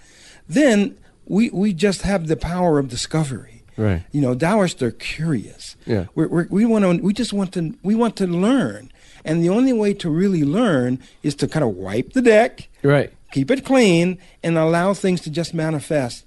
then 0.47 0.97
we, 1.25 1.49
we 1.49 1.73
just 1.73 2.03
have 2.03 2.27
the 2.27 2.37
power 2.37 2.79
of 2.79 2.87
discovery. 2.87 3.56
Right. 3.77 4.03
You 4.11 4.21
know, 4.21 4.33
Taoists 4.35 4.81
are 4.81 4.91
curious. 4.91 5.75
Yeah. 5.85 6.05
We're, 6.15 6.27
we're, 6.27 6.47
we 6.49 6.65
want 6.65 6.83
to. 6.83 7.03
We 7.03 7.13
just 7.13 7.31
want 7.33 7.53
to. 7.53 7.75
We 7.83 7.93
want 7.95 8.15
to 8.17 8.27
learn, 8.27 8.91
and 9.23 9.43
the 9.43 9.49
only 9.49 9.71
way 9.73 9.93
to 9.95 10.09
really 10.09 10.43
learn 10.43 10.99
is 11.23 11.35
to 11.35 11.47
kind 11.47 11.63
of 11.63 11.75
wipe 11.75 12.13
the 12.13 12.21
deck, 12.21 12.69
Right. 12.83 13.13
keep 13.31 13.51
it 13.51 13.63
clean, 13.63 14.17
and 14.43 14.57
allow 14.57 14.93
things 14.93 15.21
to 15.21 15.29
just 15.29 15.53
manifest 15.53 16.25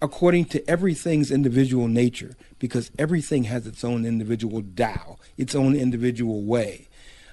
according 0.00 0.44
to 0.46 0.68
everything's 0.68 1.30
individual 1.30 1.86
nature, 1.88 2.34
because 2.58 2.90
everything 2.98 3.44
has 3.44 3.66
its 3.66 3.84
own 3.84 4.04
individual 4.04 4.62
Tao, 4.76 5.16
its 5.36 5.54
own 5.54 5.76
individual 5.76 6.42
way, 6.42 6.88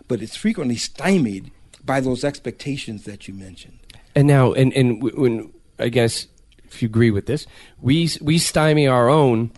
but 0.07 0.21
it's 0.21 0.35
frequently 0.35 0.75
stymied 0.75 1.51
by 1.83 1.99
those 1.99 2.23
expectations 2.23 3.05
that 3.05 3.27
you 3.27 3.33
mentioned. 3.33 3.79
And 4.15 4.27
now, 4.27 4.53
and 4.53 4.71
and 4.73 5.01
when 5.01 5.51
I 5.79 5.89
guess 5.89 6.27
if 6.71 6.81
you 6.81 6.87
agree 6.87 7.11
with 7.11 7.25
this, 7.25 7.45
we 7.81 8.09
we 8.21 8.37
stymie 8.37 8.87
our 8.87 9.09
own 9.09 9.51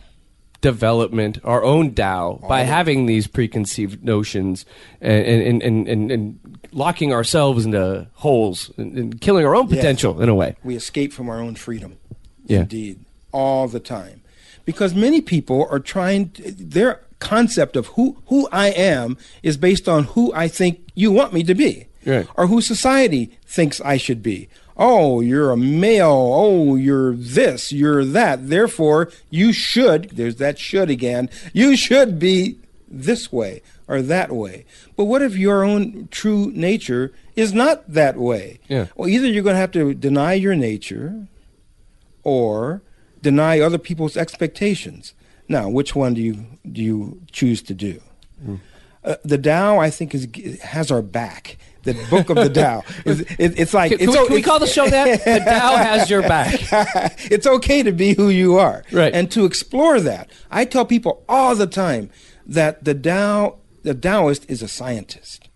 development, 0.62 1.40
our 1.44 1.64
own 1.64 1.94
Tao 1.94 2.40
by 2.48 2.62
having 2.62 3.08
these 3.08 3.28
preconceived 3.28 4.04
notions 4.04 4.66
and 5.02 5.62
and, 5.62 5.88
and, 5.88 6.12
and, 6.12 6.40
locking 6.72 7.12
ourselves 7.12 7.66
into 7.66 8.08
holes 8.14 8.72
and, 8.78 9.20
killing 9.20 9.46
our 9.46 9.56
own 9.56 9.68
potential 9.68 10.22
in 10.22 10.30
a 10.30 10.36
way. 10.36 10.56
We 10.64 10.76
escape 10.76 11.12
from 11.12 11.28
our 11.28 11.40
own 11.40 11.56
freedom. 11.56 11.98
Yeah. 12.46 12.62
Indeed. 12.62 13.00
All 13.32 13.68
the 13.68 13.80
time. 13.80 14.22
Because 14.64 14.94
many 14.94 15.22
people 15.22 15.68
are 15.70 15.80
trying, 15.80 16.32
their 16.38 17.02
concept 17.20 17.76
of 17.76 17.88
who, 17.88 18.22
who 18.28 18.48
I 18.52 18.68
am 18.68 19.18
is 19.44 19.58
based 19.58 19.90
on 19.90 20.06
who 20.06 20.34
I 20.34 20.48
think 20.48 20.88
you 20.94 21.12
want 21.12 21.34
me 21.34 21.44
to 21.44 21.56
be. 21.56 21.88
Right. 22.06 22.28
Or 22.36 22.48
who 22.48 22.62
society 22.62 23.38
thinks 23.46 23.80
I 23.82 23.98
should 23.98 24.24
be. 24.24 24.50
Oh, 24.84 25.22
you're 25.22 25.52
a 25.52 25.58
male. 25.58 26.32
Oh, 26.34 26.76
you're 26.76 27.14
this, 27.14 27.72
you're 27.72 28.04
that. 28.04 28.50
Therefore, 28.50 29.12
you 29.30 29.54
should, 29.54 30.10
there's 30.10 30.38
that 30.38 30.58
should 30.58 30.90
again, 30.90 31.30
you 31.54 31.78
should 31.78 32.18
be 32.18 32.58
this 32.88 33.32
way 33.32 33.62
or 33.88 34.02
that 34.02 34.32
way. 34.32 34.66
But 34.96 35.06
what 35.06 35.22
if 35.22 35.38
your 35.38 35.64
own 35.64 36.08
true 36.10 36.52
nature 36.56 37.14
is 37.36 37.54
not 37.54 37.88
that 37.94 38.18
way? 38.18 38.60
Yeah. 38.70 38.88
Well, 38.96 39.08
either 39.08 39.28
you're 39.28 39.44
going 39.44 39.54
to 39.54 39.60
have 39.60 39.72
to 39.74 39.94
deny 39.94 40.34
your 40.34 40.56
nature 40.56 41.28
or 42.24 42.82
deny 43.22 43.60
other 43.60 43.78
people's 43.78 44.18
expectations. 44.18 45.14
Now, 45.48 45.70
which 45.70 45.96
one 45.96 46.16
do 46.16 46.22
you 46.22 46.58
do 46.70 46.82
you 46.82 47.22
choose 47.32 47.62
to 47.64 47.76
do? 47.76 48.02
Hmm. 48.44 48.56
Uh, 49.04 49.16
the 49.24 49.38
Tao, 49.38 49.80
I 49.80 49.90
think, 49.90 50.14
is 50.14 50.28
has 50.62 50.92
our 50.92 51.02
back. 51.02 51.58
The 51.84 51.94
book 52.12 52.30
of 52.30 52.36
the 52.36 52.50
Tao. 52.62 52.84
Is, 53.06 53.22
it, 53.22 53.60
it's 53.60 53.74
like 53.74 53.90
Can, 53.90 54.00
can 54.00 54.10
we, 54.10 54.14
can 54.14 54.34
we 54.36 54.42
call 54.44 54.60
the 54.60 54.68
show 54.68 54.88
that? 54.88 55.26
The 55.26 55.40
Tao 55.40 55.78
has 55.78 56.10
your 56.10 56.22
back. 56.22 56.54
it's 57.32 57.48
okay 57.48 57.82
to 57.82 57.92
be 57.92 58.14
who 58.14 58.30
you 58.30 58.58
are, 58.58 58.84
Right. 58.92 59.14
And 59.14 59.32
to 59.32 59.46
explore 59.46 60.00
that. 60.02 60.30
I 60.52 60.66
tell 60.66 60.86
people 60.86 61.24
all 61.28 61.56
the 61.56 61.66
time 61.66 62.12
that 62.46 62.84
the 62.84 62.94
Tao, 62.94 63.58
the 63.82 63.96
Taoist, 63.96 64.48
is 64.50 64.62
a 64.62 64.68
scientist. 64.68 65.50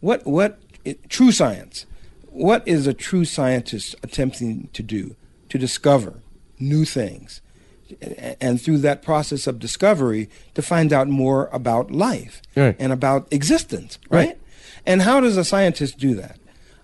What 0.00 0.26
what 0.26 0.60
it, 0.84 1.08
true 1.08 1.32
science? 1.32 1.86
What 2.28 2.66
is 2.66 2.86
a 2.86 2.94
true 2.94 3.24
scientist 3.24 3.94
attempting 4.02 4.68
to 4.72 4.82
do? 4.82 5.16
To 5.48 5.58
discover 5.58 6.22
new 6.60 6.84
things, 6.84 7.40
and 8.40 8.60
through 8.60 8.78
that 8.78 9.02
process 9.02 9.46
of 9.46 9.58
discovery, 9.58 10.28
to 10.54 10.62
find 10.62 10.92
out 10.92 11.08
more 11.08 11.48
about 11.52 11.90
life 11.90 12.40
Right. 12.56 12.76
and 12.78 12.92
about 12.92 13.26
existence, 13.30 13.98
right? 14.08 14.28
Right. 14.28 14.38
And 14.86 15.02
how 15.02 15.20
does 15.20 15.36
a 15.36 15.44
scientist 15.44 15.98
do 15.98 16.14
that? 16.14 16.36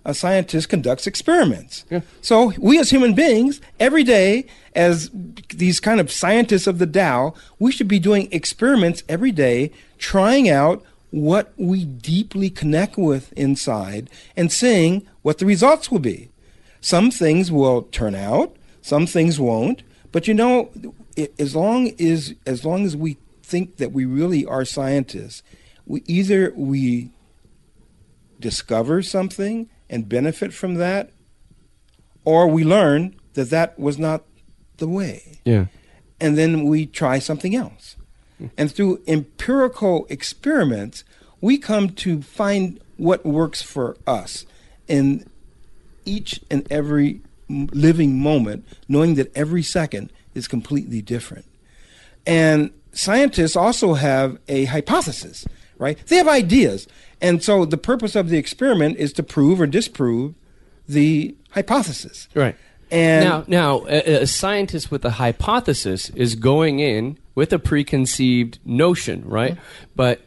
A 0.05 0.13
scientist 0.13 0.69
conducts 0.69 1.05
experiments. 1.07 1.83
Yeah. 1.89 2.01
So 2.21 2.53
we 2.57 2.79
as 2.79 2.89
human 2.91 3.13
beings, 3.13 3.59
every 3.79 4.03
day, 4.03 4.45
as 4.75 5.09
these 5.53 5.79
kind 5.79 5.99
of 5.99 6.11
scientists 6.11 6.67
of 6.67 6.77
the 6.79 6.87
Tao, 6.87 7.33
we 7.59 7.71
should 7.71 7.87
be 7.89 7.99
doing 7.99 8.29
experiments 8.31 9.03
every 9.09 9.31
day, 9.31 9.71
trying 9.97 10.47
out 10.49 10.83
what 11.11 11.53
we 11.57 11.83
deeply 11.85 12.49
connect 12.49 12.97
with 12.97 13.33
inside 13.33 14.09
and 14.37 14.51
seeing 14.51 15.05
what 15.23 15.39
the 15.39 15.45
results 15.45 15.89
will 15.91 15.99
be. 15.99 16.29
Some 16.79 17.11
things 17.11 17.51
will 17.51 17.81
turn 17.83 18.13
out, 18.15 18.55
some 18.81 19.07
things 19.07 19.39
won't. 19.39 19.81
But 20.17 20.27
you 20.27 20.33
know, 20.33 20.71
as 21.37 21.55
long 21.55 21.91
as 22.01 22.33
as 22.47 22.65
long 22.65 22.87
as 22.87 22.97
we 22.97 23.17
think 23.43 23.77
that 23.77 23.91
we 23.91 24.03
really 24.03 24.47
are 24.47 24.65
scientists, 24.65 25.43
we 25.85 26.01
either 26.07 26.51
we 26.55 27.11
discover 28.39 29.03
something 29.03 29.69
and 29.91 30.09
benefit 30.09 30.55
from 30.55 30.73
that, 30.73 31.11
or 32.25 32.47
we 32.47 32.63
learn 32.63 33.13
that 33.33 33.51
that 33.51 33.77
was 33.77 33.99
not 33.99 34.23
the 34.77 34.87
way, 34.87 35.37
Yeah. 35.45 35.67
and 36.19 36.35
then 36.35 36.63
we 36.63 36.87
try 36.87 37.19
something 37.19 37.55
else. 37.55 37.95
And 38.57 38.71
through 38.71 39.03
empirical 39.05 40.07
experiments, 40.09 41.03
we 41.41 41.59
come 41.59 41.89
to 41.89 42.23
find 42.23 42.79
what 42.97 43.23
works 43.23 43.61
for 43.61 43.95
us 44.07 44.47
in 44.87 45.27
each 46.05 46.39
and 46.49 46.65
every 46.71 47.21
living 47.49 48.19
moment, 48.19 48.65
knowing 48.87 49.15
that 49.15 49.35
every 49.35 49.63
second 49.63 50.11
is 50.33 50.47
completely 50.47 51.01
different. 51.01 51.45
And 52.25 52.71
scientists 52.91 53.55
also 53.55 53.93
have 53.93 54.37
a 54.47 54.65
hypothesis, 54.65 55.45
right? 55.77 55.97
They 56.07 56.17
have 56.17 56.27
ideas. 56.27 56.87
And 57.21 57.43
so 57.43 57.65
the 57.65 57.77
purpose 57.77 58.15
of 58.15 58.29
the 58.29 58.37
experiment 58.37 58.97
is 58.97 59.13
to 59.13 59.23
prove 59.23 59.61
or 59.61 59.67
disprove 59.67 60.35
the 60.87 61.35
hypothesis. 61.51 62.27
Right. 62.33 62.55
And 62.89 63.25
now, 63.25 63.43
now 63.47 63.85
a, 63.87 64.21
a 64.21 64.27
scientist 64.27 64.91
with 64.91 65.03
a 65.03 65.11
hypothesis 65.11 66.09
is 66.11 66.35
going 66.35 66.79
in 66.79 67.17
with 67.35 67.51
a 67.51 67.59
preconceived 67.59 68.59
notion, 68.65 69.27
right? 69.27 69.53
Mm-hmm. 69.53 69.91
But 69.95 70.21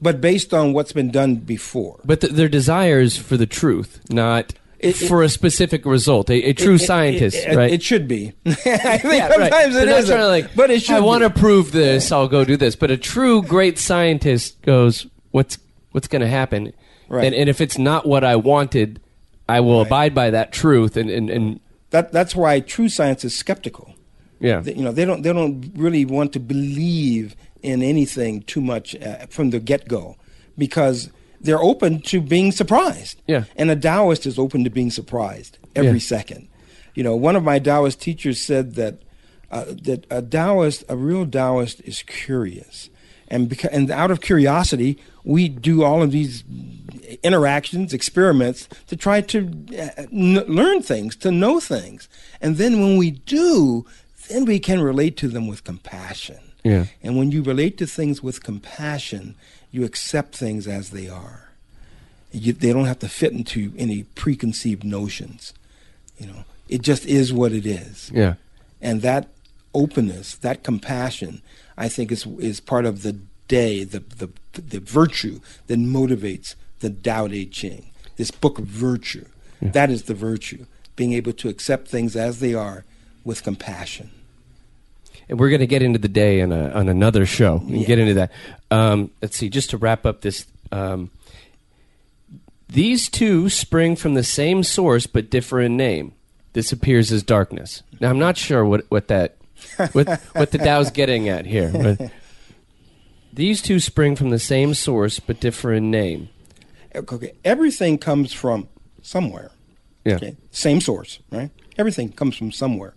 but 0.00 0.20
based 0.20 0.52
on 0.52 0.72
what's 0.72 0.92
been 0.92 1.10
done 1.10 1.36
before. 1.36 2.00
but 2.04 2.20
th- 2.20 2.32
their 2.32 2.48
desire 2.48 3.00
is 3.00 3.16
for 3.16 3.36
the 3.38 3.46
truth, 3.46 4.00
not 4.10 4.52
It- 4.88 5.08
for 5.08 5.22
a 5.22 5.28
specific 5.28 5.84
result. 5.84 6.30
A, 6.30 6.42
a 6.50 6.52
true 6.52 6.78
scientist, 6.78 7.46
right? 7.54 7.72
It 7.72 7.82
should 7.82 8.06
be. 8.08 8.32
I 8.46 8.50
think 8.54 8.66
Yeah, 9.04 9.28
sometimes 9.32 9.74
They're 9.74 9.82
it 9.84 9.90
not 9.90 9.98
isn't. 10.00 10.14
trying 10.16 10.20
to, 10.24 10.28
like, 10.28 10.54
but 10.54 10.70
it 10.70 10.82
should 10.82 10.96
I 10.96 11.00
want 11.00 11.22
to 11.24 11.30
prove 11.30 11.72
this. 11.72 12.10
I'll 12.12 12.28
go 12.28 12.44
do 12.44 12.56
this. 12.56 12.76
But 12.76 12.90
a 12.90 12.96
true 12.96 13.42
great 13.42 13.78
scientist 13.78 14.60
goes, 14.62 15.06
"What's 15.30 15.58
what's 15.92 16.08
going 16.08 16.22
to 16.22 16.28
happen?" 16.28 16.72
Right. 17.08 17.24
And, 17.24 17.34
and 17.34 17.48
if 17.48 17.60
it's 17.60 17.78
not 17.78 18.06
what 18.06 18.24
I 18.24 18.36
wanted, 18.36 19.00
I 19.48 19.60
will 19.60 19.80
abide 19.80 20.14
by 20.14 20.30
that 20.30 20.52
truth. 20.52 20.96
And 20.96 21.08
and, 21.10 21.30
and 21.30 21.60
That, 21.90 22.12
that's 22.12 22.34
why 22.34 22.60
true 22.60 22.88
science 22.88 23.24
is 23.24 23.36
skeptical. 23.36 23.94
yeah, 24.40 24.60
They- 24.60 24.74
you 24.74 24.82
know, 24.82 24.92
they 24.92 25.04
don't 25.04 25.22
they 25.22 25.32
don't 25.32 25.70
really 25.76 26.04
want 26.04 26.32
to 26.32 26.40
believe 26.40 27.36
in 27.62 27.82
anything 27.82 28.42
too 28.42 28.60
much 28.60 28.94
uh, 28.96 29.26
from 29.28 29.50
the 29.50 29.58
get 29.60 29.88
go, 29.88 30.16
because 30.58 31.10
they're 31.40 31.62
open 31.62 32.00
to 32.02 32.20
being 32.20 32.52
surprised. 32.52 33.20
Yeah. 33.26 33.44
And 33.56 33.70
a 33.70 33.76
Taoist 33.76 34.26
is 34.26 34.38
open 34.38 34.64
to 34.64 34.70
being 34.70 34.90
surprised 34.90 35.58
every 35.74 35.92
Yeah. 35.92 35.98
second. 35.98 36.48
You 36.94 37.02
know, 37.02 37.14
one 37.14 37.36
of 37.36 37.42
my 37.44 37.58
Taoist 37.58 38.00
teachers 38.00 38.40
said 38.40 38.74
that 38.76 39.02
uh, 39.50 39.64
that 39.82 40.06
a 40.10 40.20
Taoist, 40.22 40.82
a 40.88 40.96
real 40.96 41.24
Taoist, 41.26 41.80
is 41.82 42.02
curious, 42.02 42.90
and 43.28 43.48
because 43.48 43.70
and 43.70 43.90
out 43.90 44.10
of 44.10 44.20
curiosity, 44.20 44.98
we 45.24 45.48
do 45.48 45.84
all 45.84 46.02
of 46.02 46.10
these 46.10 46.42
interactions, 47.22 47.92
experiments 47.92 48.68
to 48.88 48.96
try 48.96 49.20
to 49.20 49.38
uh, 49.78 50.02
n- 50.12 50.44
learn 50.48 50.82
things, 50.82 51.16
to 51.16 51.30
know 51.30 51.60
things, 51.60 52.08
and 52.40 52.56
then 52.56 52.80
when 52.80 52.96
we 52.96 53.10
do, 53.12 53.86
then 54.28 54.44
we 54.44 54.58
can 54.58 54.80
relate 54.80 55.16
to 55.18 55.28
them 55.28 55.46
with 55.46 55.64
compassion. 55.64 56.38
Yeah. 56.64 56.86
And 57.02 57.16
when 57.16 57.30
you 57.30 57.42
relate 57.42 57.78
to 57.78 57.86
things 57.86 58.22
with 58.24 58.42
compassion, 58.42 59.36
you 59.76 59.84
accept 59.84 60.34
things 60.34 60.66
as 60.66 60.90
they 60.90 61.08
are. 61.08 61.50
You, 62.32 62.54
they 62.54 62.72
don't 62.72 62.86
have 62.86 62.98
to 63.00 63.08
fit 63.08 63.32
into 63.32 63.72
any 63.76 64.04
preconceived 64.04 64.84
notions. 64.84 65.52
You 66.18 66.28
know, 66.28 66.44
it 66.68 66.80
just 66.82 67.04
is 67.06 67.32
what 67.32 67.52
it 67.52 67.66
is. 67.66 68.10
yeah, 68.12 68.34
And 68.80 69.02
that 69.02 69.28
openness, 69.74 70.34
that 70.36 70.64
compassion, 70.64 71.42
I 71.76 71.88
think 71.88 72.10
is 72.10 72.26
is 72.38 72.58
part 72.58 72.86
of 72.86 73.02
the 73.02 73.18
Te, 73.48 73.84
the 73.84 74.00
the 74.00 74.28
the 74.52 74.80
virtue 74.80 75.40
that 75.66 75.78
motivates 75.78 76.54
the 76.80 76.90
Tao 76.90 77.28
Te 77.28 77.46
Ching, 77.46 77.90
this 78.16 78.30
book 78.30 78.58
of 78.58 78.64
virtue. 78.64 79.26
That 79.62 79.90
is 79.90 80.02
the 80.04 80.14
virtue, 80.14 80.66
being 80.96 81.12
able 81.12 81.32
to 81.34 81.48
accept 81.48 81.88
things 81.88 82.14
as 82.14 82.40
they 82.40 82.54
are 82.54 82.84
with 83.24 83.42
compassion. 83.42 84.10
And 85.28 85.40
we're 85.40 85.50
going 85.50 85.60
to 85.60 85.66
get 85.66 85.82
into 85.82 85.98
the 85.98 86.08
Te 86.08 86.40
on 86.40 86.52
a, 86.52 86.70
on 86.70 86.88
another 86.88 87.26
show. 87.26 87.56
We 87.56 87.78
can 87.78 87.84
get 87.84 87.98
into 87.98 88.14
that. 88.14 88.32
Um, 88.70 89.10
let's 89.20 89.36
see. 89.36 89.48
Just 89.48 89.70
to 89.70 89.76
wrap 89.76 90.06
up 90.06 90.20
this. 90.20 90.46
Um, 90.70 91.10
these 92.68 93.08
two 93.08 93.48
spring 93.48 93.96
from 93.96 94.14
the 94.14 94.24
same 94.24 94.62
source 94.62 95.06
but 95.06 95.30
differ 95.30 95.60
in 95.60 95.76
name. 95.76 96.12
This 96.52 96.72
appears 96.72 97.12
as 97.12 97.22
darkness. 97.22 97.82
Now 98.00 98.10
I'm 98.10 98.18
not 98.18 98.36
sure 98.36 98.64
what, 98.64 98.86
what 98.88 99.08
that 99.08 99.36
what 99.92 100.20
what 100.32 100.50
the 100.50 100.58
Tao's 100.58 100.90
getting 100.90 101.28
at 101.28 101.46
here. 101.46 101.70
But 101.72 102.10
these 103.32 103.62
two 103.62 103.78
spring 103.78 104.16
from 104.16 104.30
the 104.30 104.38
same 104.38 104.74
source 104.74 105.20
but 105.20 105.40
differ 105.40 105.72
in 105.72 105.90
name. 105.90 106.28
Okay, 106.94 107.32
everything 107.44 107.98
comes 107.98 108.32
from 108.32 108.68
somewhere. 109.02 109.50
Yeah. 110.04 110.16
Okay, 110.16 110.36
same 110.50 110.80
source, 110.80 111.18
right? 111.30 111.50
Everything 111.78 112.10
comes 112.10 112.36
from 112.36 112.52
somewhere. 112.52 112.94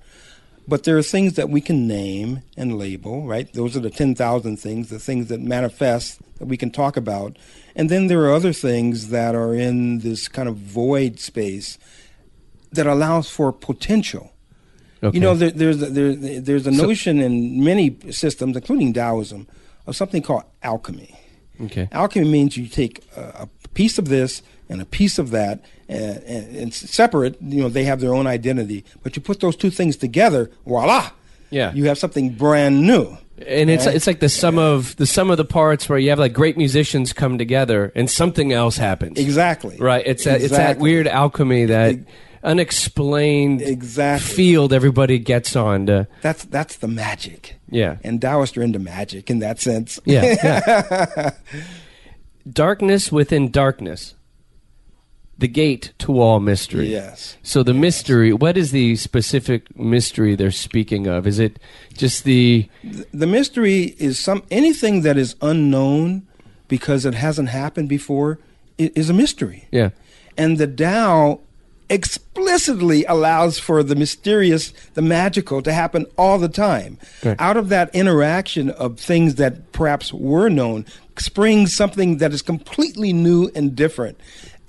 But 0.69 0.83
there 0.83 0.97
are 0.97 1.03
things 1.03 1.33
that 1.33 1.49
we 1.49 1.61
can 1.61 1.87
name 1.87 2.43
and 2.55 2.77
label, 2.77 3.25
right? 3.25 3.51
Those 3.53 3.75
are 3.75 3.79
the 3.79 3.89
10,000 3.89 4.57
things, 4.57 4.89
the 4.89 4.99
things 4.99 5.27
that 5.27 5.41
manifest 5.41 6.21
that 6.37 6.45
we 6.45 6.57
can 6.57 6.69
talk 6.69 6.95
about. 6.95 7.37
And 7.75 7.89
then 7.89 8.05
there 8.07 8.21
are 8.25 8.33
other 8.33 8.53
things 8.53 9.09
that 9.09 9.33
are 9.33 9.55
in 9.55 9.99
this 9.99 10.27
kind 10.27 10.47
of 10.47 10.57
void 10.57 11.19
space 11.19 11.79
that 12.71 12.85
allows 12.85 13.29
for 13.31 13.51
potential. 13.51 14.31
Okay. 15.01 15.15
You 15.15 15.21
know, 15.21 15.33
there, 15.33 15.49
there's, 15.49 15.81
a, 15.81 15.87
there, 15.87 16.13
there's 16.39 16.67
a 16.67 16.73
So- 16.73 16.85
notion 16.85 17.19
in 17.19 17.63
many 17.63 17.97
systems, 18.11 18.55
including 18.55 18.93
Taoism, 18.93 19.47
of 19.87 19.95
something 19.95 20.21
called 20.21 20.43
alchemy. 20.61 21.15
Okay. 21.61 21.89
Alchemy 21.91 22.29
means 22.29 22.57
you 22.57 22.67
take 22.67 23.03
a, 23.17 23.47
a 23.63 23.69
piece 23.73 23.97
of 23.97 24.07
this 24.07 24.43
and 24.69 24.81
a 24.81 24.85
piece 24.85 25.17
of 25.19 25.31
that, 25.31 25.63
and, 25.87 26.17
and, 26.23 26.55
and 26.55 26.73
separate. 26.73 27.41
You 27.41 27.61
know, 27.63 27.69
they 27.69 27.83
have 27.85 27.99
their 27.99 28.13
own 28.13 28.27
identity, 28.27 28.85
but 29.03 29.15
you 29.15 29.21
put 29.21 29.39
those 29.39 29.55
two 29.55 29.69
things 29.71 29.97
together, 29.97 30.49
voila! 30.65 31.11
Yeah. 31.51 31.73
you 31.73 31.85
have 31.85 31.97
something 31.97 32.29
brand 32.35 32.81
new. 32.85 33.17
And 33.47 33.69
it's 33.71 33.85
Right? 33.87 33.95
it's 33.95 34.05
like 34.05 34.19
the 34.19 34.29
sum 34.29 34.59
of 34.59 34.95
the 34.97 35.05
sum 35.07 35.31
of 35.31 35.37
the 35.37 35.45
parts 35.45 35.87
where 35.89 35.97
you 35.97 36.09
have 36.11 36.19
like 36.19 36.33
great 36.33 36.57
musicians 36.57 37.11
come 37.13 37.37
together 37.39 37.91
and 37.95 38.07
something 38.09 38.51
else 38.53 38.77
happens. 38.77 39.17
Exactly. 39.17 39.77
Right. 39.77 40.03
It's 40.05 40.25
that 40.25 40.41
it's 40.41 40.51
that 40.51 40.77
weird 40.77 41.07
alchemy 41.07 41.65
that 41.65 41.93
Ex- 41.95 42.03
unexplained 42.43 43.61
Exactly. 43.61 44.35
field 44.35 44.73
everybody 44.73 45.17
gets 45.19 45.55
on 45.55 45.85
to 45.87 46.07
That's 46.21 46.43
that's 46.43 46.75
the 46.75 46.87
magic. 46.89 47.55
Yeah. 47.69 47.95
and 48.03 48.21
Taoists 48.21 48.57
are 48.57 48.61
into 48.61 48.77
magic 48.79 49.29
in 49.31 49.39
that 49.39 49.59
sense. 49.61 49.99
Yeah. 50.05 50.35
yeah. 50.43 51.29
darkness 52.51 53.11
within 53.11 53.51
darkness. 53.51 54.15
The 55.39 55.47
gate 55.47 55.93
to 55.99 56.19
all 56.19 56.39
mystery. 56.39 56.89
Yes. 56.91 57.37
So 57.43 57.63
the 57.63 57.73
mystery, 57.73 58.33
what 58.33 58.57
is 58.57 58.71
the 58.71 58.95
specific 58.97 59.75
mystery 59.77 60.35
they're 60.35 60.51
speaking 60.51 61.07
of? 61.07 61.25
Is 61.25 61.39
it 61.39 61.59
just 61.93 62.25
the 62.25 62.69
the 63.13 63.25
mystery 63.25 63.95
is 63.97 64.19
some 64.19 64.43
anything 64.51 65.01
that 65.01 65.17
is 65.17 65.35
unknown 65.41 66.27
because 66.67 67.05
it 67.05 67.13
hasn't 67.15 67.49
happened 67.49 67.89
before 67.89 68.39
is 68.77 69.09
a 69.09 69.13
mystery. 69.13 69.67
yeah. 69.71 69.89
And 70.37 70.57
the 70.57 70.67
Tao 70.67 71.41
explicitly 71.89 73.03
allows 73.05 73.59
for 73.59 73.83
the 73.83 73.95
mysterious, 73.95 74.71
the 74.93 75.01
magical 75.01 75.61
to 75.63 75.73
happen 75.73 76.05
all 76.17 76.37
the 76.37 76.47
time. 76.47 76.97
Right. 77.23 77.35
Out 77.39 77.57
of 77.57 77.67
that 77.69 77.93
interaction 77.93 78.69
of 78.69 78.99
things 78.99 79.35
that 79.35 79.71
perhaps 79.73 80.13
were 80.13 80.49
known 80.49 80.85
springs 81.17 81.75
something 81.75 82.17
that 82.17 82.31
is 82.31 82.41
completely 82.41 83.11
new 83.11 83.51
and 83.53 83.75
different. 83.75 84.17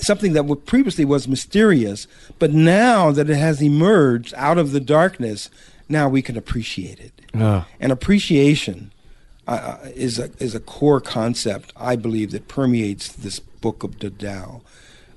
Something 0.01 0.33
that 0.33 0.65
previously 0.67 1.05
was 1.05 1.29
mysterious, 1.29 2.07
but 2.39 2.53
now 2.53 3.11
that 3.13 3.29
it 3.31 3.37
has 3.37 3.61
emerged 3.63 4.33
out 4.37 4.59
of 4.59 4.73
the 4.73 4.81
darkness, 4.81 5.51
now 5.89 6.09
we 6.09 6.23
can 6.23 6.37
appreciate 6.37 6.99
it. 7.01 7.13
Ah. 7.35 7.67
And 7.79 7.93
appreciation 7.93 8.93
uh, 9.47 9.79
is 9.95 10.19
a 10.19 10.31
is 10.39 10.55
a 10.55 10.61
core 10.61 11.01
concept 11.01 11.73
I 11.77 11.97
believe 11.97 12.31
that 12.33 12.49
permeates 12.49 13.09
this 13.13 13.39
book 13.41 13.83
of 13.83 13.99
the 13.99 14.11
Tao. 14.11 14.63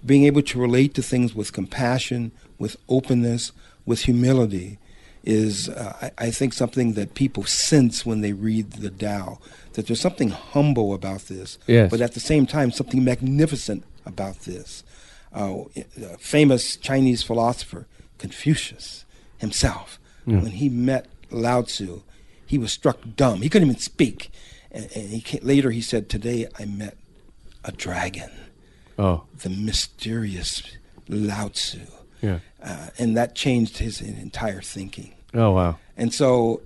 Being 0.06 0.26
able 0.26 0.42
to 0.42 0.60
relate 0.60 0.94
to 0.96 1.02
things 1.02 1.34
with 1.34 1.54
compassion, 1.54 2.32
with 2.60 2.76
openness, 2.90 3.52
with 3.86 4.02
humility, 4.02 4.78
is 5.24 5.70
uh, 5.70 5.94
I, 6.02 6.26
I 6.28 6.32
think 6.32 6.54
something 6.54 6.94
that 6.94 7.14
people 7.16 7.44
sense 7.46 8.06
when 8.06 8.22
they 8.22 8.34
read 8.34 8.72
the 8.72 8.90
Tao. 8.90 9.40
That 9.74 9.88
there's 9.88 10.02
something 10.02 10.30
humble 10.30 10.94
about 10.94 11.22
this, 11.22 11.58
Yes. 11.68 11.90
but 11.90 12.02
at 12.02 12.14
the 12.14 12.20
same 12.20 12.46
time 12.46 12.72
something 12.72 13.04
magnificent 13.04 13.84
about 14.06 14.42
this. 14.42 14.84
Uh, 15.34 15.64
a 15.76 16.18
famous 16.18 16.76
Chinese 16.78 17.24
philosopher 17.24 17.88
Confucius 18.20 19.06
himself, 19.40 20.00
when 20.26 20.46
he 20.52 20.70
met 20.70 21.08
Lao 21.32 21.64
Tzu, 21.64 22.02
he 22.46 22.58
was 22.58 22.72
struck 22.72 23.00
dumb. 23.16 23.42
He 23.42 23.50
couldn't 23.50 23.68
even 23.68 23.82
speak. 23.82 24.30
And, 24.72 24.86
and 24.96 25.10
he 25.10 25.20
came, 25.22 25.42
later 25.44 25.72
he 25.72 25.82
said, 25.82 26.08
"Today 26.08 26.48
I 26.58 26.66
met 26.66 26.98
a 27.66 27.72
dragon, 27.72 28.32
Oh. 28.98 29.24
the 29.42 29.50
mysterious 29.50 30.64
Lao 31.10 31.50
Tzu," 31.50 31.80
Yeah. 32.22 32.40
uh, 32.64 32.88
and 32.98 33.18
that 33.18 33.36
changed 33.36 33.80
his 33.80 34.00
entire 34.02 34.62
thinking. 34.62 35.14
Oh 35.34 35.52
wow. 35.52 35.78
And 35.98 36.14
so, 36.14 36.62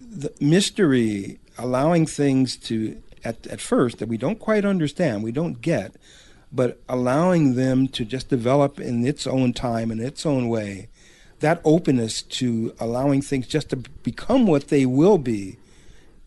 the 0.00 0.32
mystery, 0.40 1.38
allowing 1.56 2.04
things 2.06 2.56
to 2.68 3.00
at 3.24 3.46
at 3.46 3.60
first 3.60 3.98
that 3.98 4.08
we 4.08 4.16
don't 4.18 4.38
quite 4.38 4.64
understand, 4.64 5.22
we 5.22 5.32
don't 5.32 5.60
get, 5.62 5.94
but 6.52 6.80
allowing 6.88 7.54
them 7.54 7.88
to 7.88 8.04
just 8.04 8.28
develop 8.28 8.78
in 8.78 9.06
its 9.06 9.26
own 9.26 9.52
time 9.52 9.90
in 9.90 10.00
its 10.00 10.26
own 10.26 10.48
way, 10.48 10.88
that 11.40 11.60
openness 11.64 12.22
to 12.22 12.74
allowing 12.78 13.22
things 13.22 13.46
just 13.46 13.70
to 13.70 13.76
become 13.76 14.46
what 14.46 14.68
they 14.68 14.86
will 14.86 15.18
be 15.18 15.56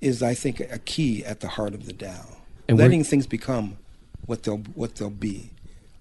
is, 0.01 0.21
I 0.21 0.33
think, 0.33 0.59
a 0.59 0.79
key 0.79 1.23
at 1.23 1.39
the 1.39 1.47
heart 1.49 1.73
of 1.73 1.85
the 1.85 1.93
Tao. 1.93 2.25
And 2.67 2.77
letting 2.77 3.03
things 3.03 3.27
become 3.27 3.77
what 4.25 4.43
they'll 4.43 4.57
what 4.73 4.95
they'll 4.95 5.09
be. 5.09 5.51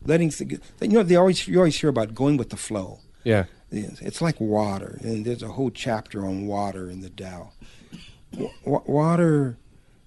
Letting 0.05 0.31
th- 0.31 0.61
you 0.81 0.89
know 0.89 1.03
they 1.03 1.17
always 1.17 1.47
you 1.47 1.59
always 1.59 1.79
hear 1.79 1.91
about 1.91 2.15
going 2.15 2.37
with 2.37 2.51
the 2.51 2.57
flow. 2.57 3.01
Yeah. 3.23 3.45
It's 3.71 4.23
like 4.23 4.41
water, 4.41 4.99
and 5.03 5.25
there's 5.25 5.43
a 5.43 5.49
whole 5.49 5.71
chapter 5.71 6.25
on 6.25 6.47
water 6.47 6.89
in 6.89 7.01
the 7.01 7.11
Tao. 7.11 7.53
Wa- 8.65 8.83
water, 8.87 9.57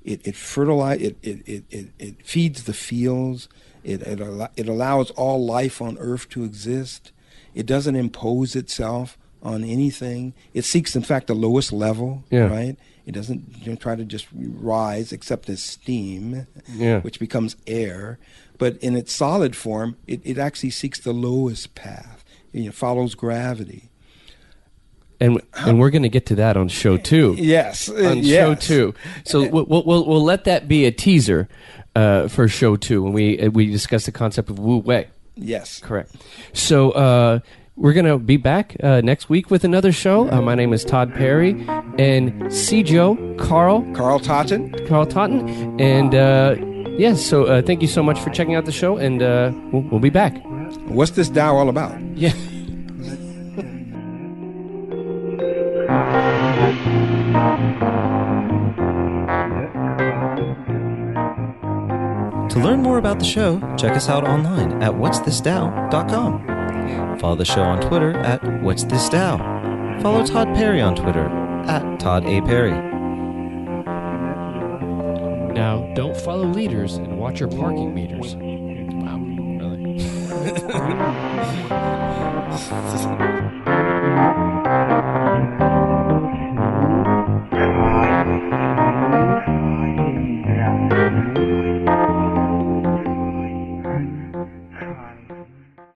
it 0.03 0.25
it 0.25 0.35
fertilize, 0.35 1.01
it 1.01 1.17
it, 1.21 1.47
it, 1.47 1.63
it 1.69 1.87
it 1.99 2.25
feeds 2.25 2.63
the 2.63 2.73
fields. 2.73 3.49
It 3.87 4.01
it, 4.01 4.19
al- 4.21 4.51
it 4.55 4.67
allows 4.67 5.11
all 5.11 5.43
life 5.45 5.81
on 5.81 5.97
Earth 5.97 6.27
to 6.29 6.43
exist. 6.43 7.11
It 7.55 7.65
doesn't 7.65 7.95
impose 7.95 8.55
itself 8.55 9.17
on 9.41 9.63
anything. 9.63 10.33
It 10.53 10.65
seeks, 10.65 10.95
in 10.95 11.03
fact, 11.03 11.27
the 11.27 11.33
lowest 11.33 11.71
level. 11.71 12.23
Yeah. 12.29 12.47
Right. 12.47 12.75
It 13.05 13.13
doesn't 13.13 13.63
you 13.63 13.71
know, 13.71 13.75
try 13.77 13.95
to 13.95 14.03
just 14.03 14.27
rise, 14.33 15.13
except 15.13 15.47
as 15.47 15.63
steam, 15.63 16.45
Yeah. 16.67 16.99
which 16.99 17.17
becomes 17.19 17.55
air. 17.65 18.19
But 18.57 18.75
in 18.77 18.95
its 18.97 19.13
solid 19.13 19.55
form, 19.55 19.95
it, 20.05 20.19
it 20.25 20.37
actually 20.37 20.71
seeks 20.71 20.99
the 20.99 21.13
lowest 21.13 21.73
path. 21.73 22.25
You 22.51 22.65
know, 22.65 22.71
follows 22.71 23.15
gravity. 23.15 23.89
And 25.19 25.41
and 25.55 25.79
we're 25.79 25.89
going 25.89 26.03
to 26.03 26.09
get 26.09 26.25
to 26.27 26.35
that 26.35 26.57
on 26.57 26.67
show 26.67 26.97
two. 26.97 27.35
Yes, 27.39 27.89
on 27.89 28.19
yes. 28.19 28.27
show 28.27 28.53
two. 28.55 28.93
So 29.25 29.47
we'll 29.49 29.65
we'll 29.65 30.05
we'll 30.05 30.23
let 30.23 30.43
that 30.43 30.67
be 30.67 30.85
a 30.85 30.91
teaser 30.91 31.47
uh, 31.97 32.27
for 32.27 32.47
show 32.47 32.75
two 32.75 33.01
when 33.03 33.13
we 33.13 33.39
uh, 33.39 33.49
we 33.49 33.71
discuss 33.71 34.05
the 34.05 34.11
concept 34.11 34.49
of 34.49 34.59
Wu 34.59 34.77
Wei. 34.77 35.07
Yes. 35.35 35.79
Correct. 35.79 36.15
So 36.53 36.91
uh, 36.91 37.39
we're 37.75 37.93
gonna 37.93 38.17
be 38.17 38.37
back 38.37 38.75
uh, 38.83 39.01
next 39.01 39.29
week 39.29 39.49
with 39.51 39.63
another 39.63 39.91
show. 39.91 40.29
Uh, 40.29 40.41
my 40.41 40.55
name 40.55 40.73
is 40.73 40.85
Todd 40.85 41.13
Perry 41.13 41.51
and 41.97 42.31
Sijo 42.45 43.37
Carl 43.37 43.85
Carl 43.93 44.19
Totten. 44.19 44.73
Carl 44.87 45.05
Totten, 45.05 45.79
and 45.79 46.13
uh, 46.13 46.55
yes. 46.97 47.23
so 47.25 47.45
uh, 47.45 47.61
thank 47.61 47.81
you 47.81 47.87
so 47.87 48.03
much 48.03 48.19
for 48.19 48.29
checking 48.29 48.55
out 48.55 48.65
the 48.65 48.71
show, 48.71 48.97
and 48.97 49.21
uh, 49.21 49.51
we'll, 49.71 49.83
we'll 49.83 49.99
be 49.99 50.09
back. 50.09 50.37
What's 50.87 51.11
this 51.11 51.29
Tao 51.29 51.55
all 51.55 51.69
about? 51.69 51.99
Yeah. 52.15 52.33
To 62.57 62.63
learn 62.63 62.81
more 62.81 62.97
about 62.97 63.19
the 63.19 63.25
show, 63.25 63.59
check 63.77 63.95
us 63.95 64.09
out 64.09 64.27
online 64.27 64.81
at 64.81 64.91
what'sthistao.com. 64.91 67.19
Follow 67.19 67.35
the 67.35 67.45
show 67.45 67.61
on 67.61 67.79
Twitter 67.81 68.17
at 68.17 68.41
whatsthistao. 68.41 70.01
Follow 70.01 70.25
Todd 70.25 70.55
Perry 70.55 70.81
on 70.81 70.95
Twitter 70.95 71.27
at 71.67 71.99
Todd 71.99 72.25
A. 72.25 72.41
Perry. 72.41 72.71
Now, 75.53 75.87
don't 75.93 76.17
follow 76.17 76.45
leaders 76.45 76.95
and 76.95 77.19
watch 77.19 77.39
your 77.39 77.49
parking 77.49 77.93
meters. 77.93 78.35
Wow, 78.35 79.19
really? 82.79 83.21